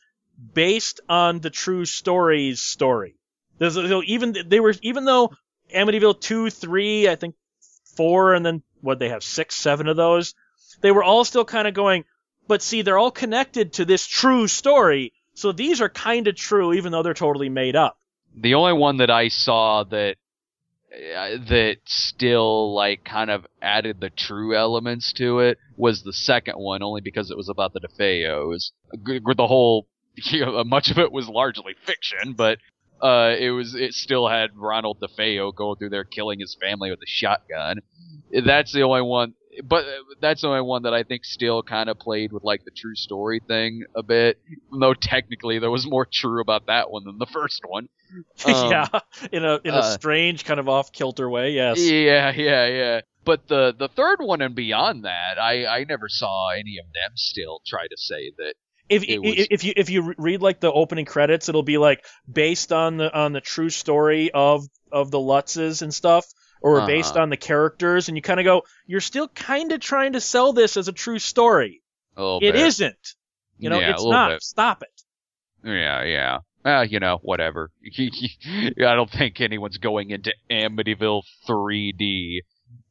based 0.53 1.01
on 1.09 1.39
the 1.39 1.49
true 1.49 1.85
stories 1.85 2.61
story. 2.61 3.15
There's, 3.57 3.77
even 3.77 4.35
they 4.47 4.59
were, 4.59 4.73
even 4.81 5.05
though 5.05 5.31
Amityville 5.75 6.21
two, 6.21 6.49
three, 6.49 7.09
I 7.09 7.15
think 7.15 7.35
four, 7.95 8.33
and 8.33 8.45
then 8.45 8.63
what 8.81 8.99
they 8.99 9.09
have 9.09 9.23
six, 9.23 9.55
seven 9.55 9.87
of 9.87 9.97
those, 9.97 10.33
they 10.81 10.91
were 10.91 11.03
all 11.03 11.25
still 11.25 11.45
kind 11.45 11.67
of 11.67 11.73
going. 11.73 12.05
But 12.47 12.61
see, 12.61 12.81
they're 12.81 12.97
all 12.97 13.11
connected 13.11 13.73
to 13.73 13.85
this 13.85 14.07
true 14.07 14.47
story, 14.47 15.13
so 15.39 15.51
these 15.51 15.81
are 15.81 15.89
kind 15.89 16.27
of 16.27 16.35
true, 16.35 16.73
even 16.73 16.91
though 16.91 17.03
they're 17.03 17.13
totally 17.13 17.49
made 17.49 17.75
up. 17.75 17.97
the 18.35 18.53
only 18.53 18.73
one 18.73 18.97
that 18.97 19.09
i 19.09 19.27
saw 19.27 19.83
that 19.83 20.15
uh, 20.91 21.37
that 21.47 21.77
still 21.85 22.73
like 22.73 23.03
kind 23.03 23.29
of 23.29 23.45
added 23.61 23.99
the 23.99 24.09
true 24.09 24.55
elements 24.55 25.13
to 25.13 25.39
it 25.39 25.57
was 25.77 26.01
the 26.03 26.13
second 26.13 26.55
one 26.55 26.81
only 26.81 26.99
because 27.01 27.29
it 27.29 27.37
was 27.37 27.47
about 27.47 27.73
the 27.73 27.79
DeFeos. 27.79 28.71
The 29.05 29.47
whole 29.47 29.87
you 30.15 30.45
know, 30.45 30.63
much 30.63 30.89
of 30.89 30.97
it 30.97 31.11
was 31.11 31.29
largely 31.29 31.75
fiction, 31.85 32.33
but 32.33 32.57
uh, 33.01 33.35
it 33.37 33.51
was 33.51 33.75
it 33.75 33.93
still 33.93 34.27
had 34.27 34.49
Ronald 34.55 34.99
DeFeo 34.99 35.53
going 35.55 35.77
through 35.77 35.89
there 35.91 36.03
killing 36.03 36.39
his 36.39 36.57
family 36.59 36.89
with 36.89 36.99
a 36.99 37.07
shotgun. 37.07 37.79
That's 38.31 38.73
the 38.73 38.81
only 38.81 39.03
one, 39.03 39.33
but 39.63 39.85
that's 40.21 40.41
the 40.41 40.47
only 40.47 40.61
one 40.61 40.83
that 40.83 40.93
I 40.93 41.03
think 41.03 41.25
still 41.25 41.63
kind 41.63 41.89
of 41.89 41.99
played 41.99 42.31
with 42.31 42.43
like 42.43 42.63
the 42.65 42.71
true 42.71 42.95
story 42.95 43.41
thing 43.47 43.83
a 43.95 44.03
bit. 44.03 44.39
Though 44.71 44.93
technically 44.93 45.59
there 45.59 45.71
was 45.71 45.85
more 45.87 46.05
true 46.05 46.41
about 46.41 46.67
that 46.67 46.91
one 46.91 47.03
than 47.05 47.17
the 47.17 47.25
first 47.25 47.61
one. 47.67 47.89
Um, 48.45 48.71
yeah, 48.71 48.87
in 49.31 49.45
a 49.45 49.59
in 49.63 49.71
a 49.73 49.79
uh, 49.79 49.91
strange 49.91 50.43
kind 50.43 50.59
of 50.59 50.67
off 50.67 50.91
kilter 50.91 51.29
way. 51.29 51.51
Yes. 51.51 51.79
Yeah, 51.79 52.31
yeah, 52.35 52.65
yeah. 52.65 53.01
But 53.23 53.47
the 53.47 53.75
the 53.77 53.87
third 53.87 54.19
one 54.19 54.41
and 54.41 54.55
beyond 54.55 55.05
that, 55.05 55.37
I 55.39 55.67
I 55.67 55.83
never 55.83 56.09
saw 56.09 56.49
any 56.49 56.79
of 56.79 56.85
them 56.87 57.11
still 57.15 57.61
try 57.67 57.85
to 57.85 57.97
say 57.97 58.31
that. 58.39 58.55
If 58.89 59.03
was- 59.03 59.47
if 59.51 59.63
you 59.63 59.73
if 59.77 59.91
you 59.91 60.15
read 60.17 60.41
like 60.41 60.59
the 60.59 60.71
opening 60.71 61.05
credits, 61.05 61.49
it'll 61.49 61.61
be 61.61 61.77
like 61.77 62.03
based 62.31 62.73
on 62.73 62.97
the 62.97 63.13
on 63.15 63.33
the 63.33 63.41
true 63.41 63.69
story 63.69 64.31
of 64.31 64.65
of 64.91 65.11
the 65.11 65.19
Lutzes 65.19 65.83
and 65.83 65.93
stuff, 65.93 66.25
or 66.61 66.85
based 66.85 67.11
Uh-huh. 67.15 67.23
on 67.23 67.29
the 67.29 67.37
characters, 67.37 68.07
and 68.07 68.17
you 68.17 68.21
kind 68.21 68.39
of 68.39 68.43
go, 68.43 68.63
you're 68.85 68.99
still 69.01 69.27
kind 69.29 69.71
of 69.71 69.79
trying 69.79 70.13
to 70.13 70.21
sell 70.21 70.53
this 70.53 70.75
as 70.77 70.87
a 70.87 70.93
true 70.93 71.19
story. 71.19 71.81
A 72.17 72.21
little 72.21 72.37
It 72.39 72.51
bit. 72.53 72.55
isn't. 72.55 73.13
You 73.57 73.69
know, 73.69 73.79
yeah, 73.79 73.91
it's 73.91 74.03
not. 74.05 74.29
Bit. 74.31 74.43
Stop 74.43 74.83
it. 74.83 75.01
Yeah, 75.63 76.03
yeah. 76.03 76.37
Well, 76.63 76.83
you 76.85 76.99
know, 76.99 77.19
whatever. 77.21 77.71
I 77.85 78.71
don't 78.77 79.09
think 79.09 79.39
anyone's 79.41 79.77
going 79.77 80.11
into 80.11 80.33
Amityville 80.49 81.23
3D 81.47 82.39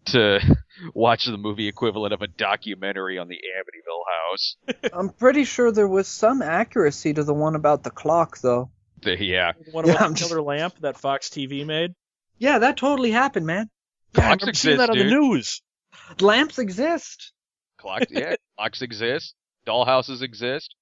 to 0.06 0.40
watch 0.94 1.26
the 1.26 1.36
movie 1.36 1.68
equivalent 1.68 2.12
of 2.14 2.22
a 2.22 2.26
documentary 2.26 3.18
on 3.18 3.28
the 3.28 3.36
Amityville 3.36 4.30
house. 4.30 4.56
I'm 4.92 5.10
pretty 5.10 5.44
sure 5.44 5.70
there 5.72 5.88
was 5.88 6.08
some 6.08 6.40
accuracy 6.42 7.12
to 7.14 7.24
the 7.24 7.34
one 7.34 7.54
about 7.54 7.82
the 7.82 7.90
clock, 7.90 8.38
though. 8.40 8.70
The- 9.02 9.22
yeah. 9.22 9.52
One 9.72 9.84
about 9.88 10.00
I'm 10.02 10.12
the 10.12 10.18
just- 10.18 10.30
killer 10.30 10.42
lamp 10.42 10.74
that 10.80 10.98
Fox 10.98 11.28
TV 11.28 11.64
made. 11.66 11.94
Yeah, 12.38 12.58
that 12.60 12.76
totally 12.76 13.10
happened, 13.10 13.46
man. 13.46 13.68
Yeah, 14.14 14.20
I 14.20 14.26
Clocks 14.36 14.42
remember 14.42 14.54
seeing 14.56 14.78
that 14.78 14.90
on 14.90 14.96
exist, 14.96 15.10
the 15.14 15.20
news. 15.20 15.62
Lamps 16.20 16.58
exist. 16.58 17.32
Clocks, 17.78 18.06
yeah, 18.10 18.34
clocks 18.58 18.82
exist. 18.82 19.34
Dollhouses 19.66 20.22
exist. 20.22 20.74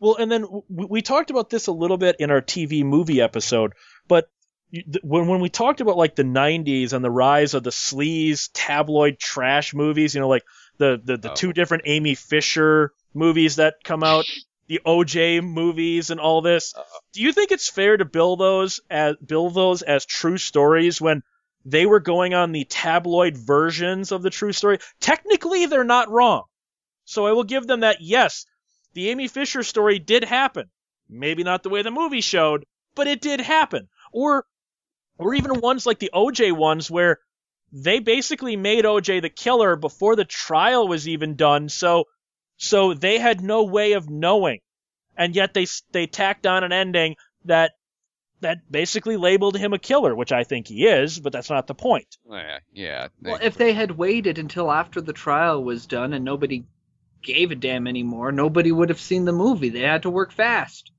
Well, 0.00 0.16
and 0.16 0.30
then 0.30 0.42
w- 0.42 0.62
we 0.68 1.02
talked 1.02 1.30
about 1.30 1.50
this 1.50 1.66
a 1.66 1.72
little 1.72 1.96
bit 1.98 2.16
in 2.18 2.30
our 2.30 2.40
TV 2.40 2.84
movie 2.84 3.20
episode, 3.20 3.72
but 4.08 4.26
you- 4.70 4.82
th- 4.82 5.04
when 5.04 5.28
when 5.28 5.40
we 5.40 5.48
talked 5.50 5.80
about 5.80 5.96
like 5.96 6.16
the 6.16 6.22
'90s 6.24 6.92
and 6.92 7.04
the 7.04 7.10
rise 7.10 7.54
of 7.54 7.62
the 7.62 7.70
sleaze 7.70 8.50
tabloid 8.54 9.18
trash 9.18 9.74
movies, 9.74 10.14
you 10.14 10.20
know, 10.20 10.28
like 10.28 10.44
the 10.78 11.00
the, 11.02 11.16
the 11.16 11.30
Oh. 11.30 11.34
two 11.34 11.52
different 11.52 11.84
Amy 11.86 12.14
Fisher 12.14 12.92
movies 13.12 13.56
that 13.56 13.74
come 13.84 14.02
out, 14.02 14.24
the 14.66 14.80
OJ 14.86 15.42
movies, 15.42 16.10
and 16.10 16.20
all 16.20 16.40
this. 16.40 16.74
Do 17.12 17.22
you 17.22 17.32
think 17.32 17.52
it's 17.52 17.68
fair 17.68 17.96
to 17.96 18.04
bill 18.04 18.36
those 18.36 18.80
as 18.90 19.16
bill 19.16 19.50
those 19.50 19.82
as 19.82 20.06
true 20.06 20.38
stories 20.38 21.00
when 21.00 21.22
they 21.64 21.86
were 21.86 22.00
going 22.00 22.34
on 22.34 22.52
the 22.52 22.64
tabloid 22.64 23.36
versions 23.36 24.12
of 24.12 24.22
the 24.22 24.30
true 24.30 24.52
story? 24.52 24.78
Technically, 25.00 25.66
they're 25.66 25.84
not 25.84 26.10
wrong. 26.10 26.44
So 27.04 27.26
I 27.26 27.32
will 27.32 27.44
give 27.44 27.66
them 27.66 27.80
that. 27.80 28.00
Yes, 28.00 28.46
the 28.94 29.10
Amy 29.10 29.28
Fisher 29.28 29.62
story 29.62 29.98
did 29.98 30.24
happen. 30.24 30.70
Maybe 31.08 31.42
not 31.44 31.62
the 31.62 31.68
way 31.68 31.82
the 31.82 31.90
movie 31.90 32.22
showed, 32.22 32.64
but 32.94 33.06
it 33.06 33.20
did 33.20 33.40
happen. 33.40 33.88
Or, 34.12 34.46
or 35.18 35.34
even 35.34 35.60
ones 35.60 35.84
like 35.84 35.98
the 35.98 36.10
OJ 36.14 36.52
ones 36.52 36.90
where 36.90 37.18
they 37.72 37.98
basically 37.98 38.56
made 38.56 38.84
OJ 38.84 39.20
the 39.20 39.28
killer 39.28 39.76
before 39.76 40.16
the 40.16 40.24
trial 40.24 40.88
was 40.88 41.08
even 41.08 41.34
done. 41.34 41.68
So, 41.68 42.04
so 42.64 42.94
they 42.94 43.18
had 43.18 43.40
no 43.40 43.64
way 43.64 43.92
of 43.92 44.08
knowing, 44.08 44.60
and 45.16 45.34
yet 45.36 45.54
they 45.54 45.66
they 45.92 46.06
tacked 46.06 46.46
on 46.46 46.64
an 46.64 46.72
ending 46.72 47.16
that 47.44 47.72
that 48.40 48.58
basically 48.70 49.16
labeled 49.16 49.56
him 49.56 49.72
a 49.72 49.78
killer, 49.78 50.14
which 50.14 50.32
I 50.32 50.44
think 50.44 50.66
he 50.68 50.86
is, 50.86 51.18
but 51.20 51.32
that's 51.32 51.48
not 51.50 51.66
the 51.66 51.74
point. 51.74 52.18
yeah, 52.28 52.58
yeah. 52.72 53.08
Well, 53.22 53.38
if 53.40 53.56
they 53.56 53.72
had 53.72 53.92
waited 53.92 54.38
until 54.38 54.70
after 54.70 55.00
the 55.00 55.12
trial 55.14 55.62
was 55.64 55.86
done 55.86 56.12
and 56.12 56.24
nobody 56.24 56.64
gave 57.22 57.50
a 57.50 57.54
damn 57.54 57.86
anymore, 57.86 58.32
nobody 58.32 58.70
would 58.70 58.90
have 58.90 59.00
seen 59.00 59.24
the 59.24 59.32
movie. 59.32 59.70
They 59.70 59.80
had 59.80 60.02
to 60.02 60.10
work 60.10 60.30
fast. 60.32 60.90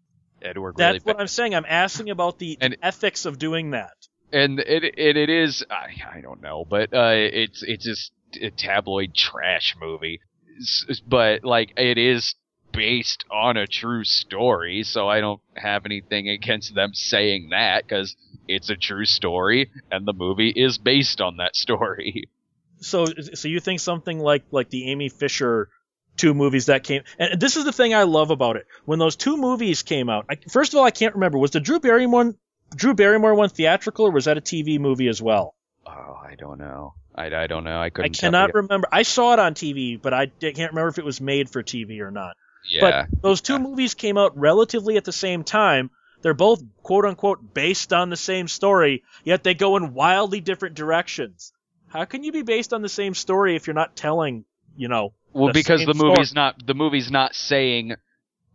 Edward 0.41 0.75
That's 0.77 1.05
really 1.05 1.13
what 1.13 1.19
I'm 1.21 1.27
saying. 1.27 1.53
I'm 1.55 1.65
asking 1.67 2.09
about 2.09 2.39
the, 2.39 2.57
And- 2.61 2.77
ethics 2.81 3.25
of 3.25 3.37
doing 3.37 3.71
that. 3.71 3.93
and 4.31 4.59
it 4.59 4.83
it, 4.83 5.17
it 5.17 5.29
is 5.29 5.63
I, 5.69 6.17
I 6.17 6.21
don't 6.21 6.41
know, 6.41 6.65
but 6.67 6.93
uh, 6.93 7.13
it's 7.13 7.61
it's 7.63 7.85
just 7.85 8.11
a 8.41 8.49
tabloid 8.49 9.13
trash 9.13 9.75
movie. 9.79 10.19
S- 10.59 10.85
s- 10.89 10.99
But 10.99 11.43
like 11.43 11.73
it 11.77 11.97
is 11.97 12.35
based 12.71 13.23
on 13.31 13.57
a 13.57 13.67
true 13.67 14.03
story, 14.03 14.83
so 14.83 15.07
I 15.07 15.21
don't 15.21 15.41
have 15.55 15.85
anything 15.85 16.29
against 16.29 16.75
them 16.75 16.93
saying 16.93 17.49
that 17.51 17.83
because 17.87 18.15
it's 18.47 18.69
a 18.69 18.75
true 18.75 19.05
story 19.05 19.69
and 19.91 20.05
the 20.05 20.13
movie 20.13 20.49
is 20.49 20.77
based 20.77 21.21
on 21.21 21.37
that 21.37 21.55
story. 21.55 22.29
so 22.81 23.05
so 23.33 23.47
you 23.47 23.59
think 23.59 23.79
something 23.79 24.19
like 24.19 24.43
like 24.51 24.69
the 24.69 24.91
Amy 24.91 25.09
Fisher 25.09 25.69
two 26.17 26.33
movies 26.33 26.67
that 26.67 26.83
came 26.83 27.03
and 27.19 27.39
this 27.39 27.57
is 27.57 27.63
the 27.65 27.71
thing 27.73 27.93
I 27.93 28.03
love 28.03 28.31
about 28.31 28.55
it 28.57 28.65
when 28.85 28.99
those 28.99 29.15
two 29.15 29.35
movies 29.37 29.83
came 29.83 30.09
out 30.09 30.25
I, 30.29 30.35
first 30.49 30.73
of 30.73 30.77
all 30.77 30.85
I 30.85 30.91
can't 30.91 31.15
remember 31.15 31.37
was 31.37 31.51
the 31.51 31.59
Drew 31.59 31.79
Barrymore 31.79 32.35
Drew 32.75 32.93
Barrymore 32.93 33.33
one 33.35 33.49
theatrical 33.49 34.05
or 34.05 34.11
was 34.11 34.25
that 34.25 34.37
a 34.37 34.41
TV 34.41 34.79
movie 34.79 35.07
as 35.07 35.21
well 35.21 35.55
Oh, 35.87 36.17
I 36.21 36.35
don't 36.37 36.57
know. 36.57 36.95
I, 37.17 37.27
I 37.33 37.47
don't 37.47 37.63
know. 37.63 37.77
I 37.77 37.85
I 37.85 37.89
couldn't. 37.89 38.13
tell 38.13 38.29
cannot 38.31 38.53
remember 38.53 38.87
I 38.91 39.03
saw 39.03 39.33
it 39.33 39.39
on 39.39 39.53
TV 39.53 40.01
but 40.01 40.13
I 40.13 40.27
can't 40.27 40.71
remember 40.71 40.89
if 40.89 40.97
it 40.97 41.05
was 41.05 41.21
made 41.21 41.49
for 41.49 41.63
TV 41.63 41.99
or 42.01 42.11
not 42.11 42.35
Yeah. 42.69 42.81
but 42.81 43.21
those 43.21 43.41
two 43.41 43.57
movies 43.59 43.93
came 43.93 44.17
out 44.17 44.37
relatively 44.37 44.97
at 44.97 45.05
the 45.05 45.11
same 45.13 45.43
time 45.43 45.89
they're 46.21 46.33
both 46.33 46.61
quote 46.83 47.05
unquote 47.05 47.53
based 47.53 47.93
on 47.93 48.09
the 48.09 48.17
same 48.17 48.47
story 48.47 49.03
yet 49.23 49.43
they 49.43 49.53
go 49.53 49.77
in 49.77 49.93
wildly 49.93 50.41
different 50.41 50.75
directions 50.75 51.53
how 51.87 52.03
can 52.05 52.23
you 52.23 52.31
be 52.31 52.41
based 52.41 52.73
on 52.73 52.81
the 52.81 52.89
same 52.89 53.13
story 53.13 53.55
if 53.55 53.67
you're 53.67 53.73
not 53.73 53.95
telling 53.95 54.43
you 54.75 54.87
know 54.89 55.13
Well, 55.33 55.47
the 55.47 55.53
because 55.53 55.79
same 55.81 55.87
the 55.87 55.93
story. 55.93 56.09
movie's 56.09 56.33
not 56.33 56.65
the 56.65 56.73
movie's 56.73 57.09
not 57.11 57.33
saying 57.35 57.93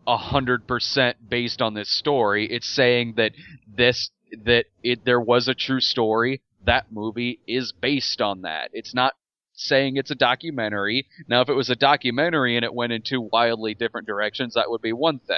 a 0.06 0.16
hundred 0.16 0.66
percent 0.66 1.16
based 1.28 1.62
on 1.62 1.74
this 1.74 1.90
story. 1.90 2.46
It's 2.50 2.68
saying 2.68 3.14
that 3.16 3.32
this 3.66 4.10
that 4.44 4.64
it 4.82 5.04
there 5.04 5.20
was 5.20 5.46
a 5.48 5.54
true 5.54 5.80
story. 5.80 6.40
That 6.64 6.92
movie 6.92 7.40
is 7.46 7.72
based 7.72 8.20
on 8.20 8.42
that. 8.42 8.70
It's 8.72 8.94
not 8.94 9.14
saying 9.52 9.96
it's 9.96 10.10
a 10.10 10.16
documentary. 10.16 11.06
Now, 11.28 11.40
if 11.42 11.48
it 11.48 11.54
was 11.54 11.70
a 11.70 11.76
documentary 11.76 12.56
and 12.56 12.64
it 12.64 12.74
went 12.74 12.92
in 12.92 13.02
two 13.02 13.28
wildly 13.32 13.74
different 13.74 14.06
directions, 14.06 14.54
that 14.54 14.70
would 14.70 14.82
be 14.82 14.92
one 14.92 15.18
thing. 15.18 15.36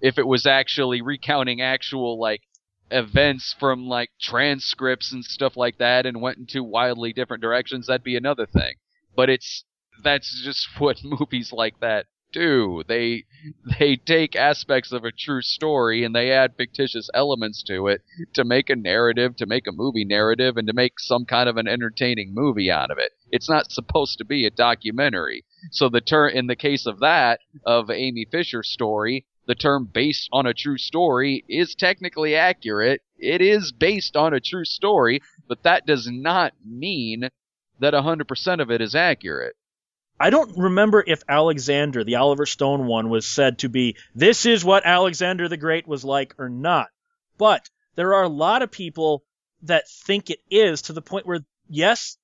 If 0.00 0.18
it 0.18 0.26
was 0.26 0.46
actually 0.46 1.02
recounting 1.02 1.60
actual 1.60 2.18
like 2.18 2.42
events 2.90 3.54
from 3.58 3.86
like 3.86 4.10
transcripts 4.20 5.12
and 5.12 5.24
stuff 5.24 5.56
like 5.56 5.78
that 5.78 6.06
and 6.06 6.20
went 6.20 6.38
in 6.38 6.46
two 6.46 6.64
wildly 6.64 7.12
different 7.12 7.42
directions, 7.42 7.86
that'd 7.86 8.04
be 8.04 8.16
another 8.16 8.46
thing. 8.46 8.74
But 9.14 9.28
it's 9.28 9.64
that's 10.02 10.42
just 10.44 10.68
what 10.78 11.04
movies 11.04 11.52
like 11.52 11.80
that 11.80 12.06
do. 12.32 12.82
They 12.86 13.24
they 13.78 13.96
take 13.96 14.36
aspects 14.36 14.92
of 14.92 15.04
a 15.04 15.12
true 15.12 15.42
story 15.42 16.04
and 16.04 16.14
they 16.14 16.30
add 16.30 16.56
fictitious 16.56 17.08
elements 17.14 17.62
to 17.64 17.88
it 17.88 18.02
to 18.34 18.44
make 18.44 18.70
a 18.70 18.76
narrative, 18.76 19.36
to 19.36 19.46
make 19.46 19.66
a 19.66 19.72
movie 19.72 20.04
narrative, 20.04 20.56
and 20.56 20.66
to 20.66 20.72
make 20.72 20.98
some 20.98 21.24
kind 21.24 21.48
of 21.48 21.56
an 21.56 21.68
entertaining 21.68 22.32
movie 22.34 22.70
out 22.70 22.90
of 22.90 22.98
it. 22.98 23.12
It's 23.30 23.48
not 23.48 23.72
supposed 23.72 24.18
to 24.18 24.24
be 24.24 24.46
a 24.46 24.50
documentary. 24.50 25.44
So 25.70 25.88
the 25.88 26.00
term 26.00 26.30
in 26.30 26.46
the 26.46 26.56
case 26.56 26.86
of 26.86 27.00
that 27.00 27.40
of 27.64 27.90
Amy 27.90 28.26
Fisher's 28.30 28.70
story, 28.70 29.26
the 29.46 29.54
term 29.54 29.88
based 29.92 30.28
on 30.32 30.46
a 30.46 30.54
true 30.54 30.78
story 30.78 31.44
is 31.48 31.74
technically 31.74 32.34
accurate. 32.34 33.02
It 33.18 33.40
is 33.40 33.72
based 33.72 34.16
on 34.16 34.32
a 34.32 34.40
true 34.40 34.64
story, 34.64 35.20
but 35.48 35.62
that 35.64 35.86
does 35.86 36.08
not 36.10 36.52
mean 36.64 37.30
that 37.80 37.94
100% 37.94 38.60
of 38.60 38.70
it 38.70 38.80
is 38.80 38.94
accurate. 38.94 39.56
I 40.22 40.28
don't 40.28 40.58
remember 40.58 41.02
if 41.06 41.22
Alexander, 41.26 42.04
the 42.04 42.16
Oliver 42.16 42.44
Stone 42.44 42.86
one, 42.86 43.08
was 43.08 43.26
said 43.26 43.60
to 43.60 43.70
be, 43.70 43.96
this 44.14 44.44
is 44.44 44.62
what 44.62 44.84
Alexander 44.84 45.48
the 45.48 45.56
Great 45.56 45.88
was 45.88 46.04
like 46.04 46.34
or 46.38 46.50
not. 46.50 46.88
But 47.38 47.70
there 47.94 48.14
are 48.14 48.24
a 48.24 48.28
lot 48.28 48.60
of 48.60 48.70
people 48.70 49.24
that 49.62 49.88
think 49.88 50.28
it 50.28 50.40
is 50.50 50.82
to 50.82 50.92
the 50.92 51.00
point 51.00 51.24
where, 51.24 51.40
yes, 51.70 52.18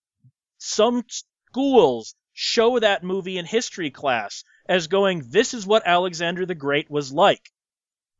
some 0.59 1.05
schools 1.09 2.15
show 2.35 2.79
that 2.79 3.03
movie 3.03 3.39
in 3.39 3.47
history 3.47 3.91
class 3.91 4.45
as 4.69 4.89
going, 4.89 5.23
this 5.31 5.55
is 5.55 5.67
what 5.67 5.87
Alexander 5.87 6.45
the 6.45 6.55
Great 6.55 6.91
was 6.91 7.11
like. 7.11 7.51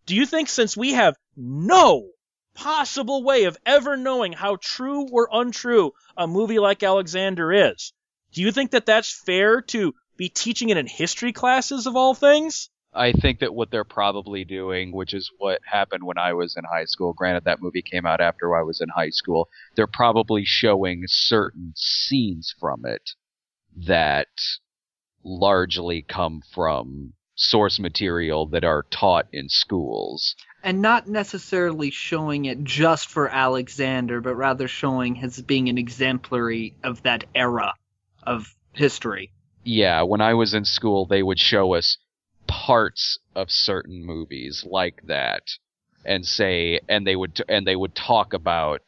Do 0.07 0.17
you 0.17 0.25
think 0.25 0.49
since 0.49 0.75
we 0.75 0.95
have 0.95 1.17
no 1.37 2.09
possible 2.55 3.23
way 3.23 3.45
of 3.45 3.59
ever 3.67 3.99
knowing 3.99 4.33
how 4.33 4.57
true 4.57 5.07
or 5.13 5.29
untrue 5.31 5.93
a 6.17 6.27
movie 6.27 6.59
like 6.59 6.83
Alexander 6.83 7.53
is, 7.53 7.93
do 8.37 8.43
you 8.43 8.53
think 8.53 8.73
that 8.73 8.85
that's 8.85 9.11
fair 9.11 9.63
to 9.63 9.95
be 10.19 10.29
teaching 10.29 10.69
it 10.69 10.77
in 10.77 10.87
history 10.87 11.33
classes 11.33 11.87
of 11.87 11.97
all 11.97 12.13
things? 12.13 12.69
I 12.93 13.13
think 13.13 13.39
that 13.39 13.55
what 13.55 13.71
they're 13.71 13.83
probably 13.83 14.45
doing, 14.45 14.93
which 14.93 15.15
is 15.15 15.31
what 15.39 15.61
happened 15.65 16.05
when 16.05 16.19
I 16.19 16.35
was 16.35 16.55
in 16.55 16.65
high 16.65 16.85
school, 16.85 17.15
granted 17.15 17.45
that 17.45 17.63
movie 17.63 17.81
came 17.81 18.05
out 18.05 18.21
after 18.21 18.55
I 18.55 18.61
was 18.61 18.83
in 18.83 18.91
high 18.91 19.09
school, 19.09 19.49
they're 19.75 19.87
probably 19.87 20.45
showing 20.45 21.05
certain 21.07 21.73
scenes 21.77 22.55
from 22.61 22.85
it 22.85 23.13
that 23.87 24.29
largely 25.25 26.03
come 26.03 26.43
from 26.53 27.15
source 27.37 27.79
material 27.79 28.49
that 28.49 28.65
are 28.65 28.85
taught 28.91 29.29
in 29.33 29.49
schools. 29.49 30.37
And 30.63 30.83
not 30.83 31.09
necessarily 31.09 31.89
showing 31.89 32.45
it 32.45 32.65
just 32.65 33.09
for 33.09 33.31
Alexander, 33.31 34.21
but 34.21 34.35
rather 34.35 34.69
showing 34.69 35.15
his 35.15 35.41
being 35.41 35.71
an 35.71 35.79
exemplary 35.79 36.75
of 36.85 37.03
that 37.05 37.25
era 37.35 37.73
of 38.27 38.55
history. 38.73 39.33
Yeah, 39.65 40.03
when 40.03 40.21
I 40.21 40.35
was 40.35 40.55
in 40.55 40.65
school, 40.65 41.07
they 41.07 41.23
would 41.23 41.39
show 41.39 41.75
us 41.75 41.99
parts 42.47 43.19
of 43.35 43.51
certain 43.51 44.05
movies 44.05 44.65
like 44.69 45.03
that 45.07 45.43
and 46.05 46.25
say 46.25 46.81
and 46.89 47.07
they 47.07 47.17
would 47.17 47.43
and 47.49 47.67
they 47.67 47.75
would 47.75 47.95
talk 47.95 48.33
about 48.33 48.83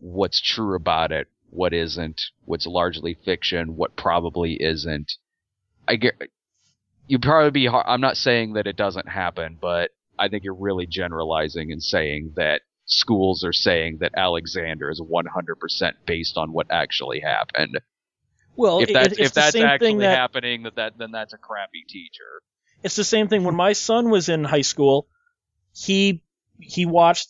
what's 0.00 0.40
true 0.40 0.76
about 0.76 1.10
it, 1.10 1.26
what 1.50 1.72
isn't, 1.72 2.22
what's 2.44 2.66
largely 2.66 3.14
fiction, 3.14 3.76
what 3.76 3.96
probably 3.96 4.54
isn't. 4.62 5.12
I 5.88 5.96
get 5.96 6.14
you 7.08 7.18
probably 7.18 7.50
be 7.50 7.68
I'm 7.68 8.00
not 8.00 8.16
saying 8.16 8.54
that 8.54 8.66
it 8.66 8.76
doesn't 8.76 9.08
happen, 9.08 9.58
but 9.60 9.90
I 10.18 10.28
think 10.28 10.44
you're 10.44 10.54
really 10.54 10.86
generalizing 10.86 11.72
and 11.72 11.82
saying 11.82 12.32
that 12.36 12.62
schools 12.86 13.44
are 13.44 13.52
saying 13.52 13.98
that 14.00 14.12
Alexander 14.16 14.90
is 14.90 15.00
100% 15.00 15.92
based 16.06 16.36
on 16.36 16.52
what 16.52 16.68
actually 16.70 17.20
happened. 17.20 17.80
Well, 18.56 18.80
if 18.80 18.90
it- 18.90 18.92
that's 18.94 19.12
it's 19.12 19.20
if 19.20 19.32
that's 19.34 19.56
actually 19.56 19.98
that 19.98 20.16
happening, 20.16 20.62
that, 20.64 20.76
that 20.76 20.98
then 20.98 21.10
that's 21.12 21.32
a 21.32 21.38
crappy 21.38 21.84
teacher. 21.88 22.42
it's 22.82 22.96
the 22.96 23.04
same 23.04 23.28
thing 23.28 23.44
when 23.44 23.54
my 23.54 23.72
son 23.72 24.10
was 24.10 24.28
in 24.28 24.44
high 24.44 24.62
school. 24.62 25.08
He 25.74 26.22
he 26.60 26.86
watched 26.86 27.28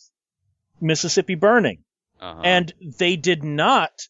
Mississippi 0.79 1.35
Burning, 1.35 1.83
Uh-huh. 2.21 2.41
and 2.43 2.73
they 2.97 3.15
did 3.15 3.43
not 3.43 4.07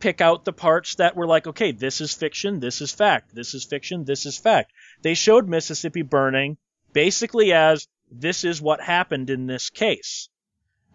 pick 0.00 0.20
out 0.20 0.44
the 0.44 0.52
parts 0.52 0.94
that 0.96 1.14
were 1.16 1.26
like, 1.26 1.46
okay, 1.46 1.72
this 1.72 2.00
is 2.00 2.14
fiction, 2.14 2.58
this 2.60 2.80
is 2.80 2.90
fact, 2.92 3.34
this 3.34 3.52
is 3.54 3.64
fiction, 3.64 4.04
this 4.04 4.24
is 4.26 4.36
fact. 4.38 4.72
They 5.02 5.14
showed 5.14 5.46
Mississippi 5.48 6.02
burning 6.02 6.56
basically 6.92 7.52
as 7.52 7.86
this 8.10 8.44
is 8.44 8.60
what 8.62 8.80
happened 8.80 9.30
in 9.30 9.46
this 9.46 9.68
case. 9.70 10.28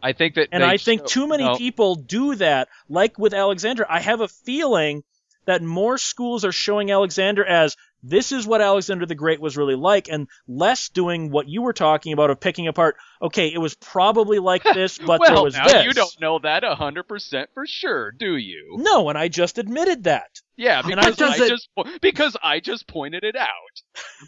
I 0.01 0.13
think 0.13 0.35
that, 0.35 0.49
And 0.51 0.63
I 0.63 0.77
think 0.77 1.01
show- 1.01 1.07
too 1.07 1.27
many 1.27 1.43
no, 1.45 1.55
people 1.55 1.95
do 1.95 2.35
that. 2.35 2.67
Like 2.89 3.17
with 3.17 3.33
Alexander, 3.33 3.85
I 3.89 3.99
have 4.01 4.21
a 4.21 4.27
feeling 4.27 5.03
that 5.45 5.61
more 5.61 5.97
schools 5.97 6.45
are 6.45 6.51
showing 6.51 6.91
Alexander 6.91 7.45
as 7.45 7.75
this 8.07 8.31
is 8.31 8.45
what 8.45 8.61
Alexander 8.61 9.07
the 9.07 9.15
Great 9.15 9.41
was 9.41 9.57
really 9.57 9.73
like, 9.75 10.09
and 10.09 10.27
less 10.47 10.89
doing 10.89 11.31
what 11.31 11.47
you 11.49 11.63
were 11.63 11.73
talking 11.73 12.13
about 12.13 12.29
of 12.29 12.39
picking 12.39 12.67
apart. 12.67 12.97
Okay, 13.19 13.51
it 13.51 13.57
was 13.57 13.73
probably 13.75 14.37
like 14.37 14.61
this, 14.63 14.97
but 15.05 15.19
well, 15.19 15.33
there 15.33 15.43
was 15.43 15.55
now 15.55 15.67
this. 15.67 15.85
you 15.85 15.91
don't 15.93 16.21
know 16.21 16.37
that 16.39 16.63
hundred 16.63 17.03
percent 17.07 17.49
for 17.55 17.65
sure, 17.65 18.11
do 18.11 18.35
you? 18.35 18.75
No, 18.77 19.09
and 19.09 19.17
I 19.17 19.27
just 19.27 19.57
admitted 19.57 20.03
that. 20.03 20.29
Yeah, 20.55 20.81
And 20.85 20.99
I 20.99 21.09
because 21.09 21.39
I 21.41 21.45
it- 21.45 21.49
just 21.49 21.69
because 22.01 22.37
I 22.41 22.59
just 22.59 22.87
pointed 22.87 23.23
it 23.23 23.35
out. 23.35 23.49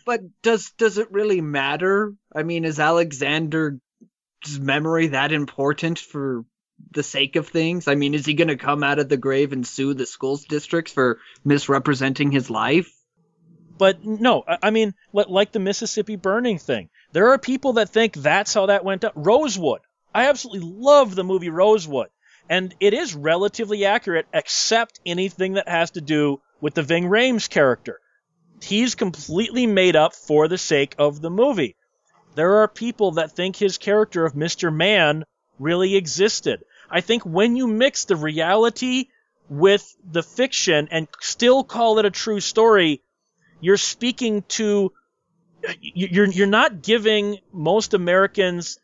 But 0.05 0.21
does 0.41 0.71
does 0.77 0.97
it 0.97 1.11
really 1.11 1.41
matter? 1.41 2.13
I 2.35 2.43
mean, 2.43 2.65
is 2.65 2.79
Alexander's 2.79 3.79
memory 4.59 5.07
that 5.07 5.31
important 5.31 5.99
for 5.99 6.45
the 6.91 7.03
sake 7.03 7.35
of 7.35 7.47
things? 7.47 7.87
I 7.87 7.95
mean, 7.95 8.13
is 8.13 8.25
he 8.25 8.33
going 8.33 8.47
to 8.47 8.57
come 8.57 8.83
out 8.83 8.99
of 8.99 9.09
the 9.09 9.17
grave 9.17 9.53
and 9.53 9.65
sue 9.65 9.93
the 9.93 10.05
schools 10.05 10.45
districts 10.45 10.91
for 10.91 11.19
misrepresenting 11.43 12.31
his 12.31 12.49
life? 12.49 12.91
But 13.77 14.03
no, 14.03 14.43
I- 14.47 14.71
mean, 14.71 14.93
like 15.13 15.51
the 15.51 15.59
Mississippi 15.59 16.15
burning 16.15 16.57
thing. 16.57 16.89
There 17.13 17.29
are 17.29 17.37
people 17.37 17.73
that 17.73 17.89
think 17.89 18.15
that's 18.15 18.53
how 18.53 18.65
that 18.67 18.83
went 18.83 19.03
up. 19.03 19.13
Rosewood. 19.15 19.81
I 20.13 20.29
absolutely 20.29 20.69
love 20.73 21.13
the 21.15 21.23
movie 21.23 21.49
Rosewood. 21.49 22.07
And 22.49 22.73
it 22.79 22.93
is 22.93 23.13
relatively 23.13 23.85
accurate, 23.85 24.25
except 24.33 24.99
anything 25.05 25.53
that 25.53 25.67
has 25.67 25.91
to 25.91 26.01
do 26.01 26.41
with 26.61 26.73
the 26.73 26.81
Ving 26.83 27.05
Rhames 27.05 27.49
character. 27.49 27.99
He's 28.61 28.95
completely 28.95 29.67
made 29.67 29.95
up 29.95 30.15
for 30.15 30.47
the 30.47 30.57
sake 30.57 30.95
of 30.97 31.21
the 31.21 31.29
movie. 31.29 31.75
There 32.35 32.61
are 32.61 32.67
people 32.67 33.11
that 33.13 33.33
think 33.33 33.55
his 33.55 33.77
character 33.77 34.25
of 34.25 34.33
Mr. 34.33 34.73
Mann 34.73 35.25
really 35.59 35.95
existed. 35.95 36.63
I 36.89 37.01
think 37.01 37.23
when 37.23 37.55
you 37.55 37.67
mix 37.67 38.05
the 38.05 38.15
reality 38.15 39.07
with 39.49 39.95
the 40.09 40.23
fiction 40.23 40.87
and 40.91 41.07
still 41.21 41.63
call 41.63 41.99
it 41.99 42.05
a 42.05 42.11
true 42.11 42.39
story, 42.39 43.01
you're 43.61 43.77
speaking 43.77 44.43
to 44.49 44.91
you're 45.81 46.27
you're 46.27 46.47
not 46.47 46.81
giving 46.81 47.39
most 47.51 47.93
Americans 47.93 48.79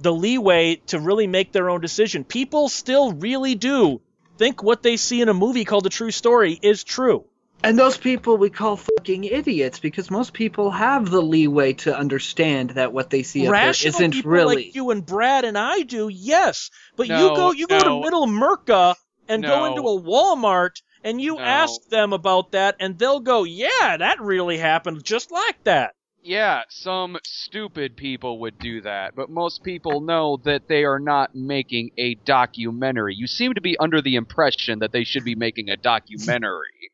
the 0.00 0.12
leeway 0.12 0.76
to 0.86 1.00
really 1.00 1.26
make 1.26 1.52
their 1.52 1.70
own 1.70 1.80
decision. 1.80 2.24
People 2.24 2.68
still 2.68 3.12
really 3.12 3.54
do 3.54 4.00
think 4.36 4.62
what 4.62 4.82
they 4.82 4.96
see 4.96 5.20
in 5.20 5.28
a 5.28 5.34
movie 5.34 5.64
called 5.64 5.86
a 5.86 5.90
true 5.90 6.12
story 6.12 6.58
is 6.62 6.84
true. 6.84 7.24
And 7.64 7.76
those 7.78 7.98
people 7.98 8.36
we 8.36 8.50
call 8.50 8.76
fucking 8.76 9.24
idiots 9.24 9.80
because 9.80 10.10
most 10.10 10.32
people 10.32 10.70
have 10.70 11.10
the 11.10 11.20
leeway 11.20 11.72
to 11.74 11.96
understand 11.96 12.70
that 12.70 12.92
what 12.92 13.10
they 13.10 13.22
see 13.24 13.40
up 13.46 13.52
there 13.52 13.64
Rational 13.66 13.94
isn't 13.94 14.12
people 14.12 14.30
really. 14.30 14.56
like 14.56 14.74
you 14.74 14.90
and 14.90 15.04
Brad 15.04 15.44
and 15.44 15.58
I 15.58 15.82
do, 15.82 16.08
yes. 16.08 16.70
But 16.96 17.08
you 17.08 17.14
go 17.14 17.52
you 17.52 17.66
go 17.66 17.80
to 17.80 18.00
Middle 18.00 18.26
Merca 18.26 18.94
and 19.28 19.42
go 19.42 19.64
into 19.66 19.82
a 19.82 20.00
Walmart 20.00 20.80
and 21.02 21.20
you 21.20 21.34
No. 21.34 21.40
ask 21.40 21.80
them 21.90 22.12
about 22.12 22.52
that 22.52 22.76
and 22.80 22.98
they'll 22.98 23.20
go, 23.20 23.44
"Yeah, 23.44 23.96
that 23.98 24.20
really 24.20 24.58
happened 24.58 25.04
just 25.04 25.30
like 25.32 25.62
that." 25.64 25.94
Yeah, 26.22 26.62
some 26.68 27.18
stupid 27.24 27.96
people 27.96 28.40
would 28.40 28.58
do 28.58 28.80
that, 28.82 29.14
but 29.16 29.30
most 29.30 29.62
people 29.62 30.00
know 30.00 30.38
that 30.44 30.68
they 30.68 30.84
are 30.84 30.98
not 30.98 31.34
making 31.34 31.90
a 31.96 32.14
documentary. 32.14 33.14
You 33.14 33.26
seem 33.26 33.54
to 33.54 33.60
be 33.60 33.78
under 33.78 34.00
the 34.02 34.16
impression 34.16 34.80
that 34.80 34.92
they 34.92 35.04
should 35.04 35.24
be 35.24 35.34
making 35.34 35.70
a 35.70 35.76
documentary. 35.76 36.90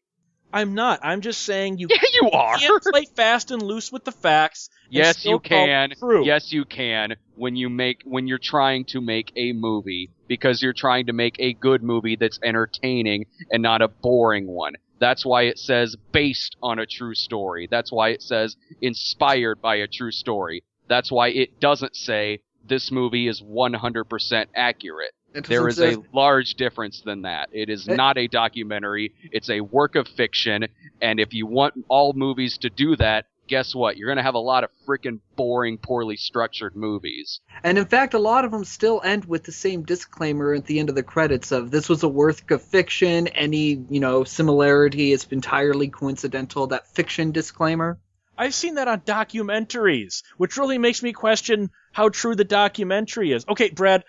I'm 0.54 0.74
not. 0.74 1.00
I'm 1.02 1.20
just 1.20 1.42
saying 1.42 1.78
you 1.78 1.88
yeah, 1.90 1.98
you 2.22 2.30
are. 2.30 2.56
can't 2.56 2.82
play 2.82 3.06
fast 3.06 3.50
and 3.50 3.60
loose 3.60 3.90
with 3.90 4.04
the 4.04 4.12
facts. 4.12 4.70
Yes, 4.88 5.24
you 5.24 5.40
can. 5.40 5.92
Yes, 6.22 6.52
you 6.52 6.64
can. 6.64 7.16
When 7.34 7.56
you 7.56 7.68
make 7.68 8.02
when 8.04 8.28
you're 8.28 8.38
trying 8.38 8.84
to 8.86 9.00
make 9.00 9.32
a 9.34 9.52
movie 9.52 10.10
because 10.28 10.62
you're 10.62 10.72
trying 10.72 11.06
to 11.06 11.12
make 11.12 11.34
a 11.40 11.54
good 11.54 11.82
movie 11.82 12.14
that's 12.14 12.38
entertaining 12.44 13.26
and 13.50 13.64
not 13.64 13.82
a 13.82 13.88
boring 13.88 14.46
one. 14.46 14.74
That's 15.00 15.26
why 15.26 15.42
it 15.42 15.58
says 15.58 15.96
based 16.12 16.56
on 16.62 16.78
a 16.78 16.86
true 16.86 17.16
story. 17.16 17.66
That's 17.68 17.90
why 17.90 18.10
it 18.10 18.22
says 18.22 18.56
inspired 18.80 19.60
by 19.60 19.76
a 19.76 19.88
true 19.88 20.12
story. 20.12 20.62
That's 20.86 21.10
why 21.10 21.28
it 21.30 21.58
doesn't 21.58 21.96
say 21.96 22.40
this 22.64 22.92
movie 22.92 23.26
is 23.26 23.42
100% 23.42 24.46
accurate. 24.54 25.14
It 25.34 25.44
There 25.44 25.68
is 25.68 25.80
a 25.80 25.96
large 26.12 26.54
difference 26.54 27.00
than 27.00 27.22
that. 27.22 27.48
It 27.52 27.68
is 27.68 27.88
Eh. 27.88 27.96
not 27.96 28.16
a 28.16 28.28
documentary. 28.28 29.12
It's 29.32 29.50
a 29.50 29.60
work 29.60 29.96
of 29.96 30.06
fiction. 30.06 30.66
And 31.02 31.18
if 31.18 31.34
you 31.34 31.46
want 31.46 31.74
all 31.88 32.12
movies 32.12 32.58
to 32.58 32.70
do 32.70 32.94
that, 32.96 33.26
guess 33.48 33.74
what? 33.74 33.96
You're 33.96 34.06
going 34.08 34.16
to 34.16 34.22
have 34.22 34.34
a 34.34 34.38
lot 34.38 34.64
of 34.64 34.70
freaking 34.86 35.18
boring, 35.36 35.76
poorly 35.78 36.16
structured 36.16 36.76
movies. 36.76 37.40
And 37.62 37.76
in 37.78 37.84
fact, 37.84 38.14
a 38.14 38.18
lot 38.18 38.44
of 38.44 38.52
them 38.52 38.64
still 38.64 39.02
end 39.04 39.24
with 39.24 39.44
the 39.44 39.52
same 39.52 39.82
disclaimer 39.82 40.54
at 40.54 40.66
the 40.66 40.78
end 40.78 40.88
of 40.88 40.94
the 40.94 41.02
credits 41.02 41.52
of 41.52 41.70
this 41.70 41.88
was 41.88 42.02
a 42.04 42.08
work 42.08 42.50
of 42.50 42.62
fiction. 42.62 43.26
Any, 43.28 43.84
you 43.90 44.00
know, 44.00 44.24
similarity 44.24 45.12
is 45.12 45.26
entirely 45.30 45.88
coincidental. 45.88 46.68
That 46.68 46.86
fiction 46.94 47.32
disclaimer. 47.32 47.98
I've 48.36 48.54
seen 48.54 48.76
that 48.76 48.88
on 48.88 49.00
documentaries, 49.02 50.22
which 50.38 50.56
really 50.56 50.78
makes 50.78 51.02
me 51.02 51.12
question 51.12 51.70
how 51.92 52.08
true 52.08 52.34
the 52.34 52.44
documentary 52.44 53.30
is. 53.32 53.44
Okay, 53.48 53.70
Brad, 53.70 54.04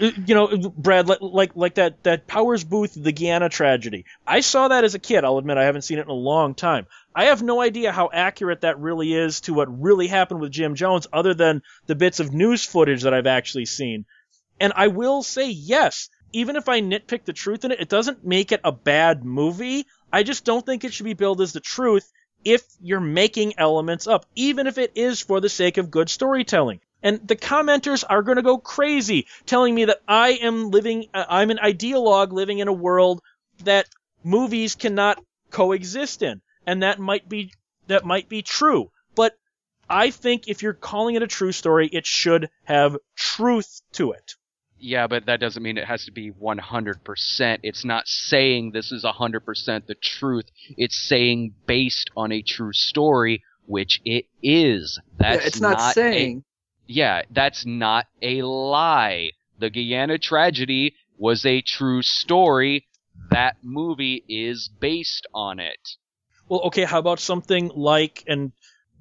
Uh, 0.00 0.10
you 0.26 0.34
know, 0.34 0.48
Brad, 0.76 1.08
li- 1.08 1.16
like 1.20 1.56
like 1.56 1.74
that 1.74 2.02
that 2.02 2.26
Powers 2.26 2.64
Boothe, 2.64 2.92
the 3.02 3.12
Guyana 3.12 3.48
tragedy. 3.48 4.04
I 4.26 4.40
saw 4.40 4.68
that 4.68 4.84
as 4.84 4.94
a 4.94 4.98
kid. 4.98 5.24
I'll 5.24 5.38
admit 5.38 5.56
I 5.56 5.64
haven't 5.64 5.82
seen 5.82 5.98
it 5.98 6.02
in 6.02 6.10
a 6.10 6.14
long 6.14 6.54
time. 6.54 6.86
I 7.14 7.26
have 7.26 7.42
no 7.42 7.60
idea 7.60 7.92
how 7.92 8.10
accurate 8.12 8.60
that 8.60 8.78
really 8.78 9.14
is 9.14 9.40
to 9.42 9.54
what 9.54 9.80
really 9.80 10.06
happened 10.06 10.40
with 10.40 10.52
Jim 10.52 10.74
Jones, 10.74 11.06
other 11.12 11.34
than 11.34 11.62
the 11.86 11.94
bits 11.94 12.20
of 12.20 12.32
news 12.32 12.64
footage 12.64 13.02
that 13.02 13.14
I've 13.14 13.26
actually 13.26 13.66
seen. 13.66 14.04
And 14.60 14.72
I 14.76 14.88
will 14.88 15.22
say 15.22 15.50
yes, 15.50 16.08
even 16.32 16.56
if 16.56 16.68
I 16.68 16.80
nitpick 16.80 17.24
the 17.24 17.32
truth 17.32 17.64
in 17.64 17.72
it, 17.72 17.80
it 17.80 17.88
doesn't 17.88 18.26
make 18.26 18.52
it 18.52 18.60
a 18.64 18.72
bad 18.72 19.24
movie. 19.24 19.86
I 20.12 20.22
just 20.22 20.44
don't 20.44 20.64
think 20.64 20.84
it 20.84 20.92
should 20.92 21.04
be 21.04 21.14
billed 21.14 21.40
as 21.40 21.52
the 21.52 21.60
truth 21.60 22.10
if 22.44 22.62
you're 22.80 23.00
making 23.00 23.58
elements 23.58 24.06
up, 24.06 24.26
even 24.34 24.66
if 24.66 24.78
it 24.78 24.92
is 24.94 25.20
for 25.20 25.40
the 25.40 25.48
sake 25.48 25.78
of 25.78 25.90
good 25.90 26.08
storytelling. 26.08 26.80
And 27.02 27.26
the 27.26 27.36
commenters 27.36 28.04
are 28.08 28.22
going 28.22 28.36
to 28.36 28.42
go 28.42 28.58
crazy 28.58 29.26
telling 29.44 29.74
me 29.74 29.84
that 29.86 30.00
I 30.08 30.30
am 30.30 30.70
living, 30.70 31.06
uh, 31.14 31.24
I'm 31.28 31.50
an 31.50 31.58
ideologue 31.58 32.32
living 32.32 32.58
in 32.58 32.68
a 32.68 32.72
world 32.72 33.20
that 33.64 33.88
movies 34.24 34.74
cannot 34.74 35.22
coexist 35.50 36.22
in. 36.22 36.40
And 36.66 36.82
that 36.82 36.98
might 36.98 37.28
be, 37.28 37.52
that 37.86 38.04
might 38.04 38.28
be 38.28 38.42
true. 38.42 38.90
But 39.14 39.34
I 39.88 40.10
think 40.10 40.48
if 40.48 40.62
you're 40.62 40.72
calling 40.72 41.14
it 41.14 41.22
a 41.22 41.28
true 41.28 41.52
story, 41.52 41.88
it 41.92 42.06
should 42.06 42.50
have 42.64 42.96
truth 43.14 43.80
to 43.92 44.12
it. 44.12 44.34
Yeah, 44.78 45.06
but 45.06 45.26
that 45.26 45.40
doesn't 45.40 45.62
mean 45.62 45.78
it 45.78 45.86
has 45.86 46.04
to 46.04 46.12
be 46.12 46.30
100%. 46.30 47.58
It's 47.62 47.84
not 47.84 48.06
saying 48.06 48.72
this 48.72 48.92
is 48.92 49.04
100% 49.04 49.86
the 49.86 49.94
truth. 49.94 50.44
It's 50.76 50.96
saying 51.08 51.54
based 51.66 52.10
on 52.16 52.30
a 52.32 52.42
true 52.42 52.72
story, 52.72 53.42
which 53.66 54.00
it 54.04 54.26
is. 54.42 55.00
That's 55.18 55.40
yeah, 55.40 55.46
it's 55.46 55.60
not, 55.60 55.78
a- 55.78 55.92
saying. 55.94 56.44
Yeah, 56.86 57.22
that's 57.30 57.66
not 57.66 58.06
a 58.22 58.42
lie. 58.42 59.32
The 59.58 59.70
Guyana 59.70 60.18
tragedy 60.18 60.94
was 61.18 61.44
a 61.46 61.62
true 61.62 62.02
story. 62.02 62.86
That 63.30 63.56
movie 63.62 64.24
is 64.28 64.68
based 64.80 65.26
on 65.34 65.58
it. 65.58 65.80
Well, 66.48 66.60
okay, 66.66 66.84
how 66.84 66.98
about 66.98 67.18
something 67.18 67.70
like, 67.74 68.22
and 68.26 68.52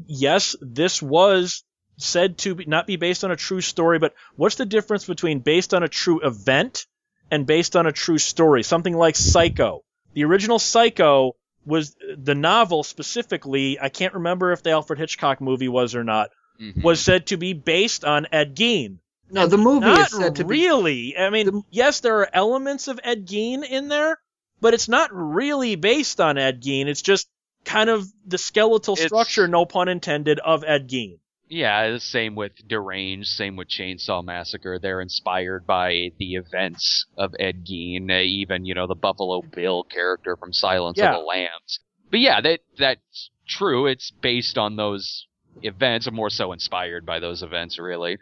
yes, 0.08 0.56
this 0.62 1.02
was 1.02 1.64
said 1.98 2.38
to 2.40 2.56
be, 2.56 2.66
not 2.66 2.88
be 2.88 2.96
based 2.96 3.24
on 3.24 3.32
a 3.32 3.36
true 3.36 3.62
story, 3.62 4.00
but 4.00 4.14
what's 4.36 4.56
the 4.56 4.66
difference 4.66 5.06
between 5.06 5.40
based 5.40 5.74
on 5.74 5.84
a 5.84 5.88
true 5.88 6.22
event 6.22 6.86
and 7.30 7.46
based 7.46 7.76
on 7.76 7.86
a 7.86 7.92
true 7.92 8.18
story? 8.18 8.64
Something 8.64 8.96
like 8.96 9.16
Psycho. 9.16 9.84
The 10.14 10.26
original 10.26 10.60
Psycho 10.60 11.36
was 11.66 11.96
the 12.18 12.36
novel 12.36 12.84
specifically, 12.84 13.80
I 13.80 13.90
can't 13.90 14.14
remember 14.14 14.52
if 14.52 14.64
the 14.64 14.72
Alfred 14.72 15.00
Hitchcock 15.00 15.42
movie 15.42 15.68
was 15.68 15.96
or 15.96 16.04
not, 16.04 16.30
Mhm. 16.60 16.84
was 16.84 17.00
said 17.00 17.28
to 17.28 17.38
be 17.38 17.54
based 17.54 18.04
on 18.06 18.28
Ed 18.32 18.56
Gein. 18.56 19.00
No, 19.30 19.48
the 19.48 19.58
movie 19.58 19.88
Not 19.88 20.12
is 20.12 20.18
said 20.18 20.36
to 20.36 20.44
be. 20.44 20.50
really. 20.50 21.18
I 21.18 21.30
mean, 21.30 21.46
The- 21.48 21.62
yes, 21.72 22.00
there 22.02 22.20
are 22.20 22.30
elements 22.34 22.88
of 22.88 23.00
Ed 23.04 23.26
Gein 23.28 23.64
in 23.68 23.88
there, 23.88 24.20
but 24.62 24.74
it's 24.74 24.88
not 24.88 25.10
really 25.14 25.76
based 25.76 26.22
on 26.22 26.38
Ed 26.38 26.62
Gein. 26.62 26.88
It's 26.88 27.02
just 27.02 27.28
kind 27.66 27.90
of 27.90 28.06
the 28.26 28.38
skeletal 28.38 28.94
It's- 28.94 29.08
structure, 29.08 29.48
no 29.48 29.66
pun 29.66 29.88
intended, 29.88 30.40
of 30.40 30.64
Ed 30.64 30.88
Gein. 30.90 31.18
Yeah, 31.48 31.92
the 31.92 32.00
same 32.00 32.34
with 32.36 32.54
Deranged, 32.68 33.28
same 33.28 33.56
with 33.56 33.68
Chainsaw 33.68 34.24
Massacre. 34.24 34.80
They're 34.80 35.02
inspired 35.02 35.68
by 35.68 36.12
the 36.18 36.36
events 36.36 37.06
of 37.18 37.36
Ed 37.40 37.66
Gein, 37.66 38.10
uh, 38.10 38.22
even, 38.22 38.66
you 38.66 38.74
know, 38.74 38.88
the 38.88 38.96
Buffalo 38.96 39.42
Bill 39.42 39.84
character 39.84 40.36
from 40.36 40.54
Silence 40.54 40.98
Yeah. 40.98 41.14
of 41.14 41.20
the 41.22 41.26
Lambs. 41.26 41.80
But 42.10 42.20
yeah, 42.20 42.42
that 42.42 42.62
that's 42.78 43.30
true. 43.48 43.86
It's 43.88 44.10
based 44.12 44.58
on 44.58 44.76
those 44.76 45.28
events, 45.62 46.08
or 46.08 46.12
more 46.12 46.30
so 46.30 46.52
inspired 46.52 47.06
by 47.06 47.20
those 47.20 47.44
events, 47.44 47.80
really. 47.80 48.18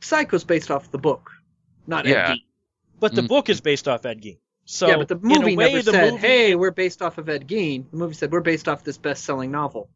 Psycho's 0.00 0.44
based 0.44 0.70
off 0.70 0.90
the 0.90 0.98
book, 0.98 1.30
not 1.86 2.06
Yeah. 2.06 2.30
Ed 2.30 2.34
Gein. 2.34 2.42
But 3.00 3.14
the 3.14 3.22
Mm. 3.22 3.28
book 3.28 3.48
is 3.48 3.60
based 3.60 3.88
off 3.88 4.04
Ed 4.06 4.20
Gein. 4.22 4.38
So 4.64 4.86
yeah, 4.88 4.96
but 4.96 5.08
the 5.08 5.18
movie 5.20 5.56
way, 5.56 5.72
never 5.72 5.82
the 5.82 5.90
said, 5.90 6.12
movie, 6.12 6.26
"Hey, 6.26 6.54
we're 6.54 6.70
based 6.70 7.02
off 7.02 7.18
of 7.18 7.28
Ed 7.28 7.48
Gein." 7.48 7.90
The 7.90 7.96
movie 7.96 8.14
said, 8.14 8.30
"We're 8.30 8.40
based 8.40 8.68
off 8.68 8.84
this 8.84 8.98
best-selling 8.98 9.50
novel." 9.50 9.88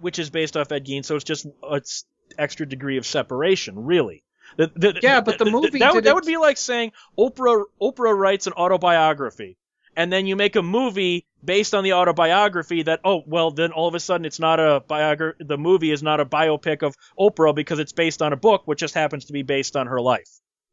which 0.00 0.18
is 0.18 0.30
based 0.30 0.56
off 0.56 0.72
Ed 0.72 0.84
Gein, 0.84 1.04
so 1.04 1.14
it's 1.14 1.24
just 1.24 1.46
a 1.62 1.76
s- 1.76 2.04
extra 2.36 2.66
degree 2.68 2.96
of 2.96 3.06
separation, 3.06 3.78
really. 3.84 4.24
The- 4.56 4.72
the- 4.74 4.98
Yeah, 5.00 5.20
but 5.20 5.38
the 5.38 5.44
movie 5.44 5.78
that, 5.78 5.94
would- 5.94 6.02
that 6.02 6.08
didn't- 6.08 6.14
would 6.16 6.26
be 6.26 6.36
like 6.38 6.56
saying 6.56 6.90
Oprah 7.16 7.62
Oprah 7.80 8.16
writes 8.16 8.48
an 8.48 8.52
autobiography, 8.54 9.56
and 9.96 10.12
then 10.12 10.26
you 10.26 10.36
make 10.36 10.56
a 10.56 10.62
movie 10.62 11.26
based 11.44 11.74
on 11.74 11.84
the 11.84 11.94
autobiography. 11.94 12.82
That 12.82 13.00
oh 13.04 13.22
well, 13.26 13.50
then 13.50 13.72
all 13.72 13.88
of 13.88 13.94
a 13.94 14.00
sudden 14.00 14.24
it's 14.24 14.40
not 14.40 14.60
a 14.60 14.80
biography. 14.86 15.44
The 15.44 15.58
movie 15.58 15.90
is 15.90 16.02
not 16.02 16.20
a 16.20 16.24
biopic 16.26 16.82
of 16.82 16.96
Oprah 17.18 17.54
because 17.54 17.78
it's 17.78 17.92
based 17.92 18.22
on 18.22 18.32
a 18.32 18.36
book, 18.36 18.62
which 18.66 18.80
just 18.80 18.94
happens 18.94 19.26
to 19.26 19.32
be 19.32 19.42
based 19.42 19.76
on 19.76 19.86
her 19.86 20.00
life. 20.00 20.28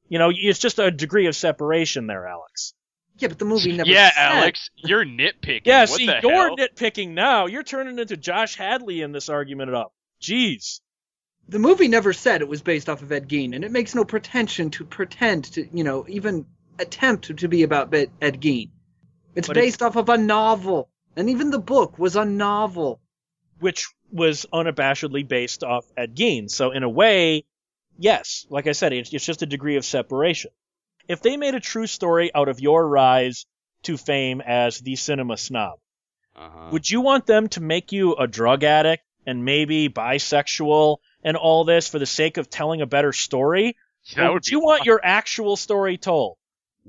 You 0.08 0.20
know, 0.20 0.32
it's 0.34 0.60
just 0.60 0.80
a 0.80 0.90
degree 0.90 1.28
of 1.28 1.36
separation 1.36 2.08
there, 2.08 2.28
Alex. 2.28 2.74
Yeah, 3.20 3.28
but 3.28 3.38
the 3.38 3.46
movie 3.46 3.74
never. 3.74 3.90
yeah, 3.90 4.12
said. 4.14 4.38
Alex, 4.38 4.70
you're 4.78 5.06
nitpicking. 5.06 5.62
Yeah, 5.66 5.82
what 5.82 5.90
see, 5.90 6.06
the 6.06 6.20
you're 6.24 6.32
hell? 6.32 6.56
nitpicking 6.56 7.10
now. 7.10 7.48
You're 7.48 7.64
turning 7.64 8.00
into 8.00 8.16
Josh 8.16 8.56
Hadley 8.56 9.02
in 9.02 9.12
this 9.12 9.28
argument 9.30 9.74
up. 9.76 9.94
Jeez. 10.22 10.80
The 11.50 11.60
movie 11.60 11.90
never 11.90 12.14
said 12.14 12.42
it 12.42 12.48
was 12.48 12.62
based 12.62 12.90
off 12.90 13.02
of 13.02 13.12
Ed 13.12 13.28
Gein, 13.28 13.56
and 13.56 13.66
it 13.66 13.72
makes 13.72 13.94
no 13.94 14.06
pretension 14.06 14.70
to 14.72 14.86
pretend 14.86 15.46
to, 15.54 15.68
you 15.76 15.84
know, 15.84 16.06
even 16.08 16.46
attempt 16.80 17.38
to 17.38 17.48
be 17.48 17.64
about 17.64 17.90
Be- 17.90 18.08
Ed 18.22 18.40
Gein. 18.40 18.70
It's 19.36 19.48
But 19.48 19.58
it's- 19.58 19.66
based 19.72 19.82
off 19.82 19.96
of 19.96 20.10
a 20.10 20.18
novel, 20.18 20.90
and 21.16 21.30
even 21.30 21.50
the 21.52 21.60
book 21.60 21.98
was 22.00 22.16
a 22.16 22.26
novel. 22.26 23.00
which 23.60 23.90
was 24.12 24.46
unabashedly 24.54 25.28
based 25.28 25.64
off 25.66 25.86
Ed 25.98 26.16
Gein. 26.16 26.50
So 26.50 26.72
in 26.72 26.84
a 26.84 26.88
way, 26.90 27.44
yes, 27.98 28.46
like 28.50 28.68
I 28.68 28.72
said, 28.72 28.94
it's, 28.94 29.14
it's 29.14 29.26
just 29.26 29.42
a 29.42 29.46
degree 29.46 29.76
of 29.76 29.84
separation. 29.84 30.52
If 31.10 31.22
they 31.22 31.36
made 31.36 31.56
a 31.56 31.60
true 31.60 31.86
story 31.86 32.34
out 32.34 32.48
of 32.48 32.62
your 32.62 32.88
rise 32.88 33.46
to 33.84 33.98
fame 33.98 34.40
as 34.40 34.80
the 34.80 34.96
cinema 34.96 35.36
snob, 35.36 35.80
Uh-huh. 36.38 36.70
would 36.72 36.90
you 36.90 37.02
want 37.02 37.26
them 37.26 37.50
to 37.50 37.60
make 37.62 37.92
you 37.92 38.16
a 38.16 38.28
drug 38.28 38.64
addict 38.64 39.04
and 39.26 39.44
maybe 39.44 39.90
bisexual 39.90 40.98
and 41.24 41.36
all 41.36 41.66
this 41.66 41.90
for 41.90 42.00
the 42.00 42.06
sake 42.06 42.38
of 42.38 42.50
telling 42.50 42.82
a 42.82 42.86
better 42.88 43.12
story? 43.12 43.76
that 44.16 44.22
or 44.22 44.28
would 44.28 44.34
would 44.36 44.44
be 44.46 44.52
you 44.52 44.60
want 44.62 44.86
your 44.86 45.02
actual 45.04 45.58
story 45.58 45.98
told? 45.98 46.38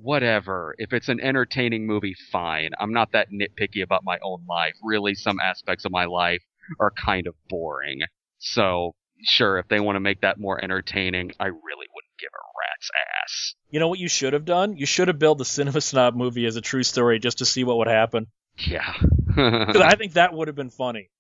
Whatever. 0.03 0.75
If 0.79 0.93
it's 0.93 1.09
an 1.09 1.21
entertaining 1.21 1.87
movie, 1.87 2.15
fine. 2.33 2.71
I'm 2.79 2.93
not 2.93 3.13
that 3.13 3.29
nitpicky 3.31 3.83
about 3.83 4.05
my 4.05 4.19
own 4.23 4.45
life. 4.49 4.75
Really, 4.83 5.15
some 5.15 5.39
aspects 5.41 5.85
of 5.85 5.93
my 5.93 6.05
life 6.05 6.43
are 6.79 6.91
kind 6.91 7.27
of 7.27 7.35
boring. 7.49 8.01
So, 8.39 8.95
sure, 9.23 9.59
if 9.59 9.69
they 9.69 9.81
want 9.81 9.97
to 9.97 10.01
make 10.01 10.23
that 10.23 10.39
more 10.39 10.63
entertaining, 10.63 11.33
I 11.39 11.47
really 11.47 11.87
wouldn't 11.95 12.19
give 12.19 12.31
a 12.33 12.45
rat's 12.61 12.91
ass. 13.23 13.55
You 13.71 13.81
know 13.81 13.89
what 13.89 13.99
you 13.99 14.09
should 14.09 14.33
have 14.33 14.45
done? 14.45 14.77
You 14.77 14.87
should 14.87 15.09
have 15.09 15.19
built 15.19 15.39
the 15.39 15.45
Cinema 15.45 15.81
Snob 15.81 16.15
movie 16.15 16.47
as 16.47 16.57
a 16.57 16.61
true 16.61 16.83
story 16.83 17.19
just 17.19 17.39
to 17.39 17.45
see 17.45 17.65
what 17.65 17.79
would 17.79 17.89
happen. 17.89 18.27
Yeah. 18.57 18.93
I 19.37 19.95
think 19.97 20.15
that 20.15 20.33
would 20.33 20.49
have 20.49 20.57
been 20.57 20.71
funny. 20.71 21.11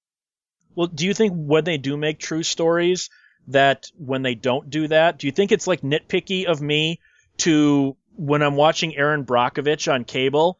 Well, 0.75 0.87
do 0.87 1.07
you 1.07 1.15
think 1.15 1.33
when 1.35 1.65
they 1.65 1.79
do 1.79 1.97
make 1.97 2.19
true 2.19 2.43
stories 2.43 3.11
that 3.49 3.87
when 3.97 4.23
they 4.23 4.35
don't 4.35 4.71
do 4.71 4.89
that, 4.89 5.19
do 5.19 5.27
you 5.27 5.33
think 5.33 5.53
it's 5.53 5.67
like 5.67 5.81
nitpicky 5.81 6.47
of 6.47 6.61
me 6.61 7.01
to 7.39 7.97
when 8.21 8.43
I'm 8.43 8.55
watching 8.55 8.95
Erin 8.95 9.25
Brockovich 9.25 9.91
on 9.91 10.05
cable 10.05 10.59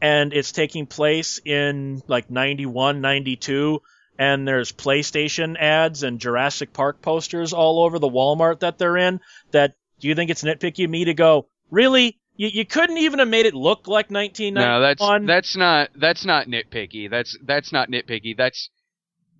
and 0.00 0.32
it's 0.32 0.50
taking 0.50 0.86
place 0.86 1.40
in 1.44 2.02
like 2.08 2.30
91, 2.30 3.00
92 3.00 3.80
and 4.18 4.48
there's 4.48 4.72
PlayStation 4.72 5.56
ads 5.56 6.02
and 6.02 6.18
Jurassic 6.18 6.72
Park 6.72 7.00
posters 7.00 7.52
all 7.52 7.84
over 7.84 8.00
the 8.00 8.08
Walmart 8.08 8.60
that 8.60 8.78
they're 8.78 8.96
in 8.96 9.20
that 9.52 9.74
do 10.00 10.08
you 10.08 10.16
think 10.16 10.30
it's 10.30 10.42
nitpicky 10.42 10.84
of 10.84 10.90
me 10.90 11.04
to 11.04 11.14
go, 11.14 11.46
really? 11.70 12.18
You, 12.34 12.48
you 12.48 12.64
couldn't 12.66 12.98
even 12.98 13.20
have 13.20 13.28
made 13.28 13.46
it 13.46 13.54
look 13.54 13.86
like 13.86 14.10
1991? 14.10 14.54
no, 14.56 14.80
that's 14.80 15.26
that's 15.26 15.56
not 15.56 15.90
that's 15.94 16.24
not 16.24 16.48
nitpicky. 16.48 17.08
That's 17.08 17.38
that's 17.44 17.72
not 17.72 17.88
nitpicky. 17.88 18.36
That's 18.36 18.68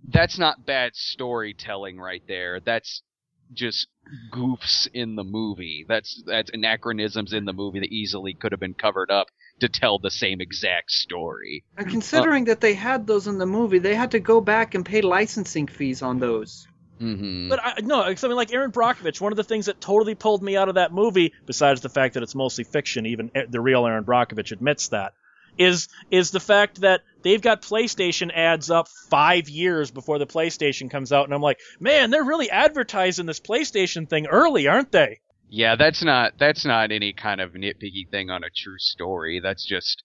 that's 0.09 0.39
not 0.39 0.65
bad 0.65 0.95
storytelling 0.95 1.99
right 1.99 2.23
there. 2.29 2.61
That's 2.61 3.03
just 3.53 3.87
goofs 4.33 4.89
in 4.93 5.17
the 5.17 5.25
movie. 5.25 5.85
That's 5.89 6.23
that's 6.27 6.51
anachronisms 6.53 7.33
in 7.33 7.45
the 7.45 7.53
movie 7.53 7.81
that 7.81 7.93
easily 7.93 8.35
could 8.35 8.53
have 8.53 8.61
been 8.61 8.75
covered 8.75 9.11
up 9.11 9.29
to 9.61 9.69
tell 9.69 9.99
the 9.99 10.11
same 10.11 10.41
exact 10.41 10.91
story. 10.91 11.65
And 11.77 11.89
considering 11.89 12.45
that 12.45 12.61
they 12.61 12.75
had 12.75 13.07
those 13.07 13.27
in 13.27 13.39
the 13.39 13.47
movie, 13.47 13.79
they 13.79 13.95
had 13.95 14.13
to 14.13 14.21
go 14.21 14.41
back 14.41 14.75
and 14.75 14.85
pay 14.85 15.01
licensing 15.01 15.67
fees 15.67 16.03
on 16.03 16.19
those. 16.19 16.67
Mm-hmm. 17.01 17.49
But 17.49 17.61
I, 17.63 17.81
no, 17.83 18.03
it's 18.05 18.21
something 18.21 18.37
like 18.37 18.53
Erin 18.53 18.73
Brockovich. 18.73 19.21
One 19.21 19.33
of 19.33 19.37
the 19.37 19.45
things 19.45 19.67
that 19.67 19.81
totally 19.81 20.15
pulled 20.15 20.43
me 20.43 20.57
out 20.57 20.69
of 20.69 20.77
that 20.77 20.93
movie, 20.93 21.33
besides 21.45 21.81
the 21.81 21.89
fact 21.89 22.15
that 22.15 22.23
it's 22.23 22.35
mostly 22.35 22.65
fiction, 22.65 23.07
even 23.07 23.31
eh, 23.35 23.45
the 23.49 23.61
real 23.61 23.87
Erin 23.87 24.05
Brockovich 24.05 24.53
admits 24.53 24.89
that, 24.89 25.13
is 25.59 25.89
is 26.11 26.31
the 26.31 26.41
fact 26.41 26.81
that 26.83 27.03
they've 27.23 27.41
got 27.41 27.63
PlayStation 27.63 28.31
ads 28.35 28.71
up 28.71 28.89
five 29.11 29.49
years 29.49 29.91
before 29.91 30.19
the 30.19 30.27
PlayStation 30.27 30.91
comes 30.91 31.13
out, 31.13 31.25
and 31.25 31.35
I'm 31.35 31.43
like, 31.43 31.59
man, 31.81 32.11
they're 32.11 32.25
really 32.25 32.51
advertising 32.51 33.27
this 33.27 33.41
PlayStation 33.41 34.09
thing 34.09 34.27
early, 34.27 34.69
aren't 34.69 34.93
they? 34.93 35.21
Yeah, 35.49 35.77
that's 35.77 36.03
not 36.03 36.35
that's 36.39 36.65
not 36.65 36.91
any 36.93 37.13
kind 37.13 37.41
of 37.41 37.53
nitpicky 37.53 38.09
thing 38.11 38.31
on 38.31 38.43
a 38.45 38.51
true 38.55 38.79
story. 38.79 39.41
That's 39.41 39.65
just 39.65 40.03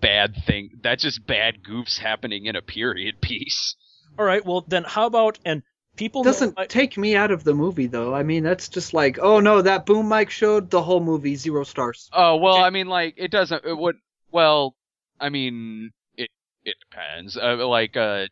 bad 0.00 0.34
thing. 0.46 0.70
That's 0.82 1.02
just 1.02 1.26
bad 1.26 1.62
goofs 1.62 1.98
happening 1.98 2.46
in 2.46 2.56
a 2.56 2.62
period 2.62 3.20
piece. 3.20 3.76
All 4.18 4.24
right, 4.24 4.44
well 4.44 4.64
then, 4.66 4.84
how 4.84 5.06
about 5.06 5.38
and 5.44 5.62
people 5.96 6.22
Doesn't 6.22 6.54
I- 6.58 6.66
take 6.66 6.96
me 6.96 7.14
out 7.16 7.30
of 7.30 7.44
the 7.44 7.54
movie 7.54 7.86
though. 7.86 8.14
I 8.14 8.22
mean, 8.22 8.42
that's 8.44 8.68
just 8.68 8.94
like, 8.94 9.18
oh 9.20 9.40
no, 9.40 9.62
that 9.62 9.84
boom 9.86 10.08
mic 10.08 10.30
showed 10.30 10.70
the 10.70 10.82
whole 10.82 11.00
movie 11.00 11.36
zero 11.36 11.64
stars. 11.64 12.08
Oh 12.12 12.36
well, 12.36 12.56
I 12.56 12.70
mean, 12.70 12.86
like 12.88 13.14
it 13.18 13.30
doesn't. 13.30 13.64
It 13.64 13.76
would. 13.76 13.96
Well, 14.30 14.74
I 15.20 15.28
mean, 15.28 15.90
it 16.16 16.30
it 16.64 16.76
depends. 16.80 17.36
Uh, 17.36 17.66
like, 17.66 17.96
uh, 17.96 18.26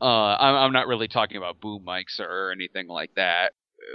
uh, 0.00 0.36
I'm 0.38 0.54
I'm 0.56 0.72
not 0.72 0.86
really 0.86 1.08
talking 1.08 1.36
about 1.36 1.60
boom 1.60 1.84
mics 1.86 2.20
or 2.20 2.52
anything 2.52 2.88
like 2.88 3.10
that. 3.16 3.52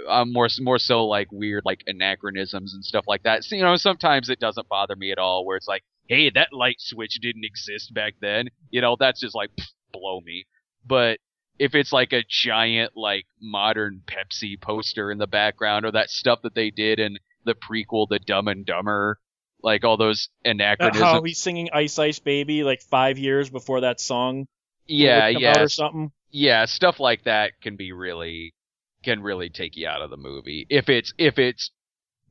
I'm 0.08 0.32
more 0.32 0.48
more 0.60 0.78
so 0.78 1.06
like 1.06 1.28
weird 1.32 1.64
like 1.64 1.82
anachronisms 1.86 2.74
and 2.74 2.84
stuff 2.84 3.04
like 3.08 3.24
that. 3.24 3.44
So, 3.44 3.56
you 3.56 3.62
know, 3.62 3.76
sometimes 3.76 4.28
it 4.28 4.40
doesn't 4.40 4.68
bother 4.68 4.96
me 4.96 5.12
at 5.12 5.18
all. 5.18 5.44
Where 5.44 5.56
it's 5.56 5.68
like, 5.68 5.82
hey, 6.08 6.30
that 6.30 6.52
light 6.52 6.80
switch 6.80 7.18
didn't 7.20 7.44
exist 7.44 7.92
back 7.94 8.14
then. 8.20 8.48
You 8.70 8.80
know, 8.80 8.96
that's 8.98 9.20
just 9.20 9.34
like 9.34 9.50
pff, 9.56 9.68
blow 9.92 10.20
me. 10.20 10.46
But 10.86 11.18
if 11.58 11.74
it's 11.74 11.92
like 11.92 12.12
a 12.12 12.24
giant 12.28 12.92
like 12.96 13.26
modern 13.40 14.02
Pepsi 14.06 14.60
poster 14.60 15.10
in 15.10 15.18
the 15.18 15.26
background 15.26 15.84
or 15.84 15.92
that 15.92 16.10
stuff 16.10 16.40
that 16.42 16.54
they 16.54 16.70
did 16.70 16.98
in 16.98 17.18
the 17.44 17.54
prequel, 17.54 18.08
The 18.08 18.18
Dumb 18.18 18.48
and 18.48 18.64
Dumber, 18.64 19.18
like 19.62 19.84
all 19.84 19.96
those 19.96 20.28
anachronisms. 20.44 21.02
how 21.02 21.22
he's 21.22 21.38
singing 21.38 21.70
Ice 21.72 21.98
Ice 21.98 22.18
Baby 22.18 22.62
like 22.64 22.82
five 22.82 23.18
years 23.18 23.50
before 23.50 23.82
that 23.82 24.00
song 24.00 24.46
yeah, 24.86 25.28
yeah, 25.28 25.62
or 25.62 25.68
something. 25.68 26.10
yeah, 26.30 26.64
stuff 26.64 27.00
like 27.00 27.24
that 27.24 27.52
can 27.62 27.76
be 27.76 27.92
really 27.92 28.54
can 29.02 29.22
really 29.22 29.48
take 29.48 29.76
you 29.76 29.86
out 29.86 30.02
of 30.02 30.10
the 30.10 30.16
movie 30.16 30.66
if 30.68 30.88
it's 30.88 31.14
if 31.16 31.38
it's 31.38 31.70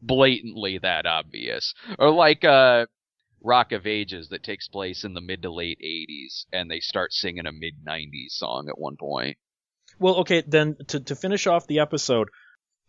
blatantly 0.01 0.77
that 0.80 1.05
obvious. 1.05 1.73
Or 1.97 2.11
like 2.11 2.43
uh 2.43 2.86
Rock 3.41 3.71
of 3.71 3.88
Ages 3.88 4.30
that 4.30 4.43
takes 4.43 4.67
place 4.67 5.03
in 5.03 5.13
the 5.13 5.21
mid 5.21 5.41
to 5.43 5.51
late 5.51 5.80
80s 5.80 6.45
and 6.51 6.69
they 6.69 6.82
start 6.82 7.13
singing 7.13 7.45
a 7.45 7.51
mid 7.51 7.75
90s 7.88 8.32
song 8.32 8.67
at 8.69 8.77
one 8.77 8.97
point. 8.97 9.38
Well, 9.97 10.15
okay, 10.17 10.43
then 10.45 10.75
to, 10.88 10.99
to 10.99 11.15
finish 11.15 11.47
off 11.47 11.67
the 11.67 11.80
episode, 11.80 12.30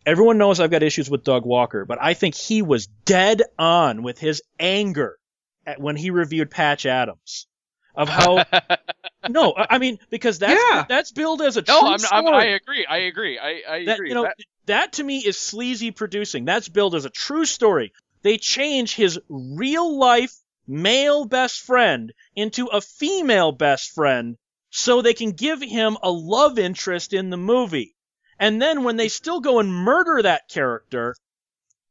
everyone 0.06 0.38
knows 0.38 0.60
I've 0.60 0.70
got 0.70 0.82
issues 0.82 1.10
with 1.10 1.24
Doug 1.24 1.44
Walker, 1.44 1.84
but 1.84 1.98
I 2.00 2.14
think 2.14 2.34
he 2.34 2.62
was 2.62 2.86
dead 3.04 3.42
on 3.58 4.02
with 4.02 4.18
his 4.18 4.42
anger 4.58 5.18
at 5.66 5.80
when 5.80 5.96
he 5.96 6.10
reviewed 6.10 6.50
Patch 6.50 6.86
Adams. 6.86 7.46
Of 7.92 8.08
how 8.08 8.44
no, 9.28 9.52
I 9.56 9.78
mean 9.78 9.98
because 10.10 10.38
that's 10.38 10.60
Yeah. 10.70 10.84
that's 10.88 11.10
billed 11.10 11.42
as 11.42 11.56
a 11.56 11.62
true 11.62 11.74
no, 11.74 11.80
I'm, 11.88 11.92
I'm, 11.94 11.98
story. 11.98 12.24
I 12.34 12.44
agree. 12.54 12.86
I 12.86 12.96
agree. 12.98 13.38
I, 13.38 13.62
I 13.68 13.84
that, 13.86 13.94
agree. 13.96 14.08
you 14.10 14.14
know, 14.14 14.22
That- 14.22 14.36
that 14.66 14.92
to 14.94 15.02
me 15.04 15.18
is 15.18 15.36
sleazy 15.36 15.90
producing. 15.90 16.44
That's 16.44 16.68
billed 16.68 16.94
as 16.94 17.04
a 17.04 17.10
true 17.10 17.44
story. 17.44 17.92
They 18.22 18.38
change 18.38 18.94
his 18.94 19.18
real 19.28 19.98
life 19.98 20.32
male 20.68 21.24
best 21.24 21.62
friend 21.62 22.12
into 22.36 22.66
a 22.66 22.80
female 22.80 23.50
best 23.50 23.90
friend 23.90 24.36
so 24.70 25.02
they 25.02 25.14
can 25.14 25.32
give 25.32 25.60
him 25.60 25.96
a 26.00 26.10
love 26.10 26.58
interest 26.60 27.12
in 27.12 27.30
the 27.30 27.36
movie. 27.36 27.96
And 28.40 28.60
then 28.60 28.84
when 28.84 28.96
they 28.96 29.08
still 29.08 29.40
go 29.40 29.60
and 29.60 29.72
murder 29.72 30.22
that 30.22 30.48
character, 30.48 31.14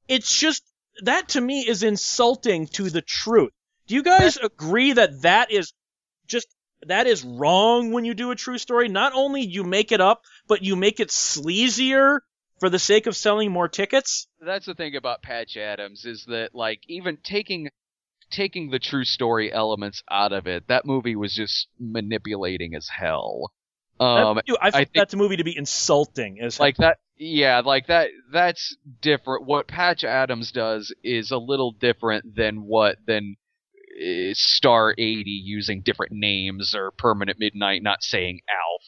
it's 0.07 0.35
just, 0.35 0.63
that 1.03 1.29
to 1.29 1.41
me 1.41 1.61
is 1.65 1.83
insulting 1.83 2.67
to 2.69 2.89
the 2.89 3.03
truth. 3.03 3.51
Do 3.87 3.93
you 3.93 4.01
guys 4.01 4.35
agree 4.37 4.93
that 4.93 5.21
that 5.21 5.51
is 5.51 5.71
just, 6.27 6.47
that 6.87 7.05
is 7.05 7.23
wrong 7.23 7.91
when 7.91 8.03
you 8.03 8.15
do 8.15 8.31
a 8.31 8.35
true 8.35 8.57
story? 8.57 8.89
Not 8.89 9.13
only 9.13 9.41
you 9.41 9.63
make 9.63 9.91
it 9.91 10.01
up, 10.01 10.23
but 10.47 10.63
you 10.63 10.75
make 10.75 10.99
it 10.99 11.09
sleazier 11.09 12.19
for 12.59 12.69
the 12.69 12.79
sake 12.79 13.05
of 13.05 13.15
selling 13.15 13.51
more 13.51 13.67
tickets? 13.67 14.27
that's 14.41 14.65
the 14.65 14.73
thing 14.73 14.95
about 14.95 15.21
Patch 15.21 15.55
Adams 15.55 16.05
is 16.05 16.25
that 16.27 16.55
like 16.55 16.81
even 16.87 17.17
taking 17.23 17.69
taking 18.31 18.69
the 18.69 18.79
true 18.79 19.05
story 19.05 19.51
elements 19.51 20.03
out 20.09 20.33
of 20.33 20.47
it, 20.47 20.67
that 20.67 20.85
movie 20.85 21.15
was 21.15 21.33
just 21.33 21.67
manipulating 21.79 22.75
as 22.75 22.87
hell. 22.87 23.51
Um, 23.99 24.35
That- 24.47 24.57
I 24.61 24.71
find 24.71 24.89
think- 24.91 25.09
that 25.09 25.17
movie 25.17 25.37
to 25.37 25.43
be 25.43 25.57
insulting 25.57 26.39
as 26.39 26.59
like 26.59 26.77
that 26.77 26.97
yeah 27.17 27.59
like 27.59 27.87
that 27.87 28.09
that's 28.31 28.77
different 29.01 29.45
what 29.45 29.67
patch 29.67 30.05
adams 30.05 30.53
does 30.53 30.93
is 31.03 31.31
a 31.31 31.37
little 31.37 31.73
different 31.73 32.33
than 32.35 32.63
what 32.63 32.95
than 33.05 33.35
uh, 34.01 34.29
Star 34.33 34.93
80 34.97 35.29
using 35.29 35.81
different 35.81 36.13
names 36.13 36.73
or 36.73 36.91
Permanent 36.91 37.37
Midnight 37.37 37.83
not 37.83 38.01
saying 38.01 38.39
Alf. 38.49 38.83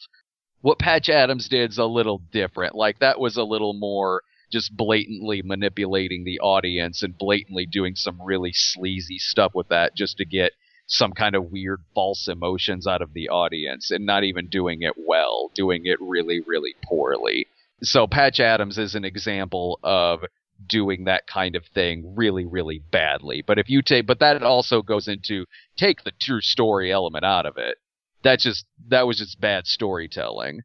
What 0.62 0.78
Patch 0.78 1.10
Adams 1.10 1.48
did's 1.48 1.76
a 1.76 1.84
little 1.84 2.22
different. 2.32 2.74
Like 2.74 3.00
that 3.00 3.20
was 3.20 3.36
a 3.36 3.42
little 3.42 3.74
more 3.74 4.22
just 4.50 4.74
blatantly 4.74 5.42
manipulating 5.42 6.24
the 6.24 6.38
audience 6.40 7.02
and 7.02 7.18
blatantly 7.18 7.66
doing 7.66 7.94
some 7.94 8.22
really 8.22 8.52
sleazy 8.54 9.18
stuff 9.18 9.52
with 9.54 9.68
that 9.68 9.94
just 9.96 10.16
to 10.18 10.24
get 10.24 10.52
some 10.86 11.12
kind 11.12 11.34
of 11.34 11.50
weird 11.50 11.80
false 11.94 12.28
emotions 12.28 12.86
out 12.86 13.02
of 13.02 13.12
the 13.14 13.28
audience 13.28 13.90
and 13.90 14.04
not 14.04 14.24
even 14.24 14.48
doing 14.48 14.82
it 14.82 14.94
well, 14.96 15.50
doing 15.54 15.82
it 15.84 15.98
really, 16.00 16.40
really 16.40 16.74
poorly. 16.84 17.46
So 17.82 18.06
Patch 18.06 18.40
Adams 18.40 18.78
is 18.78 18.94
an 18.94 19.04
example 19.04 19.78
of 19.82 20.20
doing 20.68 21.04
that 21.04 21.26
kind 21.26 21.56
of 21.56 21.64
thing 21.66 22.14
really, 22.14 22.44
really 22.44 22.78
badly. 22.78 23.42
But 23.44 23.58
if 23.58 23.68
you 23.68 23.82
take, 23.82 24.06
but 24.06 24.20
that 24.20 24.42
also 24.42 24.82
goes 24.82 25.08
into 25.08 25.46
take 25.76 26.04
the 26.04 26.12
true 26.20 26.40
story 26.40 26.92
element 26.92 27.24
out 27.24 27.46
of 27.46 27.56
it. 27.56 27.78
That 28.22 28.38
just, 28.38 28.66
that 28.88 29.06
was 29.06 29.18
just 29.18 29.40
bad 29.40 29.66
storytelling. 29.66 30.62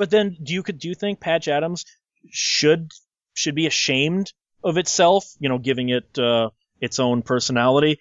But 0.00 0.08
then, 0.08 0.38
do 0.42 0.54
you 0.54 0.62
do 0.62 0.88
you 0.88 0.94
think 0.94 1.20
Patch 1.20 1.46
Adams 1.46 1.84
should 2.30 2.90
should 3.34 3.54
be 3.54 3.66
ashamed 3.66 4.32
of 4.64 4.78
itself? 4.78 5.26
You 5.38 5.50
know, 5.50 5.58
giving 5.58 5.90
it 5.90 6.18
uh, 6.18 6.48
its 6.80 6.98
own 6.98 7.20
personality 7.20 7.98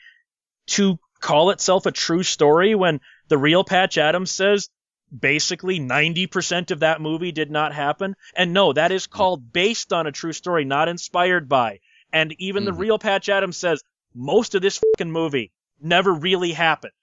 to 0.68 0.98
call 1.20 1.50
itself 1.52 1.86
a 1.86 1.92
true 1.92 2.24
story 2.24 2.76
when 2.76 3.02
the 3.28 3.38
real 3.38 3.64
Patch 3.64 3.98
Adams 3.98 4.32
says 4.32 4.70
basically 5.18 5.80
90% 5.80 6.72
of 6.72 6.82
that 6.82 7.02
movie 7.02 7.32
did 7.32 7.50
not 7.52 7.74
happen. 7.74 8.16
And 8.36 8.54
no, 8.54 8.74
that 8.74 8.92
is 8.92 9.08
called 9.08 9.52
based 9.52 9.92
on 9.92 10.08
a 10.08 10.12
true 10.12 10.34
story, 10.34 10.66
not 10.66 10.88
inspired 10.88 11.50
by. 11.50 11.80
And 12.14 12.34
even 12.40 12.64
Mm-hmm. 12.64 12.74
the 12.74 12.80
real 12.80 13.00
Patch 13.00 13.30
Adams 13.30 13.58
says 13.58 13.82
most 14.14 14.56
of 14.56 14.62
this 14.62 14.80
fucking 14.80 15.12
movie 15.12 15.52
never 15.82 16.12
really 16.14 16.52
happened. 16.52 16.94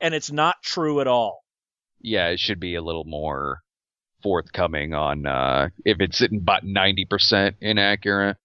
And 0.00 0.14
it's 0.14 0.32
not 0.32 0.56
true 0.62 1.00
at 1.00 1.06
all. 1.06 1.44
Yeah, 2.00 2.28
it 2.28 2.40
should 2.40 2.58
be 2.58 2.74
a 2.74 2.82
little 2.82 3.04
more 3.04 3.60
forthcoming 4.22 4.94
on, 4.94 5.26
uh, 5.26 5.68
if 5.84 5.98
it's 6.00 6.20
about 6.20 6.64
90% 6.64 7.54
inaccurate. 7.60 8.36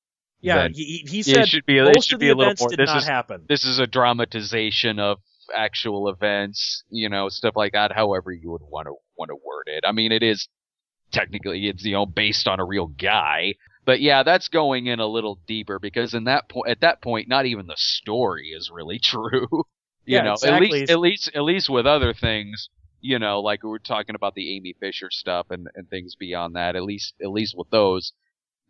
Yeah, 0.42 0.68
he, 0.72 1.06
he 1.08 1.24
said 1.24 1.48
it 1.48 1.48
should 1.48 1.66
be, 1.66 1.78
it 1.80 1.84
most 1.84 2.08
should 2.08 2.18
of 2.18 2.20
be 2.20 2.28
the 2.28 2.30
a 2.30 2.36
little 2.36 2.54
events 2.54 2.60
more, 2.60 2.70
did 2.70 2.80
this 2.80 2.86
not 2.86 3.04
is, 3.04 3.06
happen. 3.06 3.50
this 3.50 3.66
is 3.66 3.80
a 3.80 3.88
dramatization 3.88 5.00
of 5.00 5.20
actual 5.56 6.10
events, 6.10 6.84
you 6.90 7.10
know, 7.10 7.30
stuff 7.30 7.56
like 7.56 7.74
that, 7.74 7.92
however 7.94 8.32
you 8.32 8.52
would 8.52 8.62
want 8.62 8.88
to 8.88 8.94
want 9.18 9.30
to 9.30 9.36
word 9.36 9.66
it. 9.68 9.84
I 9.88 9.92
mean, 9.92 10.12
it 10.12 10.24
is 10.24 10.48
technically 11.12 11.68
it's 11.68 11.84
you 11.86 11.94
know 11.94 12.06
based 12.06 12.48
on 12.48 12.60
a 12.60 12.66
real 12.66 12.88
guy, 12.88 13.56
but 13.86 14.02
yeah, 14.02 14.24
that's 14.24 14.48
going 14.50 14.88
in 14.88 15.00
a 15.00 15.08
little 15.08 15.40
deeper 15.48 15.80
because 15.80 16.14
in 16.14 16.26
that 16.26 16.50
point 16.50 16.70
at 16.70 16.82
that 16.82 17.02
point 17.02 17.28
not 17.28 17.46
even 17.46 17.68
the 17.68 17.76
story 17.78 18.50
is 18.50 18.70
really 18.74 19.00
true. 19.04 19.48
you 20.06 20.22
Yeah, 20.22 20.22
know, 20.22 20.38
exactly. 20.42 20.48
at 20.48 20.60
least 20.60 20.90
at 20.90 21.00
least 21.00 21.32
at 21.36 21.44
least 21.44 21.70
with 21.70 21.86
other 21.88 22.14
things, 22.14 22.70
you 23.02 23.20
know, 23.20 23.42
like 23.42 23.64
we 23.64 23.70
were 23.70 23.80
talking 23.80 24.16
about 24.16 24.36
the 24.36 24.56
Amy 24.56 24.74
Fisher 24.80 25.10
stuff 25.12 25.48
and 25.52 25.68
and 25.76 25.90
things 25.90 26.16
beyond 26.16 26.56
that, 26.56 26.76
at 26.76 26.84
least 26.84 27.16
at 27.22 27.30
least 27.32 27.56
with 27.58 27.70
those 27.70 28.14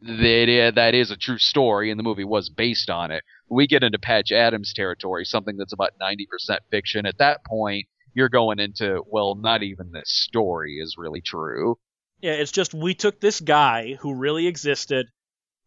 that 0.01 0.73
that 0.75 0.93
is 0.93 1.11
a 1.11 1.17
true 1.17 1.39
story 1.39 1.89
and 1.89 1.99
the 1.99 2.03
movie 2.03 2.23
was 2.23 2.49
based 2.49 2.89
on 2.89 3.11
it 3.11 3.23
we 3.49 3.67
get 3.67 3.83
into 3.83 3.99
Patch 3.99 4.31
Adams 4.31 4.73
territory, 4.73 5.25
something 5.25 5.57
that's 5.57 5.73
about 5.73 5.93
90% 6.01 6.59
fiction, 6.69 7.05
at 7.05 7.17
that 7.19 7.45
point, 7.45 7.87
you're 8.13 8.29
going 8.29 8.59
into, 8.59 9.03
well, 9.07 9.35
not 9.35 9.63
even 9.63 9.91
this 9.91 10.09
story 10.09 10.79
is 10.79 10.95
really 10.97 11.21
true. 11.21 11.77
Yeah, 12.21 12.33
it's 12.33 12.51
just 12.51 12.73
we 12.73 12.93
took 12.93 13.19
this 13.19 13.39
guy 13.39 13.93
who 13.99 14.15
really 14.15 14.47
existed 14.47 15.07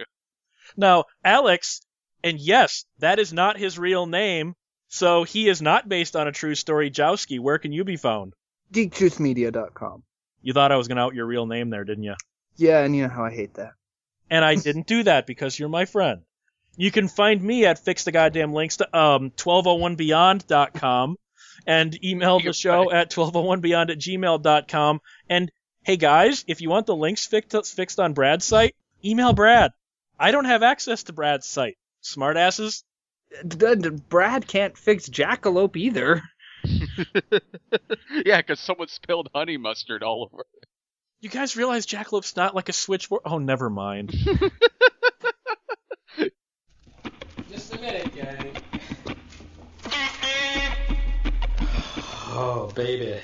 Now, 0.77 1.03
Alex, 1.21 1.81
and 2.23 2.39
yes, 2.39 2.85
that 2.99 3.19
is 3.19 3.33
not 3.33 3.59
his 3.59 3.77
real 3.77 4.05
name, 4.05 4.55
so 4.87 5.25
he 5.25 5.49
is 5.49 5.61
not 5.61 5.89
based 5.89 6.15
on 6.15 6.29
a 6.29 6.31
true 6.31 6.55
story. 6.55 6.89
Jowski, 6.89 7.37
where 7.37 7.57
can 7.57 7.73
you 7.73 7.83
be 7.83 7.97
found? 7.97 8.31
GeekJuiceMedia.com. 8.71 10.03
You 10.41 10.53
thought 10.53 10.71
I 10.71 10.77
was 10.77 10.87
going 10.87 10.97
to 10.97 11.03
out 11.03 11.15
your 11.15 11.25
real 11.25 11.45
name 11.45 11.69
there, 11.69 11.83
didn't 11.83 12.03
you? 12.03 12.15
Yeah, 12.55 12.79
and 12.83 12.95
you 12.95 13.03
know 13.03 13.09
how 13.09 13.25
I 13.25 13.31
hate 13.31 13.55
that. 13.55 13.71
And 14.29 14.43
I 14.43 14.55
didn't 14.67 14.87
do 14.87 15.03
that 15.03 15.27
because 15.27 15.57
you're 15.57 15.69
my 15.69 15.85
friend. 15.85 16.21
You 16.77 16.91
can 16.91 17.07
find 17.07 17.41
me 17.41 17.65
at 17.65 17.79
fix 17.79 18.05
the 18.05 18.11
goddamn 18.11 18.53
links 18.53 18.77
to 18.77 18.97
um 18.97 19.31
1201beyond.com 19.31 21.17
and 21.67 22.05
email 22.05 22.39
the 22.39 22.53
show 22.53 22.91
at 22.91 23.11
1201beyond 23.11 23.89
at 23.91 23.97
gmail.com. 23.97 25.01
And 25.29 25.51
hey 25.83 25.97
guys, 25.97 26.45
if 26.47 26.61
you 26.61 26.69
want 26.69 26.85
the 26.85 26.95
links 26.95 27.25
fixed 27.25 27.75
fixed 27.75 27.99
on 27.99 28.13
Brad's 28.13 28.45
site, 28.45 28.75
email 29.03 29.33
Brad. 29.33 29.71
I 30.17 30.31
don't 30.31 30.45
have 30.45 30.63
access 30.63 31.03
to 31.03 31.13
Brad's 31.13 31.47
site. 31.47 31.77
Smartasses. 32.03 32.83
D- 33.45 33.75
d- 33.75 33.89
Brad 33.89 34.47
can't 34.47 34.77
fix 34.77 35.07
Jackalope 35.09 35.75
either. 35.75 36.21
yeah, 38.25 38.37
because 38.37 38.59
someone 38.59 38.87
spilled 38.87 39.29
honey 39.33 39.57
mustard 39.57 40.03
all 40.03 40.29
over. 40.31 40.45
You 41.21 41.29
guys 41.29 41.55
realize 41.55 41.85
Jackalope's 41.85 42.35
not 42.35 42.55
like 42.55 42.69
a 42.69 42.73
switchboard? 42.73 43.21
Oh, 43.25 43.39
never 43.39 43.69
mind. 43.69 44.11
Just 47.51 47.73
a 47.73 47.79
minute, 47.79 48.15
gang. 48.15 48.55
Oh, 52.31 52.71
baby. 52.75 53.19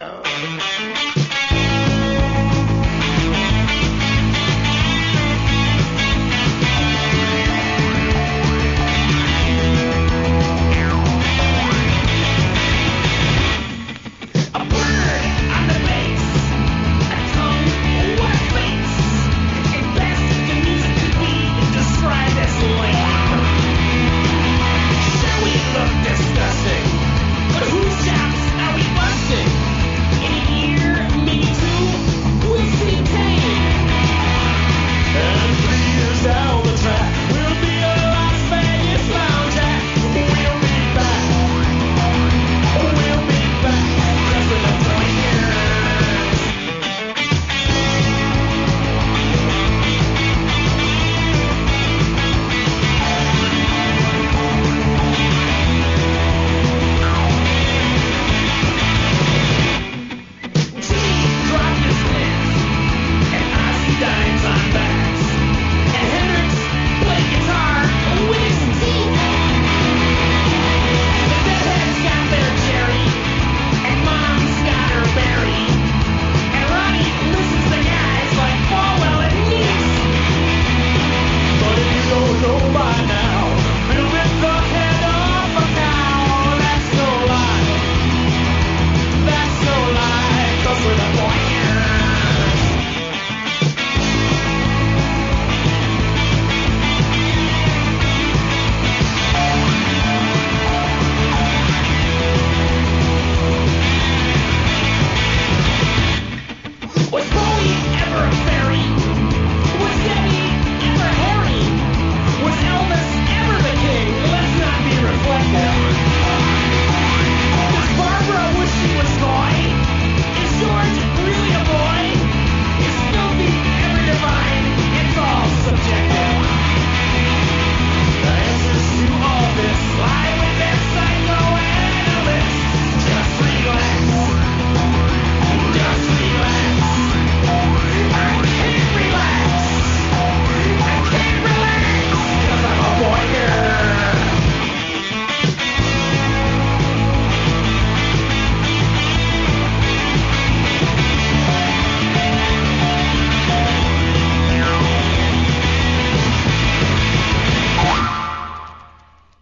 oh. 0.00 0.74